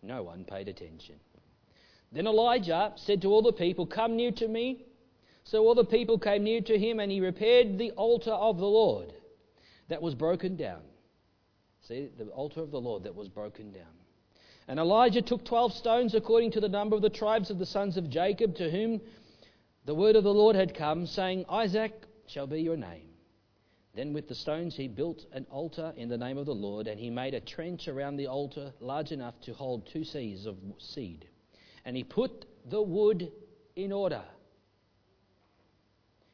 no 0.01 0.23
one 0.23 0.45
paid 0.45 0.69
attention. 0.69 1.17
Then 2.13 2.29
Elijah 2.29 2.93
said 2.95 3.21
to 3.23 3.33
all 3.33 3.43
the 3.43 3.53
people, 3.53 3.85
Come 3.85 4.15
near 4.15 4.31
to 4.31 4.47
me. 4.47 4.85
So 5.43 5.67
all 5.67 5.75
the 5.75 5.83
people 5.83 6.21
came 6.21 6.45
near 6.45 6.61
to 6.61 6.79
him, 6.79 7.01
and 7.01 7.11
he 7.11 7.19
repaired 7.19 7.79
the 7.79 7.91
altar 7.91 8.31
of 8.31 8.59
the 8.59 8.65
Lord 8.65 9.13
that 9.89 10.01
was 10.01 10.15
broken 10.15 10.55
down. 10.55 10.83
See, 11.91 12.09
the 12.17 12.27
altar 12.27 12.61
of 12.61 12.71
the 12.71 12.81
Lord 12.81 13.03
that 13.03 13.17
was 13.17 13.29
broken 13.29 13.73
down. 13.73 13.83
And 14.69 14.79
Elijah 14.79 15.23
took 15.23 15.45
twelve 15.45 15.73
stones 15.73 16.15
according 16.15 16.53
to 16.53 16.61
the 16.61 16.69
number 16.69 16.95
of 16.95 17.03
the 17.03 17.11
tribes 17.11 17.51
of 17.51 17.59
the 17.59 17.67
sons 17.67 17.97
of 17.97 18.09
Jacob, 18.09 18.55
to 18.57 18.71
whom 18.71 19.01
the 19.87 19.95
word 19.95 20.15
of 20.15 20.23
the 20.23 20.33
Lord 20.33 20.55
had 20.55 20.73
come, 20.73 21.05
saying, 21.05 21.47
Isaac 21.49 21.93
shall 22.29 22.47
be 22.47 22.63
your 22.63 22.77
name. 22.77 23.09
Then 23.97 24.13
with 24.13 24.29
the 24.29 24.37
stones 24.37 24.77
he 24.77 24.87
built 24.87 25.27
an 25.33 25.47
altar 25.51 25.93
in 25.97 26.09
the 26.09 26.17
name 26.17 26.39
of 26.39 26.47
the 26.47 26.55
Lord, 26.55 26.87
and 26.87 27.01
he 27.01 27.11
made 27.11 27.35
a 27.35 27.41
trench 27.41 27.89
around 27.89 28.19
the 28.19 28.29
altar 28.29 28.73
large 28.79 29.11
enough 29.11 29.41
to 29.41 29.53
hold 29.53 29.89
two 29.89 30.03
seahs 30.03 30.47
of 30.47 30.59
seed. 30.79 31.27
And 31.85 31.97
he 31.97 32.05
put 32.05 32.45
the 32.67 32.81
wood 32.81 33.33
in 33.75 33.91
order, 33.91 34.23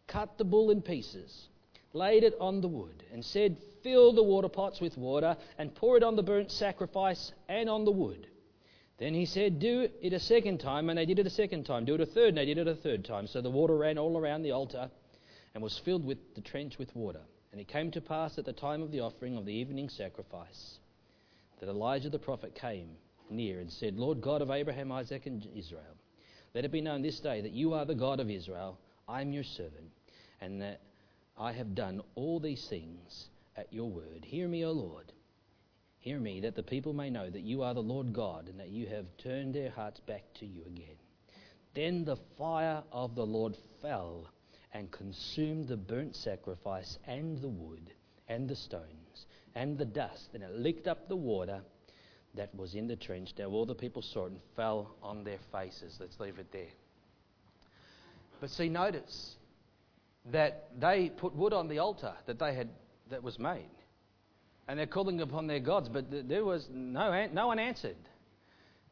cut 0.07 0.37
the 0.37 0.45
bull 0.45 0.71
in 0.71 0.83
pieces, 0.83 1.49
laid 1.97 2.23
it 2.23 2.35
on 2.41 2.61
the 2.61 2.69
wood, 2.69 3.05
and 3.13 3.25
said, 3.25 3.57
Fill 3.83 4.13
the 4.13 4.23
water 4.23 4.49
pots 4.49 4.81
with 4.81 4.97
water, 4.97 5.37
and 5.59 5.75
pour 5.75 5.97
it 5.97 6.03
on 6.03 6.17
the 6.17 6.23
burnt 6.23 6.51
sacrifice 6.51 7.33
and 7.49 7.69
on 7.69 7.85
the 7.85 7.91
wood. 7.91 8.27
Then 8.99 9.15
he 9.15 9.27
said, 9.27 9.59
Do 9.59 9.89
it 10.01 10.13
a 10.13 10.21
second 10.21 10.59
time, 10.59 10.89
and 10.89 10.99
they 10.99 11.07
did 11.07 11.19
it 11.19 11.27
a 11.27 11.31
second 11.31 11.65
time. 11.65 11.85
Do 11.85 11.95
it 11.95 12.01
a 12.01 12.07
third, 12.07 12.31
and 12.31 12.39
they 12.39 12.47
did 12.47 12.59
it 12.59 12.69
a 12.69 12.75
third 12.75 13.05
time. 13.05 13.27
So 13.27 13.41
the 13.41 13.51
water 13.51 13.77
ran 13.77 13.99
all 13.99 14.17
around 14.17 14.43
the 14.43 14.53
altar 14.53 14.91
and 15.55 15.63
was 15.63 15.79
filled 15.79 16.05
with 16.05 16.19
the 16.35 16.41
trench 16.41 16.79
with 16.79 16.95
water. 16.95 17.21
And 17.53 17.61
it 17.61 17.69
came 17.69 17.91
to 17.93 18.01
pass 18.01 18.39
at 18.39 18.45
the 18.45 18.53
time 18.53 18.83
of 18.83 18.91
the 18.91 19.01
offering 19.01 19.37
of 19.37 19.47
the 19.47 19.53
evening 19.53 19.89
sacrifice 19.89 20.79
that 21.61 21.69
Elijah 21.69 22.11
the 22.11 22.19
prophet 22.19 22.55
came 22.55 22.91
near 23.31 23.61
and 23.61 23.71
said, 23.71 23.97
Lord 23.97 24.21
God 24.21 24.43
of 24.43 24.51
Abraham, 24.51 24.93
Isaac, 24.93 25.27
and 25.27 25.47
Israel, 25.55 25.97
let 26.55 26.65
it 26.65 26.73
be 26.73 26.81
known 26.81 27.03
this 27.03 27.21
day 27.21 27.41
that 27.41 27.53
you 27.53 27.73
are 27.75 27.85
the 27.85 27.95
God 27.95 28.21
of 28.21 28.31
Israel. 28.31 28.79
I 29.09 29.21
am 29.21 29.33
your 29.33 29.45
servant, 29.45 29.91
and 30.41 30.61
that 30.61 30.81
I 31.39 31.53
have 31.53 31.75
done 31.75 32.03
all 32.15 32.41
these 32.41 32.67
things 32.69 33.29
at 33.57 33.73
your 33.73 33.91
word. 33.91 34.25
Hear 34.25 34.49
me, 34.49 34.65
O 34.65 34.73
Lord. 34.73 35.13
Hear 35.99 36.19
me, 36.19 36.41
that 36.41 36.55
the 36.55 36.63
people 36.63 36.93
may 36.93 37.11
know 37.11 37.29
that 37.29 37.43
you 37.43 37.63
are 37.63 37.75
the 37.75 37.83
Lord 37.83 38.13
God, 38.13 38.49
and 38.49 38.61
that 38.61 38.71
you 38.71 38.87
have 38.87 39.07
turned 39.19 39.55
their 39.55 39.71
hearts 39.71 40.01
back 40.01 40.23
to 40.39 40.47
you 40.47 40.63
again. 40.67 40.97
Then 41.75 42.05
the 42.05 42.17
fire 42.39 42.83
of 42.93 43.15
the 43.15 43.27
Lord 43.27 43.57
fell 43.83 44.31
and 44.73 44.91
consumed 44.91 45.69
the 45.69 45.77
burnt 45.77 46.15
sacrifice 46.15 46.99
and 47.07 47.41
the 47.43 47.49
wood 47.49 47.93
and 48.29 48.49
the 48.49 48.57
stones 48.57 49.27
and 49.55 49.77
the 49.77 49.85
dust, 49.85 50.31
and 50.35 50.43
it 50.43 50.53
licked 50.53 50.87
up 50.87 51.09
the 51.09 51.17
water 51.17 51.61
that 52.35 52.55
was 52.55 52.75
in 52.75 52.87
the 52.87 52.97
trench. 52.97 53.33
Now 53.39 53.47
all 53.47 53.67
the 53.67 53.75
people 53.75 54.03
saw 54.03 54.27
it 54.27 54.33
and 54.33 54.41
fell 54.55 54.95
on 55.03 55.25
their 55.25 55.39
faces. 55.51 55.97
Let's 55.99 56.21
leave 56.21 56.39
it 56.39 56.53
there. 56.53 56.73
But 58.41 58.51
see, 58.51 58.69
notice 58.69 59.37
that 60.33 60.69
they 60.79 61.11
put 61.11 61.35
wood 61.35 61.53
on 61.53 61.69
the 61.69 61.79
altar 61.79 62.13
that 62.27 62.39
they 62.39 62.55
had 62.55 62.69
that 63.11 63.23
was 63.23 63.39
made, 63.39 63.71
and 64.69 64.79
they're 64.79 64.87
calling 64.87 65.21
upon 65.21 65.47
their 65.47 65.61
gods, 65.61 65.89
but 65.89 66.07
there 66.29 66.45
was 66.45 66.69
no 66.73 67.29
no 67.33 67.47
one 67.47 67.59
answered. 67.59 67.97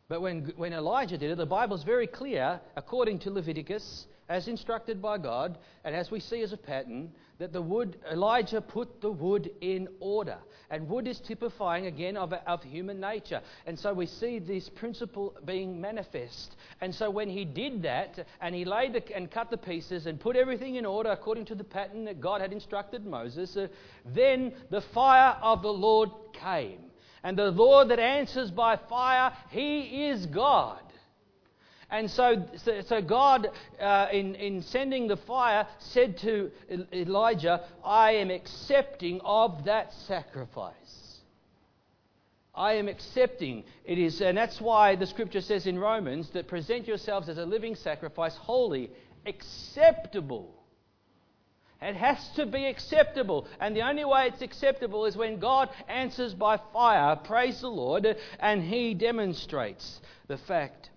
But 0.08 0.20
when 0.20 0.52
when 0.56 0.72
Elijah 0.72 1.18
did 1.18 1.30
it, 1.30 1.36
the 1.36 1.46
Bible 1.46 1.76
is 1.76 1.82
very 1.82 2.06
clear, 2.06 2.60
according 2.76 3.20
to 3.20 3.30
Leviticus, 3.30 4.06
as 4.28 4.48
instructed 4.48 5.02
by 5.02 5.18
God, 5.18 5.58
and 5.84 5.94
as 5.94 6.10
we 6.10 6.20
see 6.20 6.42
as 6.42 6.52
a 6.52 6.56
pattern, 6.56 7.12
that 7.38 7.52
the 7.52 7.62
wood, 7.62 7.96
Elijah 8.10 8.60
put 8.60 9.00
the 9.00 9.10
wood 9.10 9.50
in 9.60 9.88
order. 10.00 10.38
And 10.70 10.88
wood 10.88 11.08
is 11.08 11.20
typifying 11.20 11.86
again 11.86 12.16
of, 12.16 12.32
of 12.32 12.62
human 12.62 13.00
nature. 13.00 13.40
And 13.66 13.78
so 13.78 13.92
we 13.92 14.06
see 14.06 14.38
this 14.38 14.68
principle 14.68 15.34
being 15.44 15.80
manifest. 15.80 16.56
And 16.80 16.94
so 16.94 17.10
when 17.10 17.28
he 17.28 17.44
did 17.44 17.82
that, 17.82 18.26
and 18.40 18.54
he 18.54 18.64
laid 18.64 18.92
the, 18.92 19.16
and 19.16 19.30
cut 19.30 19.50
the 19.50 19.56
pieces 19.56 20.06
and 20.06 20.18
put 20.18 20.36
everything 20.36 20.76
in 20.76 20.86
order 20.86 21.10
according 21.10 21.46
to 21.46 21.54
the 21.54 21.64
pattern 21.64 22.04
that 22.04 22.20
God 22.20 22.40
had 22.40 22.52
instructed 22.52 23.04
Moses, 23.04 23.56
uh, 23.56 23.68
then 24.04 24.54
the 24.70 24.80
fire 24.80 25.36
of 25.42 25.62
the 25.62 25.72
Lord 25.72 26.10
came. 26.32 26.80
And 27.24 27.38
the 27.38 27.50
Lord 27.50 27.88
that 27.88 27.98
answers 27.98 28.50
by 28.50 28.76
fire, 28.76 29.32
he 29.50 30.06
is 30.06 30.26
God. 30.26 30.80
And 31.90 32.10
so, 32.10 32.48
so, 32.56 32.80
so 32.82 33.00
God, 33.00 33.50
uh, 33.80 34.08
in, 34.12 34.34
in 34.34 34.62
sending 34.62 35.06
the 35.06 35.16
fire, 35.16 35.66
said 35.78 36.18
to 36.18 36.50
Elijah, 36.92 37.62
I 37.84 38.12
am 38.12 38.30
accepting 38.30 39.20
of 39.22 39.64
that 39.64 39.92
sacrifice. 40.06 40.74
I 42.54 42.74
am 42.74 42.88
accepting. 42.88 43.64
It 43.84 43.98
is, 43.98 44.20
and 44.20 44.38
that's 44.38 44.60
why 44.60 44.94
the 44.94 45.06
scripture 45.06 45.40
says 45.40 45.66
in 45.66 45.78
Romans 45.78 46.30
that 46.30 46.46
present 46.46 46.86
yourselves 46.86 47.28
as 47.28 47.38
a 47.38 47.44
living 47.44 47.74
sacrifice, 47.74 48.36
holy, 48.36 48.90
acceptable. 49.26 50.54
It 51.82 51.96
has 51.96 52.28
to 52.36 52.46
be 52.46 52.66
acceptable. 52.66 53.46
And 53.60 53.76
the 53.76 53.82
only 53.82 54.04
way 54.04 54.28
it's 54.28 54.40
acceptable 54.40 55.04
is 55.04 55.16
when 55.16 55.38
God 55.38 55.68
answers 55.88 56.32
by 56.32 56.58
fire. 56.72 57.16
Praise 57.16 57.60
the 57.60 57.68
Lord. 57.68 58.16
And 58.40 58.62
He 58.62 58.94
demonstrates 58.94 60.00
the 60.26 60.38
fact 60.38 60.90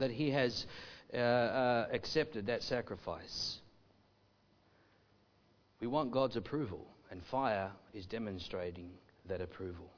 that 0.00 0.10
he 0.10 0.30
has 0.30 0.66
uh, 1.14 1.16
uh, 1.16 1.86
accepted 1.92 2.46
that 2.46 2.62
sacrifice. 2.62 3.58
We 5.80 5.86
want 5.86 6.10
God's 6.10 6.36
approval, 6.36 6.86
and 7.10 7.22
fire 7.30 7.70
is 7.94 8.06
demonstrating 8.06 8.90
that 9.28 9.40
approval. 9.40 9.90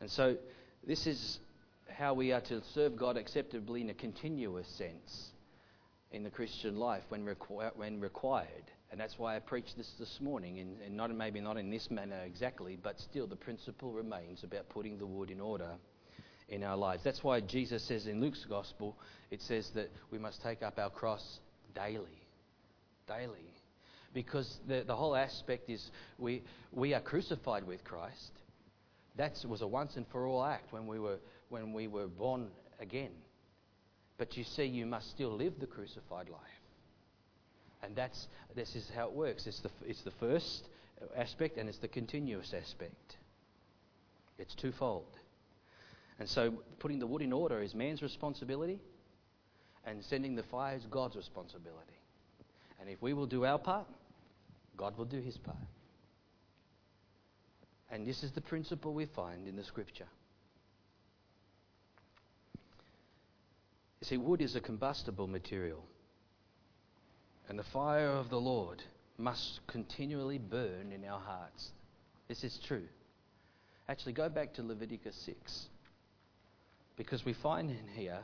And 0.00 0.10
so, 0.10 0.36
this 0.86 1.06
is 1.06 1.38
how 1.88 2.14
we 2.14 2.32
are 2.32 2.40
to 2.40 2.62
serve 2.74 2.96
God 2.96 3.16
acceptably 3.16 3.82
in 3.82 3.90
a 3.90 3.94
continuous 3.94 4.66
sense 4.66 5.30
in 6.12 6.22
the 6.22 6.30
Christian 6.30 6.76
life 6.76 7.04
when, 7.10 7.24
requ- 7.24 7.76
when 7.76 8.00
required. 8.00 8.64
And 8.90 8.98
that's 8.98 9.18
why 9.18 9.36
I 9.36 9.38
preached 9.38 9.76
this 9.76 9.92
this 9.98 10.18
morning, 10.20 10.58
and, 10.58 10.96
not, 10.96 11.14
maybe 11.14 11.40
not 11.40 11.56
in 11.56 11.70
this 11.70 11.90
manner 11.90 12.20
exactly, 12.26 12.76
but 12.82 12.98
still 12.98 13.26
the 13.26 13.36
principle 13.36 13.92
remains 13.92 14.42
about 14.42 14.68
putting 14.68 14.98
the 14.98 15.06
wood 15.06 15.30
in 15.30 15.40
order 15.40 15.70
in 16.50 16.64
our 16.64 16.76
lives. 16.76 17.02
That's 17.04 17.24
why 17.24 17.40
Jesus 17.40 17.82
says 17.84 18.06
in 18.06 18.20
Luke's 18.20 18.44
gospel, 18.48 18.96
it 19.30 19.40
says 19.40 19.70
that 19.74 19.90
we 20.10 20.18
must 20.18 20.42
take 20.42 20.62
up 20.62 20.78
our 20.78 20.90
cross 20.90 21.38
daily. 21.74 22.26
daily. 23.06 23.54
Because 24.12 24.58
the, 24.66 24.82
the 24.84 24.96
whole 24.96 25.14
aspect 25.14 25.70
is 25.70 25.90
we, 26.18 26.42
we 26.72 26.92
are 26.94 27.00
crucified 27.00 27.66
with 27.66 27.84
Christ. 27.84 28.32
That 29.16 29.32
was 29.48 29.62
a 29.62 29.66
once 29.66 29.96
and 29.96 30.06
for 30.08 30.26
all 30.26 30.44
act 30.44 30.72
when 30.72 30.86
we, 30.86 30.98
were, 30.98 31.18
when 31.48 31.72
we 31.72 31.86
were 31.86 32.08
born 32.08 32.48
again. 32.80 33.12
But 34.18 34.36
you 34.36 34.44
see, 34.44 34.64
you 34.64 34.86
must 34.86 35.10
still 35.10 35.34
live 35.36 35.54
the 35.60 35.66
crucified 35.66 36.28
life. 36.28 36.40
And 37.82 37.94
that's, 37.94 38.26
this 38.54 38.74
is 38.74 38.90
how 38.94 39.06
it 39.06 39.12
works. 39.12 39.46
It's 39.46 39.60
the, 39.60 39.70
it's 39.86 40.02
the 40.02 40.10
first 40.12 40.68
aspect 41.16 41.56
and 41.56 41.68
it's 41.68 41.78
the 41.78 41.88
continuous 41.88 42.52
aspect. 42.52 43.16
It's 44.38 44.54
twofold. 44.54 45.06
And 46.20 46.28
so 46.28 46.52
putting 46.78 46.98
the 46.98 47.06
wood 47.06 47.22
in 47.22 47.32
order 47.32 47.60
is 47.62 47.74
man's 47.74 48.02
responsibility, 48.02 48.78
and 49.86 50.04
sending 50.04 50.36
the 50.36 50.42
fire 50.42 50.76
is 50.76 50.84
God's 50.84 51.16
responsibility. 51.16 51.98
And 52.78 52.88
if 52.90 53.00
we 53.00 53.14
will 53.14 53.26
do 53.26 53.46
our 53.46 53.58
part, 53.58 53.86
God 54.76 54.96
will 54.98 55.06
do 55.06 55.18
his 55.18 55.38
part. 55.38 55.56
And 57.90 58.06
this 58.06 58.22
is 58.22 58.32
the 58.32 58.40
principle 58.42 58.92
we 58.92 59.06
find 59.06 59.48
in 59.48 59.56
the 59.56 59.64
scripture. 59.64 60.06
You 64.00 64.06
see, 64.06 64.16
wood 64.18 64.42
is 64.42 64.56
a 64.56 64.60
combustible 64.60 65.26
material. 65.26 65.84
And 67.48 67.58
the 67.58 67.64
fire 67.64 68.10
of 68.10 68.28
the 68.28 68.40
Lord 68.40 68.82
must 69.18 69.60
continually 69.66 70.38
burn 70.38 70.92
in 70.92 71.04
our 71.04 71.18
hearts. 71.18 71.70
This 72.28 72.44
is 72.44 72.58
true. 72.58 72.86
Actually, 73.88 74.12
go 74.12 74.28
back 74.28 74.54
to 74.54 74.62
Leviticus 74.62 75.16
6. 75.26 75.66
Because 77.00 77.24
we 77.24 77.32
find 77.32 77.70
in 77.70 77.88
here 77.96 78.18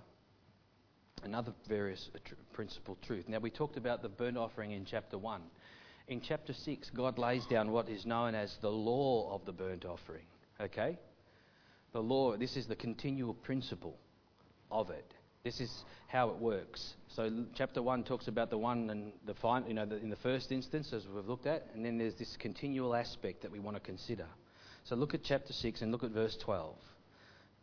another 1.22 1.54
various 1.66 2.10
tr- 2.26 2.34
principle 2.52 2.98
truth. 3.06 3.26
Now, 3.26 3.38
we 3.38 3.48
talked 3.48 3.78
about 3.78 4.02
the 4.02 4.10
burnt 4.10 4.36
offering 4.36 4.72
in 4.72 4.84
chapter 4.84 5.16
1. 5.16 5.40
In 6.08 6.20
chapter 6.20 6.52
6, 6.52 6.90
God 6.90 7.16
lays 7.16 7.46
down 7.46 7.70
what 7.70 7.88
is 7.88 8.04
known 8.04 8.34
as 8.34 8.54
the 8.60 8.68
law 8.68 9.34
of 9.34 9.46
the 9.46 9.52
burnt 9.52 9.86
offering. 9.86 10.26
Okay? 10.60 10.98
The 11.94 12.02
law, 12.02 12.36
this 12.36 12.54
is 12.54 12.66
the 12.66 12.76
continual 12.76 13.32
principle 13.32 13.96
of 14.70 14.90
it. 14.90 15.10
This 15.42 15.58
is 15.58 15.72
how 16.08 16.28
it 16.28 16.36
works. 16.36 16.96
So, 17.08 17.46
chapter 17.54 17.80
1 17.80 18.04
talks 18.04 18.28
about 18.28 18.50
the 18.50 18.58
one 18.58 18.90
and 18.90 19.12
the 19.24 19.32
fine, 19.32 19.64
you 19.66 19.72
know, 19.72 19.86
the, 19.86 19.96
in 19.96 20.10
the 20.10 20.16
first 20.16 20.52
instance, 20.52 20.92
as 20.92 21.06
we've 21.08 21.24
looked 21.24 21.46
at, 21.46 21.70
and 21.74 21.82
then 21.82 21.96
there's 21.96 22.16
this 22.16 22.36
continual 22.38 22.94
aspect 22.94 23.40
that 23.40 23.50
we 23.50 23.58
want 23.58 23.78
to 23.78 23.82
consider. 23.82 24.26
So, 24.84 24.96
look 24.96 25.14
at 25.14 25.22
chapter 25.24 25.54
6 25.54 25.80
and 25.80 25.90
look 25.92 26.04
at 26.04 26.10
verse 26.10 26.36
12. 26.36 26.76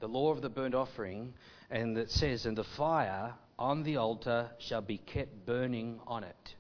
The 0.03 0.09
law 0.09 0.31
of 0.31 0.41
the 0.41 0.49
burnt 0.49 0.75
offering, 0.75 1.33
and 1.71 1.97
it 1.97 2.11
says, 2.11 2.45
And 2.45 2.57
the 2.57 2.65
fire 2.65 3.33
on 3.57 3.83
the 3.83 3.97
altar 3.97 4.49
shall 4.59 4.81
be 4.81 4.97
kept 4.97 5.45
burning 5.45 6.01
on 6.05 6.25
it 6.25 6.55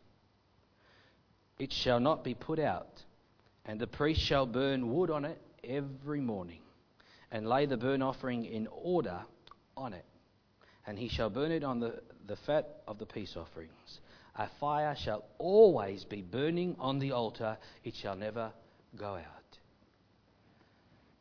it 1.59 1.71
shall 1.71 1.99
not 1.99 2.23
be 2.23 2.33
put 2.33 2.59
out. 2.59 3.03
And 3.65 3.79
the 3.79 3.87
priest 3.87 4.19
shall 4.19 4.45
burn 4.45 4.93
wood 4.93 5.09
on 5.09 5.23
it 5.23 5.41
every 5.63 6.19
morning, 6.19 6.59
and 7.31 7.47
lay 7.47 7.65
the 7.65 7.77
burnt 7.77 8.03
offering 8.03 8.45
in 8.45 8.67
order 8.67 9.21
on 9.77 9.93
it. 9.93 10.05
And 10.85 10.99
he 10.99 11.07
shall 11.07 11.29
burn 11.29 11.51
it 11.51 11.63
on 11.63 11.79
the, 11.79 12.01
the 12.27 12.35
fat 12.35 12.81
of 12.87 12.99
the 12.99 13.05
peace 13.05 13.37
offerings. 13.37 14.01
A 14.35 14.49
fire 14.59 14.95
shall 14.95 15.23
always 15.37 16.03
be 16.03 16.21
burning 16.21 16.75
on 16.79 16.99
the 16.99 17.11
altar, 17.11 17.57
it 17.85 17.95
shall 17.95 18.17
never 18.17 18.51
go 18.97 19.13
out. 19.13 19.57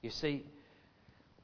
You 0.01 0.11
see, 0.11 0.45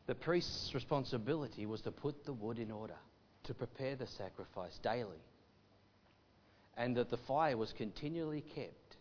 the 0.08 0.16
priest's 0.16 0.74
responsibility 0.74 1.66
was 1.66 1.82
to 1.82 1.92
put 1.92 2.24
the 2.24 2.32
wood 2.32 2.58
in 2.58 2.72
order, 2.72 2.96
to 3.44 3.54
prepare 3.54 3.94
the 3.94 4.06
sacrifice 4.08 4.76
daily 4.82 5.22
and 6.78 6.96
that 6.96 7.10
the 7.10 7.16
fire 7.16 7.56
was 7.56 7.72
continually 7.76 8.42
kept. 8.54 8.96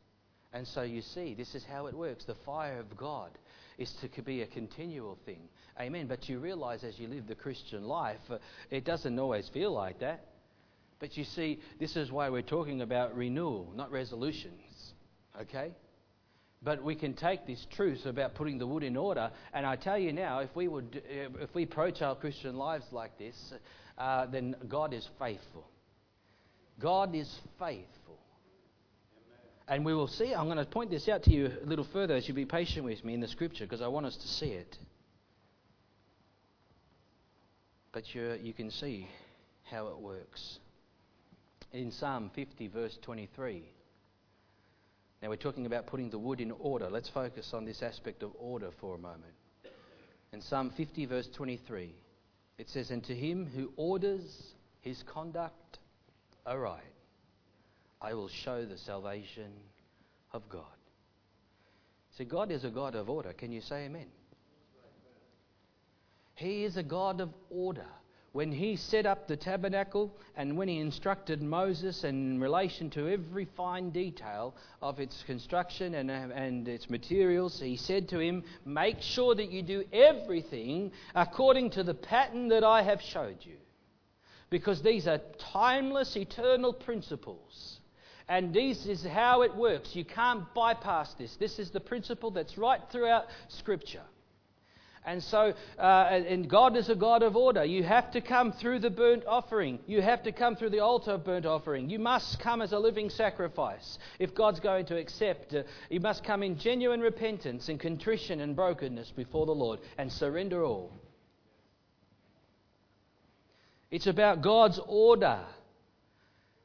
And 0.51 0.68
so 0.68 0.82
you 0.82 1.01
see, 1.01 1.36
this 1.36 1.55
is 1.55 1.64
how 1.64 1.86
it 1.86 1.93
works. 1.93 2.26
The 2.26 2.36
fire 2.45 2.80
of 2.80 2.97
God 2.97 3.30
is 3.78 3.93
to 4.01 4.22
be 4.24 4.41
a 4.41 4.47
continual 4.47 5.18
thing. 5.26 5.47
Amen. 5.80 6.08
But 6.08 6.28
you 6.28 6.39
realize 6.39 6.84
as 6.84 6.99
you 6.99 7.08
live 7.08 7.28
the 7.28 7.36
Christian 7.36 7.84
life, 7.84 8.18
uh, 8.30 8.39
it 8.72 8.84
doesn't 8.84 9.20
always 9.20 9.47
feel 9.49 9.72
like 9.72 9.99
that. 9.99 10.26
But 10.99 11.16
you 11.16 11.24
see, 11.24 11.60
this 11.80 11.95
is 11.95 12.12
why 12.12 12.30
we're 12.30 12.41
talking 12.41 12.82
about 12.82 13.16
renewal, 13.16 13.72
not 13.76 13.91
resolutions. 13.91 14.93
Okay? 15.39 15.72
But 16.64 16.84
we 16.84 16.95
can 16.95 17.14
take 17.14 17.45
this 17.45 17.66
truth 17.72 18.05
about 18.05 18.34
putting 18.34 18.58
the 18.58 18.66
wood 18.66 18.84
in 18.84 18.97
order, 18.97 19.32
and 19.53 19.66
I 19.66 19.76
tell 19.76 19.97
you 19.97 20.12
now, 20.12 20.39
if 20.39 20.55
we 20.55 20.68
would, 20.68 21.03
uh, 21.05 21.38
if 21.39 21.53
we 21.53 21.64
approach 21.64 22.01
our 22.01 22.16
Christian 22.16 22.58
lives 22.58 22.86
like 22.91 23.18
this, 23.20 23.53
uh, 23.97 24.26
then 24.26 24.55
God 24.68 24.93
is 24.93 25.08
faithful. 25.20 25.70
God 26.80 27.16
is 27.16 27.32
faithful. 27.60 28.20
And 29.68 29.84
we 29.84 29.93
will 29.93 30.08
see, 30.08 30.34
I'm 30.34 30.45
going 30.45 30.58
to 30.58 30.66
point 30.66 30.89
this 30.89 31.10
out 31.10 31.24
to 31.24 31.32
you 31.32 31.51
a 31.62 31.66
little 31.66 31.86
further 31.91 32.16
as 32.16 32.28
you 32.28 32.34
be 32.34 32.45
patient 32.45 32.86
with 32.86 33.03
me 33.03 33.14
in 33.14 33.20
the 33.20 33.28
scripture 33.28 33.66
because 33.66 33.82
I 33.82 33.88
want 33.88 34.05
us 34.05 34.16
to 34.16 34.28
see 34.28 34.47
it. 34.47 34.78
But 37.91 38.14
you 38.14 38.38
you 38.41 38.53
can 38.53 38.72
see 38.72 39.10
how 39.64 39.88
it 39.88 39.97
works. 39.97 40.60
In 41.74 41.91
Psalm 41.91 42.32
50, 42.34 42.68
verse 42.68 42.97
23. 43.01 43.64
Now 45.22 45.30
we're 45.30 45.36
talking 45.36 45.65
about 45.65 45.88
putting 45.88 46.09
the 46.09 46.20
wood 46.20 46.39
in 46.39 46.51
order. 46.51 46.89
Let's 46.89 47.09
focus 47.09 47.51
on 47.53 47.65
this 47.65 47.82
aspect 47.82 48.24
of 48.24 48.32
order 48.39 48.70
for 48.80 48.95
a 48.95 48.99
moment. 48.99 49.34
In 50.32 50.41
Psalm 50.41 50.72
50, 50.76 51.05
verse 51.05 51.28
23, 51.36 51.91
it 52.57 52.70
says, 52.70 52.91
And 52.91 53.03
to 53.05 53.15
him 53.15 53.47
who 53.55 53.72
orders 53.78 54.53
his 54.82 55.03
conduct 55.03 55.80
aright, 56.45 56.84
I 58.01 58.13
will 58.13 58.30
show 58.30 58.65
the 58.65 58.78
salvation 58.78 59.51
of 60.34 60.47
God. 60.49 60.63
See, 62.18 62.26
God 62.26 62.51
is 62.51 62.63
a 62.63 62.70
God 62.70 62.95
of 62.95 63.09
order. 63.09 63.34
Can 63.34 63.51
you 63.51 63.61
say 63.61 63.86
amen? 63.86 64.07
He 66.36 66.63
is 66.63 66.78
a 66.78 66.84
God 66.84 67.22
of 67.22 67.34
order. 67.49 67.88
When 68.34 68.51
he 68.51 68.75
set 68.75 69.05
up 69.05 69.28
the 69.28 69.38
tabernacle 69.38 70.15
and 70.36 70.57
when 70.57 70.67
he 70.67 70.80
instructed 70.80 71.41
Moses 71.41 72.03
in 72.03 72.39
relation 72.39 72.89
to 72.91 73.07
every 73.07 73.45
fine 73.45 73.89
detail 73.89 74.55
of 74.82 74.99
its 74.99 75.23
construction 75.23 75.95
and, 75.95 76.11
and 76.11 76.67
its 76.67 76.89
materials, 76.89 77.59
he 77.59 77.78
said 77.78 78.09
to 78.09 78.19
him, 78.19 78.43
Make 78.65 79.01
sure 79.01 79.34
that 79.34 79.51
you 79.51 79.63
do 79.63 79.84
everything 79.91 80.91
according 81.15 81.71
to 81.71 81.84
the 81.84 81.93
pattern 81.93 82.49
that 82.49 82.63
I 82.63 82.84
have 82.84 83.01
showed 83.01 83.38
you 83.41 83.57
because 84.49 84.82
these 84.82 85.07
are 85.07 85.19
timeless, 85.53 86.15
eternal 86.15 86.73
principles. 86.73 87.80
And 88.30 88.53
this 88.53 88.86
is 88.86 89.05
how 89.05 89.41
it 89.43 89.55
works. 89.55 89.95
You 89.95 90.05
can't 90.05 90.53
bypass 90.53 91.13
this. 91.13 91.36
This 91.38 91.59
is 91.59 91.71
the 91.71 91.80
principle 91.80 92.32
that's 92.32 92.57
right 92.57 92.82
throughout 92.91 93.25
Scripture. 93.47 94.03
And 95.08 95.24
so, 95.24 95.53
uh, 95.80 95.82
and 95.82 96.49
God 96.49 96.76
is 96.76 96.89
a 96.89 96.95
God 96.95 97.24
of 97.24 97.38
order. 97.38 97.64
You 97.64 97.82
have 97.84 98.12
to 98.12 98.20
come 98.20 98.51
through 98.51 98.80
the 98.80 98.89
burnt 98.89 99.24
offering. 99.26 99.80
You 99.88 100.01
have 100.01 100.22
to 100.24 100.34
come 100.34 100.58
through 100.58 100.72
the 100.72 100.82
altar 100.82 101.12
of 101.12 101.24
burnt 101.24 101.45
offering. 101.45 101.89
You 101.89 101.97
must 101.97 102.41
come 102.41 102.62
as 102.62 102.74
a 102.74 102.78
living 102.78 103.10
sacrifice. 103.10 103.99
If 104.20 104.36
God's 104.36 104.60
going 104.60 104.86
to 104.88 104.97
accept, 104.97 105.55
uh, 105.55 105.64
you 105.89 106.01
must 106.01 106.26
come 106.26 106.43
in 106.43 106.60
genuine 106.60 106.99
repentance 106.99 107.70
and 107.70 107.80
contrition 107.80 108.41
and 108.41 108.53
brokenness 108.53 109.14
before 109.16 109.45
the 109.45 109.53
Lord 109.53 109.80
and 109.97 110.12
surrender 110.12 110.66
all. 110.66 110.91
It's 113.89 114.08
about 114.08 114.41
God's 114.41 114.82
order. 114.86 115.39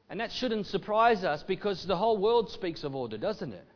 And 0.09 0.19
that 0.19 0.33
shouldn't 0.33 0.67
surprise 0.67 1.23
us 1.23 1.43
because 1.43 1.85
the 1.85 1.95
whole 1.95 2.17
world 2.17 2.51
speaks 2.51 2.83
of 2.83 2.93
order, 2.93 3.17
doesn't 3.17 3.53
it? 3.53 3.67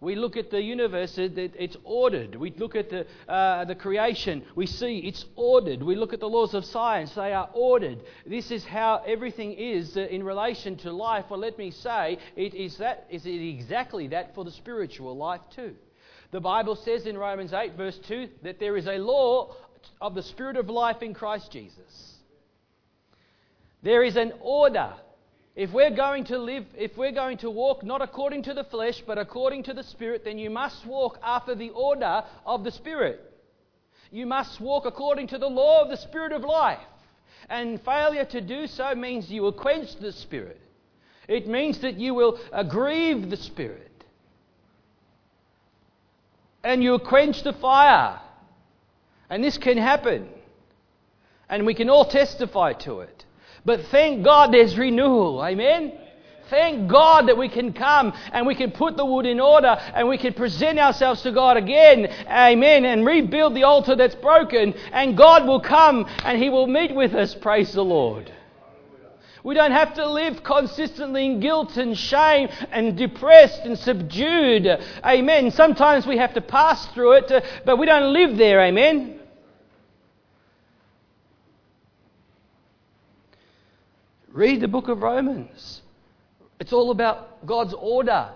We 0.00 0.14
look 0.14 0.36
at 0.36 0.50
the 0.50 0.60
universe, 0.60 1.16
it's 1.16 1.76
ordered. 1.82 2.34
We 2.34 2.50
look 2.58 2.76
at 2.76 2.90
the, 2.90 3.06
uh, 3.28 3.64
the 3.64 3.74
creation, 3.74 4.44
we 4.54 4.66
see 4.66 4.98
it's 4.98 5.24
ordered. 5.36 5.82
We 5.82 5.96
look 5.96 6.12
at 6.12 6.20
the 6.20 6.28
laws 6.28 6.52
of 6.52 6.66
science, 6.66 7.14
they 7.14 7.32
are 7.32 7.48
ordered. 7.54 8.02
This 8.26 8.50
is 8.50 8.64
how 8.64 9.02
everything 9.06 9.54
is 9.54 9.96
uh, 9.96 10.00
in 10.00 10.22
relation 10.22 10.76
to 10.78 10.92
life. 10.92 11.26
Well, 11.30 11.40
let 11.40 11.56
me 11.56 11.70
say, 11.70 12.18
it 12.36 12.54
is, 12.54 12.76
that, 12.76 13.06
is 13.10 13.24
it 13.24 13.30
exactly 13.30 14.08
that 14.08 14.34
for 14.34 14.44
the 14.44 14.50
spiritual 14.50 15.16
life 15.16 15.40
too. 15.54 15.74
The 16.30 16.40
Bible 16.40 16.76
says 16.76 17.06
in 17.06 17.16
Romans 17.16 17.54
8, 17.54 17.74
verse 17.76 17.98
2, 18.06 18.28
that 18.42 18.60
there 18.60 18.76
is 18.76 18.86
a 18.86 18.98
law 18.98 19.54
of 20.00 20.14
the 20.14 20.22
Spirit 20.22 20.56
of 20.56 20.68
life 20.68 21.00
in 21.00 21.14
Christ 21.14 21.50
Jesus. 21.50 22.16
There 23.82 24.02
is 24.02 24.16
an 24.16 24.32
order. 24.40 24.92
If 25.56 25.72
we're 25.72 25.90
going 25.90 26.24
to 26.24 26.36
live, 26.36 26.66
if 26.76 26.98
we're 26.98 27.12
going 27.12 27.38
to 27.38 27.48
walk 27.48 27.82
not 27.82 28.02
according 28.02 28.42
to 28.42 28.52
the 28.52 28.64
flesh, 28.64 29.02
but 29.06 29.16
according 29.16 29.62
to 29.64 29.72
the 29.72 29.82
Spirit, 29.82 30.22
then 30.22 30.38
you 30.38 30.50
must 30.50 30.84
walk 30.84 31.18
after 31.22 31.54
the 31.54 31.70
order 31.70 32.24
of 32.44 32.62
the 32.62 32.70
Spirit. 32.70 33.20
You 34.10 34.26
must 34.26 34.60
walk 34.60 34.84
according 34.84 35.28
to 35.28 35.38
the 35.38 35.48
law 35.48 35.82
of 35.82 35.88
the 35.88 35.96
Spirit 35.96 36.32
of 36.32 36.42
life. 36.42 36.86
And 37.48 37.80
failure 37.82 38.26
to 38.26 38.40
do 38.42 38.66
so 38.66 38.94
means 38.94 39.30
you 39.30 39.40
will 39.40 39.52
quench 39.52 39.96
the 39.96 40.12
Spirit. 40.12 40.60
It 41.26 41.48
means 41.48 41.80
that 41.80 41.94
you 41.94 42.12
will 42.12 42.38
grieve 42.68 43.30
the 43.30 43.36
Spirit. 43.38 44.04
And 46.62 46.82
you'll 46.82 46.98
quench 46.98 47.42
the 47.42 47.54
fire. 47.54 48.20
And 49.30 49.42
this 49.42 49.56
can 49.56 49.78
happen. 49.78 50.28
And 51.48 51.64
we 51.64 51.74
can 51.74 51.88
all 51.88 52.04
testify 52.04 52.74
to 52.74 53.00
it. 53.00 53.25
But 53.66 53.86
thank 53.86 54.24
God 54.24 54.52
there's 54.52 54.78
renewal. 54.78 55.44
Amen? 55.44 55.92
Thank 56.48 56.88
God 56.88 57.26
that 57.26 57.36
we 57.36 57.48
can 57.48 57.72
come 57.72 58.12
and 58.32 58.46
we 58.46 58.54
can 58.54 58.70
put 58.70 58.96
the 58.96 59.04
wood 59.04 59.26
in 59.26 59.40
order 59.40 59.66
and 59.66 60.08
we 60.08 60.16
can 60.16 60.32
present 60.32 60.78
ourselves 60.78 61.22
to 61.22 61.32
God 61.32 61.56
again, 61.56 62.06
amen, 62.28 62.84
and 62.84 63.04
rebuild 63.04 63.56
the 63.56 63.64
altar 63.64 63.96
that's 63.96 64.14
broken, 64.14 64.72
and 64.92 65.16
God 65.16 65.44
will 65.48 65.60
come 65.60 66.06
and 66.24 66.40
He 66.40 66.48
will 66.48 66.68
meet 66.68 66.94
with 66.94 67.14
us. 67.14 67.34
Praise 67.34 67.72
the 67.72 67.82
Lord. 67.82 68.32
We 69.42 69.54
don't 69.54 69.72
have 69.72 69.94
to 69.94 70.08
live 70.08 70.44
consistently 70.44 71.26
in 71.26 71.40
guilt 71.40 71.76
and 71.76 71.98
shame 71.98 72.48
and 72.70 72.96
depressed 72.96 73.62
and 73.64 73.76
subdued. 73.76 74.66
Amen. 75.04 75.50
Sometimes 75.50 76.06
we 76.06 76.18
have 76.18 76.34
to 76.34 76.40
pass 76.40 76.86
through 76.88 77.12
it, 77.14 77.30
uh, 77.30 77.40
but 77.64 77.78
we 77.78 77.86
don't 77.86 78.12
live 78.12 78.36
there. 78.36 78.60
Amen. 78.60 79.20
Read 84.36 84.60
the 84.60 84.68
book 84.68 84.88
of 84.88 85.02
Romans. 85.02 85.80
It's 86.60 86.74
all 86.74 86.90
about 86.90 87.46
God's 87.46 87.72
order. 87.72 88.28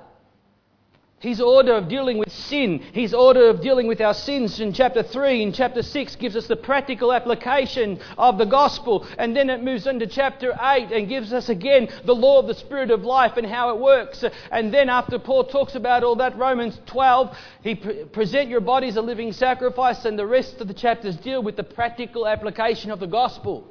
His 1.18 1.42
order 1.42 1.74
of 1.74 1.88
dealing 1.88 2.16
with 2.16 2.32
sin, 2.32 2.78
His 2.78 3.12
order 3.12 3.50
of 3.50 3.60
dealing 3.60 3.86
with 3.86 4.00
our 4.00 4.14
sins 4.14 4.60
in 4.60 4.72
chapter 4.72 5.02
3 5.02 5.42
and 5.42 5.54
chapter 5.54 5.82
6 5.82 6.16
gives 6.16 6.36
us 6.36 6.46
the 6.46 6.56
practical 6.56 7.12
application 7.12 8.00
of 8.16 8.38
the 8.38 8.46
gospel. 8.46 9.06
And 9.18 9.36
then 9.36 9.50
it 9.50 9.62
moves 9.62 9.86
into 9.86 10.06
chapter 10.06 10.58
8 10.58 10.90
and 10.90 11.06
gives 11.06 11.34
us 11.34 11.50
again 11.50 11.90
the 12.06 12.14
law 12.14 12.38
of 12.38 12.46
the 12.46 12.54
Spirit 12.54 12.90
of 12.90 13.04
life 13.04 13.36
and 13.36 13.46
how 13.46 13.68
it 13.68 13.78
works. 13.78 14.24
And 14.50 14.72
then 14.72 14.88
after 14.88 15.18
Paul 15.18 15.44
talks 15.44 15.74
about 15.74 16.02
all 16.02 16.16
that, 16.16 16.34
Romans 16.38 16.80
12, 16.86 17.36
he 17.62 17.74
pre- 17.74 18.04
present 18.06 18.48
your 18.48 18.62
bodies 18.62 18.96
a 18.96 19.02
living 19.02 19.34
sacrifice, 19.34 20.06
and 20.06 20.18
the 20.18 20.26
rest 20.26 20.62
of 20.62 20.68
the 20.68 20.72
chapters 20.72 21.18
deal 21.18 21.42
with 21.42 21.56
the 21.56 21.62
practical 21.62 22.26
application 22.26 22.90
of 22.90 23.00
the 23.00 23.06
gospel. 23.06 23.68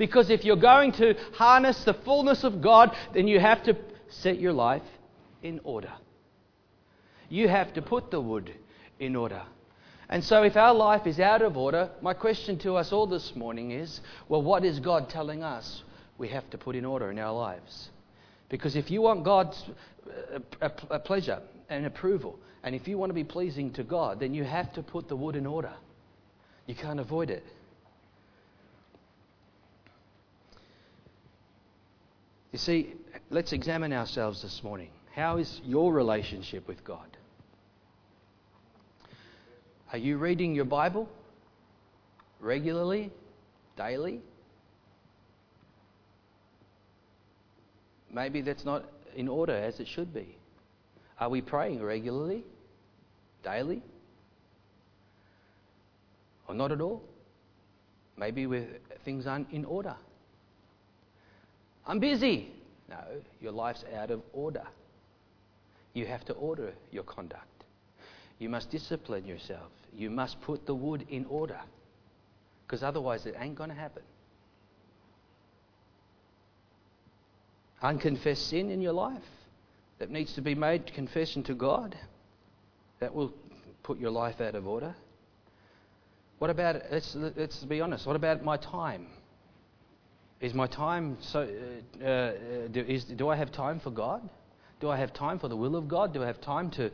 Because 0.00 0.30
if 0.30 0.46
you're 0.46 0.56
going 0.56 0.92
to 0.92 1.14
harness 1.34 1.84
the 1.84 1.92
fullness 1.92 2.42
of 2.42 2.62
God, 2.62 2.96
then 3.12 3.28
you 3.28 3.38
have 3.38 3.62
to 3.64 3.76
set 4.08 4.40
your 4.40 4.54
life 4.54 4.88
in 5.42 5.60
order. 5.62 5.92
You 7.28 7.48
have 7.48 7.74
to 7.74 7.82
put 7.82 8.10
the 8.10 8.18
wood 8.18 8.50
in 8.98 9.14
order. 9.14 9.42
And 10.08 10.24
so, 10.24 10.42
if 10.42 10.56
our 10.56 10.72
life 10.72 11.06
is 11.06 11.20
out 11.20 11.42
of 11.42 11.58
order, 11.58 11.90
my 12.00 12.14
question 12.14 12.58
to 12.60 12.76
us 12.76 12.92
all 12.92 13.06
this 13.06 13.36
morning 13.36 13.72
is 13.72 14.00
well, 14.26 14.40
what 14.40 14.64
is 14.64 14.80
God 14.80 15.10
telling 15.10 15.42
us 15.42 15.82
we 16.16 16.28
have 16.28 16.48
to 16.48 16.56
put 16.56 16.76
in 16.76 16.86
order 16.86 17.10
in 17.10 17.18
our 17.18 17.34
lives? 17.34 17.90
Because 18.48 18.76
if 18.76 18.90
you 18.90 19.02
want 19.02 19.22
God's 19.22 19.62
uh, 20.62 20.98
pleasure 21.00 21.42
and 21.68 21.84
approval, 21.84 22.38
and 22.62 22.74
if 22.74 22.88
you 22.88 22.96
want 22.96 23.10
to 23.10 23.14
be 23.14 23.24
pleasing 23.24 23.70
to 23.74 23.84
God, 23.84 24.18
then 24.18 24.32
you 24.32 24.44
have 24.44 24.72
to 24.72 24.82
put 24.82 25.08
the 25.08 25.16
wood 25.16 25.36
in 25.36 25.44
order. 25.44 25.74
You 26.64 26.74
can't 26.74 27.00
avoid 27.00 27.28
it. 27.28 27.44
You 32.52 32.58
see, 32.58 32.94
let's 33.30 33.52
examine 33.52 33.92
ourselves 33.92 34.42
this 34.42 34.62
morning. 34.64 34.90
How 35.14 35.36
is 35.36 35.60
your 35.64 35.92
relationship 35.92 36.66
with 36.66 36.82
God? 36.84 37.16
Are 39.92 39.98
you 39.98 40.18
reading 40.18 40.54
your 40.54 40.64
Bible 40.64 41.08
regularly, 42.40 43.10
daily? 43.76 44.20
Maybe 48.12 48.40
that's 48.40 48.64
not 48.64 48.84
in 49.14 49.28
order 49.28 49.54
as 49.54 49.78
it 49.78 49.86
should 49.86 50.12
be. 50.12 50.36
Are 51.20 51.28
we 51.28 51.42
praying 51.42 51.82
regularly, 51.82 52.44
daily? 53.44 53.82
Or 56.48 56.54
not 56.54 56.72
at 56.72 56.80
all? 56.80 57.02
Maybe 58.16 58.46
things 59.04 59.26
aren't 59.26 59.50
in 59.52 59.64
order. 59.64 59.94
I'm 61.90 61.98
busy. 61.98 62.46
No, 62.88 62.98
your 63.40 63.50
life's 63.50 63.84
out 63.96 64.12
of 64.12 64.22
order. 64.32 64.62
You 65.92 66.06
have 66.06 66.24
to 66.26 66.34
order 66.34 66.72
your 66.92 67.02
conduct. 67.02 67.64
You 68.38 68.48
must 68.48 68.70
discipline 68.70 69.26
yourself. 69.26 69.72
You 69.92 70.08
must 70.08 70.40
put 70.40 70.66
the 70.66 70.74
wood 70.74 71.04
in 71.10 71.24
order. 71.24 71.58
Because 72.64 72.84
otherwise, 72.84 73.26
it 73.26 73.34
ain't 73.40 73.56
going 73.56 73.70
to 73.70 73.76
happen. 73.76 74.04
Unconfessed 77.82 78.48
sin 78.48 78.70
in 78.70 78.80
your 78.80 78.92
life 78.92 79.24
that 79.98 80.10
needs 80.10 80.32
to 80.34 80.42
be 80.42 80.54
made 80.54 80.94
confession 80.94 81.42
to 81.42 81.54
God, 81.54 81.96
that 83.00 83.12
will 83.12 83.34
put 83.82 83.98
your 83.98 84.12
life 84.12 84.40
out 84.40 84.54
of 84.54 84.64
order. 84.64 84.94
What 86.38 86.50
about, 86.50 86.82
let's, 86.92 87.16
let's 87.16 87.64
be 87.64 87.80
honest, 87.80 88.06
what 88.06 88.14
about 88.14 88.44
my 88.44 88.58
time? 88.58 89.08
Is 90.40 90.54
my 90.54 90.66
time 90.66 91.18
so, 91.20 91.40
uh, 92.02 92.04
uh, 92.06 92.32
do, 92.68 92.80
is, 92.80 93.04
do 93.04 93.28
I 93.28 93.36
have 93.36 93.52
time 93.52 93.78
for 93.78 93.90
God? 93.90 94.28
Do 94.80 94.88
I 94.88 94.96
have 94.96 95.12
time 95.12 95.38
for 95.38 95.48
the 95.48 95.56
will 95.56 95.76
of 95.76 95.88
God? 95.88 96.14
Do 96.14 96.22
I 96.22 96.26
have 96.26 96.40
time 96.40 96.70
to 96.72 96.90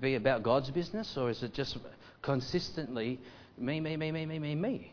be 0.00 0.16
about 0.16 0.42
God's 0.42 0.70
business? 0.70 1.16
Or 1.16 1.30
is 1.30 1.42
it 1.44 1.54
just 1.54 1.78
consistently 2.22 3.20
me, 3.56 3.80
me, 3.80 3.96
me, 3.96 4.10
me, 4.10 4.26
me, 4.26 4.38
me, 4.40 4.54
me? 4.56 4.92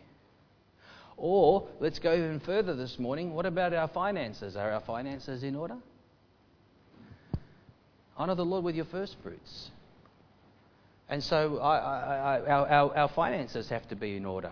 Or 1.17 1.67
let's 1.79 1.97
go 1.97 2.13
even 2.13 2.39
further 2.39 2.75
this 2.75 2.99
morning. 2.99 3.33
What 3.33 3.47
about 3.47 3.73
our 3.73 3.87
finances? 3.87 4.55
Are 4.55 4.71
our 4.71 4.81
finances 4.81 5.41
in 5.43 5.55
order? 5.55 5.77
Honour 8.15 8.35
the 8.35 8.45
Lord 8.45 8.63
with 8.63 8.75
your 8.75 8.85
first 8.85 9.15
fruits. 9.23 9.71
And 11.09 11.23
so 11.23 11.57
I, 11.57 11.77
I, 11.77 11.99
I, 12.15 12.39
our, 12.41 12.67
our, 12.67 12.97
our, 12.97 13.09
finances 13.09 13.69
have 13.69 13.87
to 13.89 13.95
be 13.95 14.17
in 14.17 14.25
order. 14.25 14.51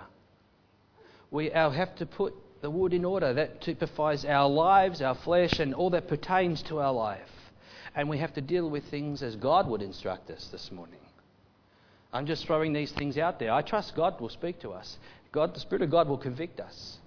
We 1.29 1.49
have 1.49 1.95
to 1.97 2.05
put 2.05 2.33
the 2.65 2.71
wood 2.71 2.93
in 2.93 3.05
order. 3.05 3.33
That 3.33 3.61
typifies 3.61 4.25
our 4.25 4.49
lives, 4.49 5.01
our 5.01 5.15
flesh, 5.15 5.59
and 5.59 5.73
all 5.73 5.91
that 5.91 6.07
pertains 6.07 6.61
to 6.63 6.79
our 6.79 6.91
life 6.91 7.29
and 7.95 8.09
we 8.09 8.17
have 8.17 8.33
to 8.33 8.41
deal 8.41 8.69
with 8.69 8.83
things 8.85 9.23
as 9.23 9.35
God 9.37 9.67
would 9.67 9.81
instruct 9.81 10.29
us 10.29 10.49
this 10.51 10.71
morning. 10.71 10.99
I'm 12.11 12.25
just 12.25 12.45
throwing 12.45 12.73
these 12.73 12.91
things 12.91 13.17
out 13.17 13.39
there. 13.39 13.51
I 13.51 13.61
trust 13.61 13.95
God 13.95 14.19
will 14.19 14.29
speak 14.29 14.59
to 14.61 14.71
us. 14.71 14.97
God, 15.31 15.55
the 15.55 15.59
Spirit 15.59 15.81
of 15.81 15.91
God 15.91 16.07
will 16.07 16.17
convict 16.17 16.59
us. 16.59 16.97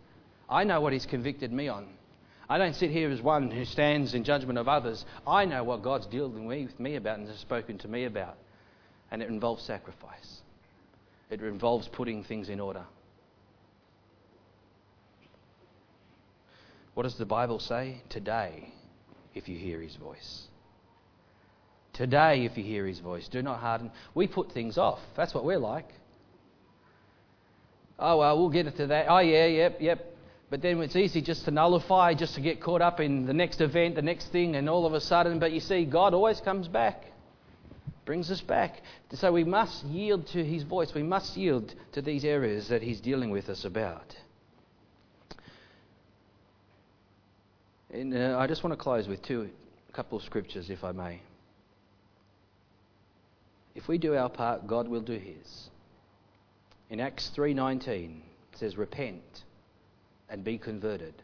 I 0.48 0.64
know 0.64 0.80
what 0.80 0.92
He's 0.92 1.06
convicted 1.06 1.52
me 1.52 1.68
on. 1.68 1.86
I 2.48 2.56
don't 2.56 2.74
sit 2.74 2.90
here 2.90 3.10
as 3.10 3.20
one 3.20 3.50
who 3.50 3.66
stands 3.66 4.14
in 4.14 4.24
judgment 4.24 4.58
of 4.58 4.68
others. 4.68 5.04
I 5.26 5.44
know 5.44 5.62
what 5.62 5.82
God's 5.82 6.06
dealing 6.06 6.46
with 6.46 6.80
me 6.80 6.96
about 6.96 7.18
and 7.18 7.28
has 7.28 7.38
spoken 7.38 7.76
to 7.78 7.88
me 7.88 8.04
about. 8.04 8.36
And 9.10 9.22
it 9.22 9.28
involves 9.28 9.62
sacrifice, 9.64 10.40
it 11.30 11.42
involves 11.42 11.88
putting 11.88 12.24
things 12.24 12.48
in 12.48 12.60
order. 12.60 12.84
What 16.98 17.04
does 17.04 17.14
the 17.14 17.26
Bible 17.26 17.60
say? 17.60 18.02
Today, 18.08 18.72
if 19.32 19.48
you 19.48 19.56
hear 19.56 19.80
His 19.80 19.94
voice. 19.94 20.48
Today, 21.92 22.44
if 22.44 22.58
you 22.58 22.64
hear 22.64 22.88
his 22.88 22.98
voice, 22.98 23.28
do 23.28 23.40
not 23.40 23.60
harden. 23.60 23.92
We 24.16 24.26
put 24.26 24.50
things 24.50 24.76
off. 24.76 24.98
That's 25.16 25.32
what 25.32 25.44
we're 25.44 25.60
like. 25.60 25.88
Oh, 28.00 28.18
well, 28.18 28.36
we'll 28.36 28.48
get 28.48 28.76
to 28.76 28.86
that. 28.88 29.06
Oh, 29.08 29.20
yeah, 29.20 29.46
yep, 29.46 29.76
yep. 29.80 30.12
But 30.50 30.60
then 30.60 30.82
it's 30.82 30.96
easy 30.96 31.22
just 31.22 31.44
to 31.44 31.52
nullify, 31.52 32.14
just 32.14 32.34
to 32.34 32.40
get 32.40 32.60
caught 32.60 32.82
up 32.82 32.98
in 32.98 33.26
the 33.26 33.32
next 33.32 33.60
event, 33.60 33.94
the 33.94 34.02
next 34.02 34.32
thing, 34.32 34.56
and 34.56 34.68
all 34.68 34.84
of 34.84 34.92
a 34.92 35.00
sudden. 35.00 35.38
But 35.38 35.52
you 35.52 35.60
see, 35.60 35.84
God 35.84 36.14
always 36.14 36.40
comes 36.40 36.66
back, 36.66 37.04
brings 38.06 38.28
us 38.28 38.40
back. 38.40 38.82
So 39.12 39.30
we 39.30 39.44
must 39.44 39.84
yield 39.84 40.26
to 40.32 40.44
His 40.44 40.64
voice. 40.64 40.92
We 40.92 41.04
must 41.04 41.36
yield 41.36 41.76
to 41.92 42.02
these 42.02 42.24
areas 42.24 42.66
that 42.70 42.82
He's 42.82 43.00
dealing 43.00 43.30
with 43.30 43.48
us 43.48 43.64
about. 43.64 44.16
And 47.90 48.14
uh, 48.14 48.38
I 48.38 48.46
just 48.46 48.62
want 48.62 48.72
to 48.72 48.82
close 48.82 49.08
with 49.08 49.22
two, 49.22 49.48
a 49.88 49.92
couple 49.92 50.18
of 50.18 50.24
scriptures, 50.24 50.68
if 50.70 50.84
I 50.84 50.92
may. 50.92 51.20
If 53.74 53.88
we 53.88 53.96
do 53.96 54.14
our 54.14 54.28
part, 54.28 54.66
God 54.66 54.88
will 54.88 55.00
do 55.00 55.12
his. 55.18 55.70
In 56.90 57.00
Acts 57.00 57.30
3:19 57.36 58.20
it 58.52 58.58
says 58.58 58.76
repent 58.76 59.44
and 60.28 60.42
be 60.42 60.58
converted. 60.58 61.14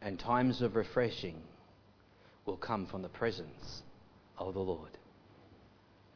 And 0.00 0.18
times 0.18 0.62
of 0.62 0.76
refreshing 0.76 1.42
will 2.46 2.56
come 2.56 2.86
from 2.86 3.02
the 3.02 3.08
presence 3.08 3.82
of 4.38 4.54
the 4.54 4.60
Lord. 4.60 4.96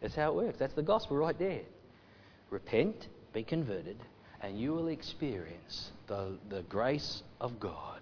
That's 0.00 0.14
how 0.14 0.30
it 0.30 0.34
works. 0.34 0.58
That's 0.58 0.74
the 0.74 0.82
gospel 0.82 1.16
right 1.16 1.38
there. 1.38 1.62
Repent, 2.50 3.08
be 3.32 3.42
converted, 3.42 3.98
and 4.40 4.58
you 4.58 4.72
will 4.72 4.88
experience 4.88 5.90
the, 6.06 6.38
the 6.48 6.62
grace 6.62 7.22
of 7.40 7.60
God, 7.60 7.93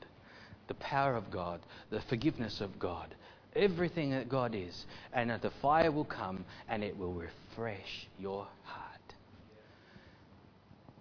the 0.72 0.84
power 0.84 1.16
of 1.16 1.30
God, 1.30 1.60
the 1.90 2.00
forgiveness 2.08 2.62
of 2.62 2.78
God, 2.78 3.14
everything 3.54 4.10
that 4.12 4.30
God 4.30 4.54
is, 4.54 4.86
and 5.12 5.28
that 5.28 5.42
the 5.42 5.52
fire 5.60 5.92
will 5.92 6.06
come 6.06 6.46
and 6.66 6.82
it 6.82 6.96
will 6.96 7.12
refresh 7.12 8.08
your 8.18 8.46
heart. 8.64 9.14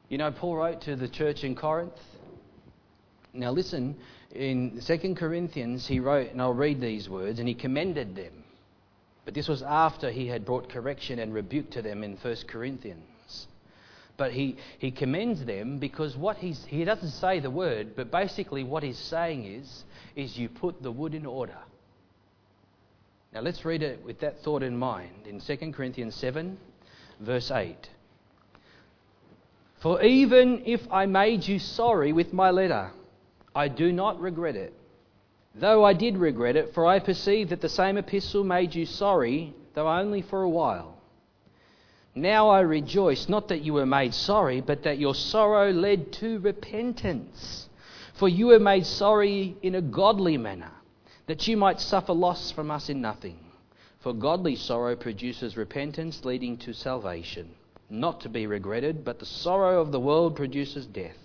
You 0.09 0.17
know, 0.17 0.29
Paul 0.29 0.57
wrote 0.57 0.81
to 0.81 0.97
the 0.97 1.07
church 1.07 1.45
in 1.45 1.55
Corinth. 1.55 1.93
Now, 3.33 3.51
listen, 3.51 3.95
in 4.35 4.81
2 4.85 5.15
Corinthians, 5.15 5.87
he 5.87 6.01
wrote, 6.01 6.31
and 6.31 6.41
I'll 6.41 6.53
read 6.53 6.81
these 6.81 7.07
words, 7.07 7.39
and 7.39 7.47
he 7.47 7.53
commended 7.53 8.13
them. 8.13 8.43
But 9.23 9.33
this 9.35 9.47
was 9.47 9.61
after 9.61 10.11
he 10.11 10.27
had 10.27 10.43
brought 10.43 10.67
correction 10.67 11.19
and 11.19 11.33
rebuke 11.33 11.71
to 11.71 11.81
them 11.81 12.03
in 12.03 12.17
1 12.17 12.35
Corinthians. 12.49 13.05
But 14.21 14.33
he, 14.33 14.55
he 14.77 14.91
commends 14.91 15.43
them 15.45 15.79
because 15.79 16.15
what 16.15 16.37
he's, 16.37 16.63
he 16.65 16.85
doesn't 16.85 17.09
say 17.09 17.39
the 17.39 17.49
word, 17.49 17.95
but 17.95 18.11
basically 18.11 18.63
what 18.63 18.83
he's 18.83 18.99
saying 18.99 19.45
is, 19.45 19.83
is 20.15 20.37
you 20.37 20.47
put 20.47 20.83
the 20.83 20.91
wood 20.91 21.15
in 21.15 21.25
order. 21.25 21.57
Now 23.33 23.41
let's 23.41 23.65
read 23.65 23.81
it 23.81 24.05
with 24.05 24.19
that 24.19 24.43
thought 24.43 24.61
in 24.61 24.77
mind 24.77 25.25
in 25.25 25.41
2 25.41 25.71
Corinthians 25.71 26.13
7, 26.13 26.55
verse 27.19 27.49
8. 27.49 27.89
For 29.81 29.99
even 30.03 30.61
if 30.67 30.81
I 30.91 31.07
made 31.07 31.47
you 31.47 31.57
sorry 31.57 32.13
with 32.13 32.31
my 32.31 32.51
letter, 32.51 32.91
I 33.55 33.69
do 33.69 33.91
not 33.91 34.21
regret 34.21 34.55
it. 34.55 34.75
Though 35.55 35.83
I 35.83 35.93
did 35.93 36.15
regret 36.15 36.55
it, 36.55 36.75
for 36.75 36.85
I 36.85 36.99
perceive 36.99 37.49
that 37.49 37.61
the 37.61 37.69
same 37.69 37.97
epistle 37.97 38.43
made 38.43 38.75
you 38.75 38.85
sorry, 38.85 39.55
though 39.73 39.89
only 39.89 40.21
for 40.21 40.43
a 40.43 40.49
while. 40.49 41.00
Now 42.13 42.49
I 42.49 42.59
rejoice, 42.61 43.29
not 43.29 43.47
that 43.47 43.61
you 43.61 43.73
were 43.73 43.85
made 43.85 44.13
sorry, 44.13 44.59
but 44.59 44.83
that 44.83 44.99
your 44.99 45.15
sorrow 45.15 45.71
led 45.71 46.11
to 46.13 46.39
repentance. 46.39 47.69
For 48.13 48.27
you 48.27 48.47
were 48.47 48.59
made 48.59 48.85
sorry 48.85 49.55
in 49.61 49.75
a 49.75 49.81
godly 49.81 50.37
manner 50.37 50.71
that 51.27 51.47
you 51.47 51.55
might 51.55 51.79
suffer 51.79 52.13
loss 52.13 52.51
from 52.51 52.69
us 52.69 52.89
in 52.89 52.99
nothing. 52.99 53.39
For 53.99 54.13
godly 54.13 54.55
sorrow 54.55 54.95
produces 54.95 55.55
repentance 55.55 56.25
leading 56.25 56.57
to 56.57 56.73
salvation, 56.73 57.51
not 57.89 58.19
to 58.21 58.29
be 58.29 58.45
regretted, 58.47 59.05
but 59.05 59.19
the 59.19 59.25
sorrow 59.25 59.79
of 59.79 59.91
the 59.91 59.99
world 59.99 60.35
produces 60.35 60.85
death. 60.87 61.17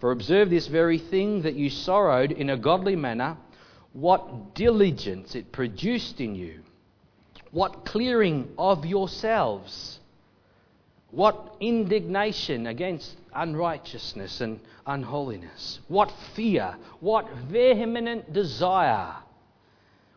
For 0.00 0.10
observe 0.10 0.50
this 0.50 0.66
very 0.66 0.98
thing 0.98 1.42
that 1.42 1.54
you 1.54 1.70
sorrowed 1.70 2.32
in 2.32 2.50
a 2.50 2.56
godly 2.58 2.96
manner, 2.96 3.38
what 3.92 4.54
diligence 4.54 5.34
it 5.34 5.52
produced 5.52 6.20
in 6.20 6.34
you, 6.34 6.60
what 7.54 7.84
clearing 7.84 8.48
of 8.58 8.84
yourselves, 8.84 10.00
what 11.12 11.54
indignation 11.60 12.66
against 12.66 13.14
unrighteousness 13.32 14.40
and 14.40 14.58
unholiness? 14.84 15.78
What 15.86 16.12
fear? 16.34 16.76
What 16.98 17.32
vehement 17.48 18.32
desire? 18.32 19.14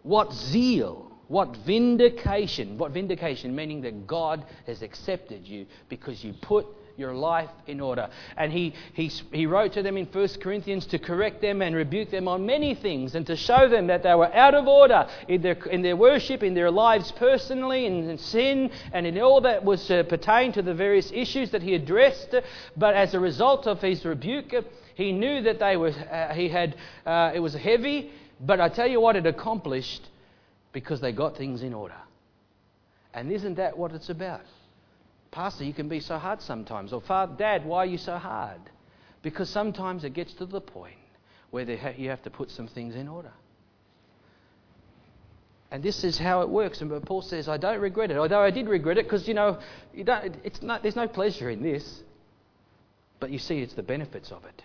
What 0.02 0.34
zeal? 0.34 1.12
What 1.28 1.56
vindication? 1.58 2.80
What 2.80 2.92
vindication? 2.92 3.56
Meaning 3.56 3.82
that 3.82 4.08
God 4.08 4.44
has 4.66 4.82
accepted 4.82 5.48
you 5.48 5.68
because 5.90 6.24
you 6.24 6.34
put 6.42 6.66
your 6.98 7.14
life 7.14 7.50
in 7.68 7.80
order. 7.80 8.10
And 8.36 8.52
he, 8.52 8.74
he, 8.94 9.08
he 9.32 9.46
wrote 9.46 9.74
to 9.74 9.84
them 9.84 9.98
in 9.98 10.06
1 10.08 10.28
Corinthians 10.42 10.86
to 10.88 11.00
correct 11.00 11.42
them 11.42 11.62
and 11.62 11.76
rebuke 11.76 12.10
them 12.10 12.28
on 12.28 12.46
many 12.46 12.74
things 12.76 13.16
and 13.16 13.26
to 13.28 13.36
show 13.36 13.70
them 13.70 13.88
that 13.88 14.04
they 14.04 14.16
were 14.16 14.34
out 14.34 14.56
of 14.56 14.68
order 14.68 15.08
in 15.28 15.42
their, 15.42 15.54
in 15.54 15.82
their 15.82 15.96
worship, 15.96 16.44
in 16.44 16.54
their 16.54 16.72
lives 16.72 17.12
personally, 17.14 17.86
in, 17.86 18.10
in 18.10 18.18
sin, 18.18 18.72
and 18.92 19.06
in 19.06 19.20
all 19.20 19.42
that 19.42 19.64
was 19.64 19.90
uh, 19.92 20.04
pertained 20.04 20.56
to 20.56 20.62
the 20.62 20.74
various 20.74 21.12
issues 21.14 21.52
that 21.52 21.62
he 21.62 21.76
addressed. 21.76 22.36
But 22.76 22.96
as 22.96 23.14
a 23.14 23.20
result 23.20 23.68
of 23.68 23.82
his 23.82 24.04
rebuke, 24.04 24.54
he 24.96 25.12
knew 25.12 25.44
that 25.44 25.60
they 25.60 25.78
were, 25.78 25.90
uh, 25.90 26.34
he 26.34 26.50
had, 26.50 26.76
uh, 27.06 27.32
it 27.34 27.40
was 27.40 27.54
heavy, 27.54 28.12
but 28.42 28.60
I 28.60 28.70
tell 28.70 28.88
you 28.88 29.00
what 29.00 29.16
it 29.16 29.28
accomplished 29.28 30.08
because 30.74 31.00
they 31.00 31.12
got 31.12 31.38
things 31.38 31.62
in 31.62 31.74
order. 31.74 31.96
And 33.14 33.32
isn't 33.32 33.56
that 33.56 33.78
what 33.78 33.92
it's 33.92 34.10
about? 34.10 34.42
Pastor, 35.38 35.66
you 35.66 35.74
can 35.74 35.88
be 35.88 36.00
so 36.00 36.18
hard 36.18 36.42
sometimes. 36.42 36.92
Or, 36.92 37.00
Father, 37.00 37.36
Dad, 37.38 37.64
why 37.64 37.84
are 37.84 37.86
you 37.86 38.00
so 38.00 38.18
hard? 38.18 38.60
Because 39.22 39.48
sometimes 39.52 40.04
it 40.04 40.16
gets 40.16 40.34
to 40.34 40.48
the 40.48 40.60
point 40.60 40.98
where 41.52 41.64
ha- 41.78 41.94
you 41.96 42.10
have 42.10 42.24
to 42.24 42.32
put 42.32 42.50
some 42.50 42.68
things 42.68 42.96
in 42.96 43.08
order. 43.08 43.32
And 45.70 45.84
this 45.84 46.04
is 46.04 46.18
how 46.18 46.42
it 46.42 46.50
works. 46.50 46.82
And 46.82 46.90
Paul 47.06 47.22
says, 47.22 47.48
I 47.48 47.58
don't 47.58 47.80
regret 47.80 48.10
it. 48.10 48.18
Although 48.18 48.42
I 48.42 48.50
did 48.50 48.68
regret 48.68 48.98
it 48.98 49.06
because, 49.06 49.28
you 49.28 49.36
know, 49.36 49.60
you 49.94 50.04
not, 50.64 50.82
there's 50.82 50.96
no 50.96 51.08
pleasure 51.08 51.52
in 51.52 51.62
this. 51.62 52.02
But 53.20 53.30
you 53.30 53.38
see, 53.38 53.60
it's 53.60 53.76
the 53.76 53.84
benefits 53.84 54.32
of 54.32 54.44
it. 54.44 54.64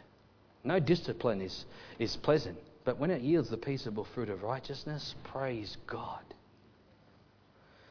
No 0.64 0.80
discipline 0.80 1.42
is, 1.42 1.66
is 1.98 2.16
pleasant. 2.16 2.56
But 2.86 2.96
when 2.98 3.10
it 3.10 3.20
yields 3.20 3.50
the 3.50 3.58
peaceable 3.58 4.06
fruit 4.14 4.30
of 4.30 4.42
righteousness, 4.42 5.16
praise 5.22 5.76
God. 5.86 6.22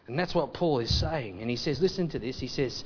And 0.07 0.17
that's 0.17 0.35
what 0.35 0.53
Paul 0.53 0.79
is 0.79 0.93
saying. 0.93 1.41
And 1.41 1.49
he 1.49 1.55
says, 1.55 1.79
listen 1.81 2.09
to 2.09 2.19
this. 2.19 2.39
He 2.39 2.47
says, 2.47 2.83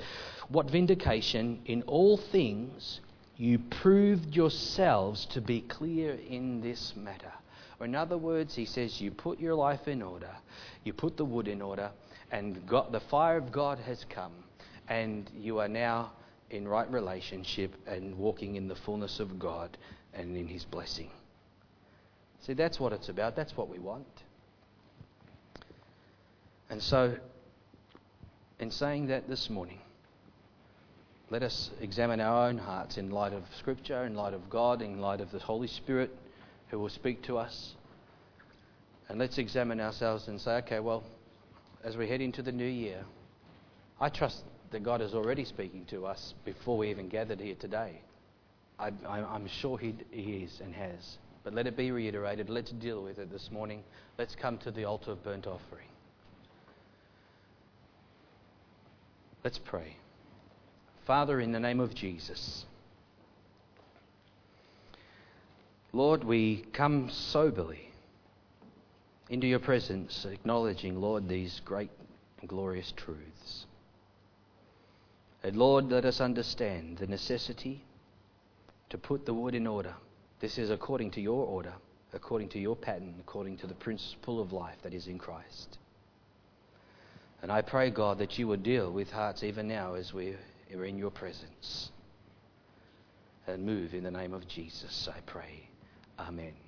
What 0.49 0.69
vindication 0.69 1.61
in 1.65 1.81
all 1.83 2.17
things 2.17 2.99
you 3.37 3.59
proved 3.59 4.35
yourselves 4.35 5.25
to 5.27 5.41
be 5.41 5.61
clear 5.61 6.13
in 6.29 6.61
this 6.61 6.93
matter. 6.95 7.31
Or 7.79 7.85
in 7.85 7.95
other 7.95 8.17
words, 8.17 8.55
he 8.55 8.65
says, 8.65 9.01
You 9.01 9.11
put 9.11 9.39
your 9.39 9.55
life 9.55 9.87
in 9.87 10.01
order, 10.01 10.31
you 10.83 10.93
put 10.93 11.17
the 11.17 11.25
wood 11.25 11.47
in 11.47 11.61
order, 11.61 11.91
and 12.31 12.65
God, 12.65 12.91
the 12.91 13.01
fire 13.01 13.37
of 13.37 13.51
God 13.51 13.79
has 13.79 14.05
come, 14.09 14.31
and 14.87 15.29
you 15.35 15.59
are 15.59 15.67
now 15.67 16.13
in 16.49 16.67
right 16.67 16.89
relationship 16.89 17.75
and 17.85 18.17
walking 18.17 18.55
in 18.55 18.67
the 18.67 18.75
fullness 18.75 19.19
of 19.19 19.37
God 19.37 19.77
and 20.13 20.37
in 20.37 20.47
his 20.47 20.63
blessing. 20.63 21.09
See, 22.41 22.53
that's 22.53 22.79
what 22.79 22.93
it's 22.93 23.09
about. 23.09 23.35
That's 23.35 23.57
what 23.57 23.67
we 23.67 23.79
want. 23.79 24.05
And 26.69 26.81
so, 26.81 27.15
in 28.59 28.71
saying 28.71 29.07
that 29.07 29.27
this 29.27 29.49
morning, 29.49 29.79
let 31.29 31.43
us 31.43 31.71
examine 31.81 32.19
our 32.19 32.47
own 32.47 32.57
hearts 32.57 32.97
in 32.97 33.11
light 33.11 33.33
of 33.33 33.43
Scripture, 33.57 34.03
in 34.03 34.15
light 34.15 34.33
of 34.33 34.49
God, 34.49 34.81
in 34.81 34.99
light 34.99 35.21
of 35.21 35.31
the 35.31 35.39
Holy 35.39 35.67
Spirit 35.67 36.15
who 36.69 36.79
will 36.79 36.89
speak 36.89 37.21
to 37.23 37.37
us. 37.37 37.75
And 39.09 39.19
let's 39.19 39.37
examine 39.37 39.79
ourselves 39.79 40.27
and 40.27 40.39
say, 40.41 40.55
okay, 40.57 40.79
well, 40.79 41.03
as 41.83 41.95
we 41.97 42.07
head 42.07 42.21
into 42.21 42.41
the 42.41 42.51
new 42.51 42.65
year, 42.65 43.03
I 43.99 44.09
trust 44.09 44.43
that 44.71 44.83
God 44.83 45.01
is 45.01 45.13
already 45.13 45.45
speaking 45.45 45.85
to 45.85 46.05
us 46.05 46.33
before 46.43 46.77
we 46.77 46.89
even 46.89 47.07
gathered 47.07 47.39
here 47.39 47.55
today. 47.55 48.01
I, 48.77 48.91
am 49.07 49.47
sure 49.47 49.77
he, 49.77 49.95
he 50.11 50.43
is 50.43 50.59
and 50.61 50.73
has. 50.75 51.17
But 51.43 51.53
let 51.53 51.67
it 51.67 51.77
be 51.77 51.91
reiterated. 51.91 52.49
Let's 52.49 52.71
deal 52.71 53.03
with 53.03 53.19
it 53.19 53.31
this 53.31 53.51
morning. 53.51 53.83
Let's 54.17 54.35
come 54.35 54.57
to 54.59 54.71
the 54.71 54.85
altar 54.85 55.11
of 55.11 55.23
burnt 55.23 55.47
offering. 55.47 55.87
Let's 59.45 59.59
pray. 59.59 59.97
Father, 61.05 61.39
in 61.39 61.51
the 61.51 61.59
name 61.59 61.79
of 61.79 61.93
Jesus, 61.93 62.65
Lord, 65.93 66.23
we 66.23 66.65
come 66.73 67.11
soberly 67.11 67.91
into 69.29 69.45
your 69.45 69.59
presence, 69.59 70.25
acknowledging, 70.25 70.99
Lord, 70.99 71.29
these 71.29 71.61
great 71.63 71.91
and 72.39 72.49
glorious 72.49 72.91
truths. 72.97 73.67
And 75.43 75.55
Lord, 75.55 75.91
let 75.91 76.05
us 76.05 76.19
understand 76.19 76.97
the 76.97 77.05
necessity 77.05 77.83
to 78.89 78.97
put 78.97 79.27
the 79.27 79.33
wood 79.35 79.53
in 79.53 79.67
order. 79.67 79.93
This 80.39 80.57
is 80.57 80.71
according 80.71 81.11
to 81.11 81.21
your 81.21 81.45
order, 81.45 81.73
according 82.13 82.49
to 82.49 82.59
your 82.59 82.75
pattern, 82.75 83.13
according 83.19 83.57
to 83.57 83.67
the 83.67 83.75
principle 83.75 84.41
of 84.41 84.51
life 84.51 84.77
that 84.81 84.95
is 84.95 85.05
in 85.05 85.19
Christ. 85.19 85.77
And 87.45 87.51
I 87.51 87.61
pray, 87.61 87.91
God, 87.91 88.17
that 88.17 88.39
you 88.39 88.47
would 88.47 88.63
deal 88.63 88.91
with 88.91 89.11
hearts 89.11 89.43
even 89.43 89.67
now 89.67 89.93
as 89.93 90.11
we 90.11 90.35
are 90.73 90.83
in 90.83 90.97
your 90.97 91.11
presence. 91.11 91.91
And 93.45 93.63
move 93.63 93.93
in 93.93 94.01
the 94.01 94.09
name 94.09 94.33
of 94.33 94.47
Jesus, 94.47 95.07
I 95.15 95.19
pray. 95.27 95.69
Amen. 96.17 96.64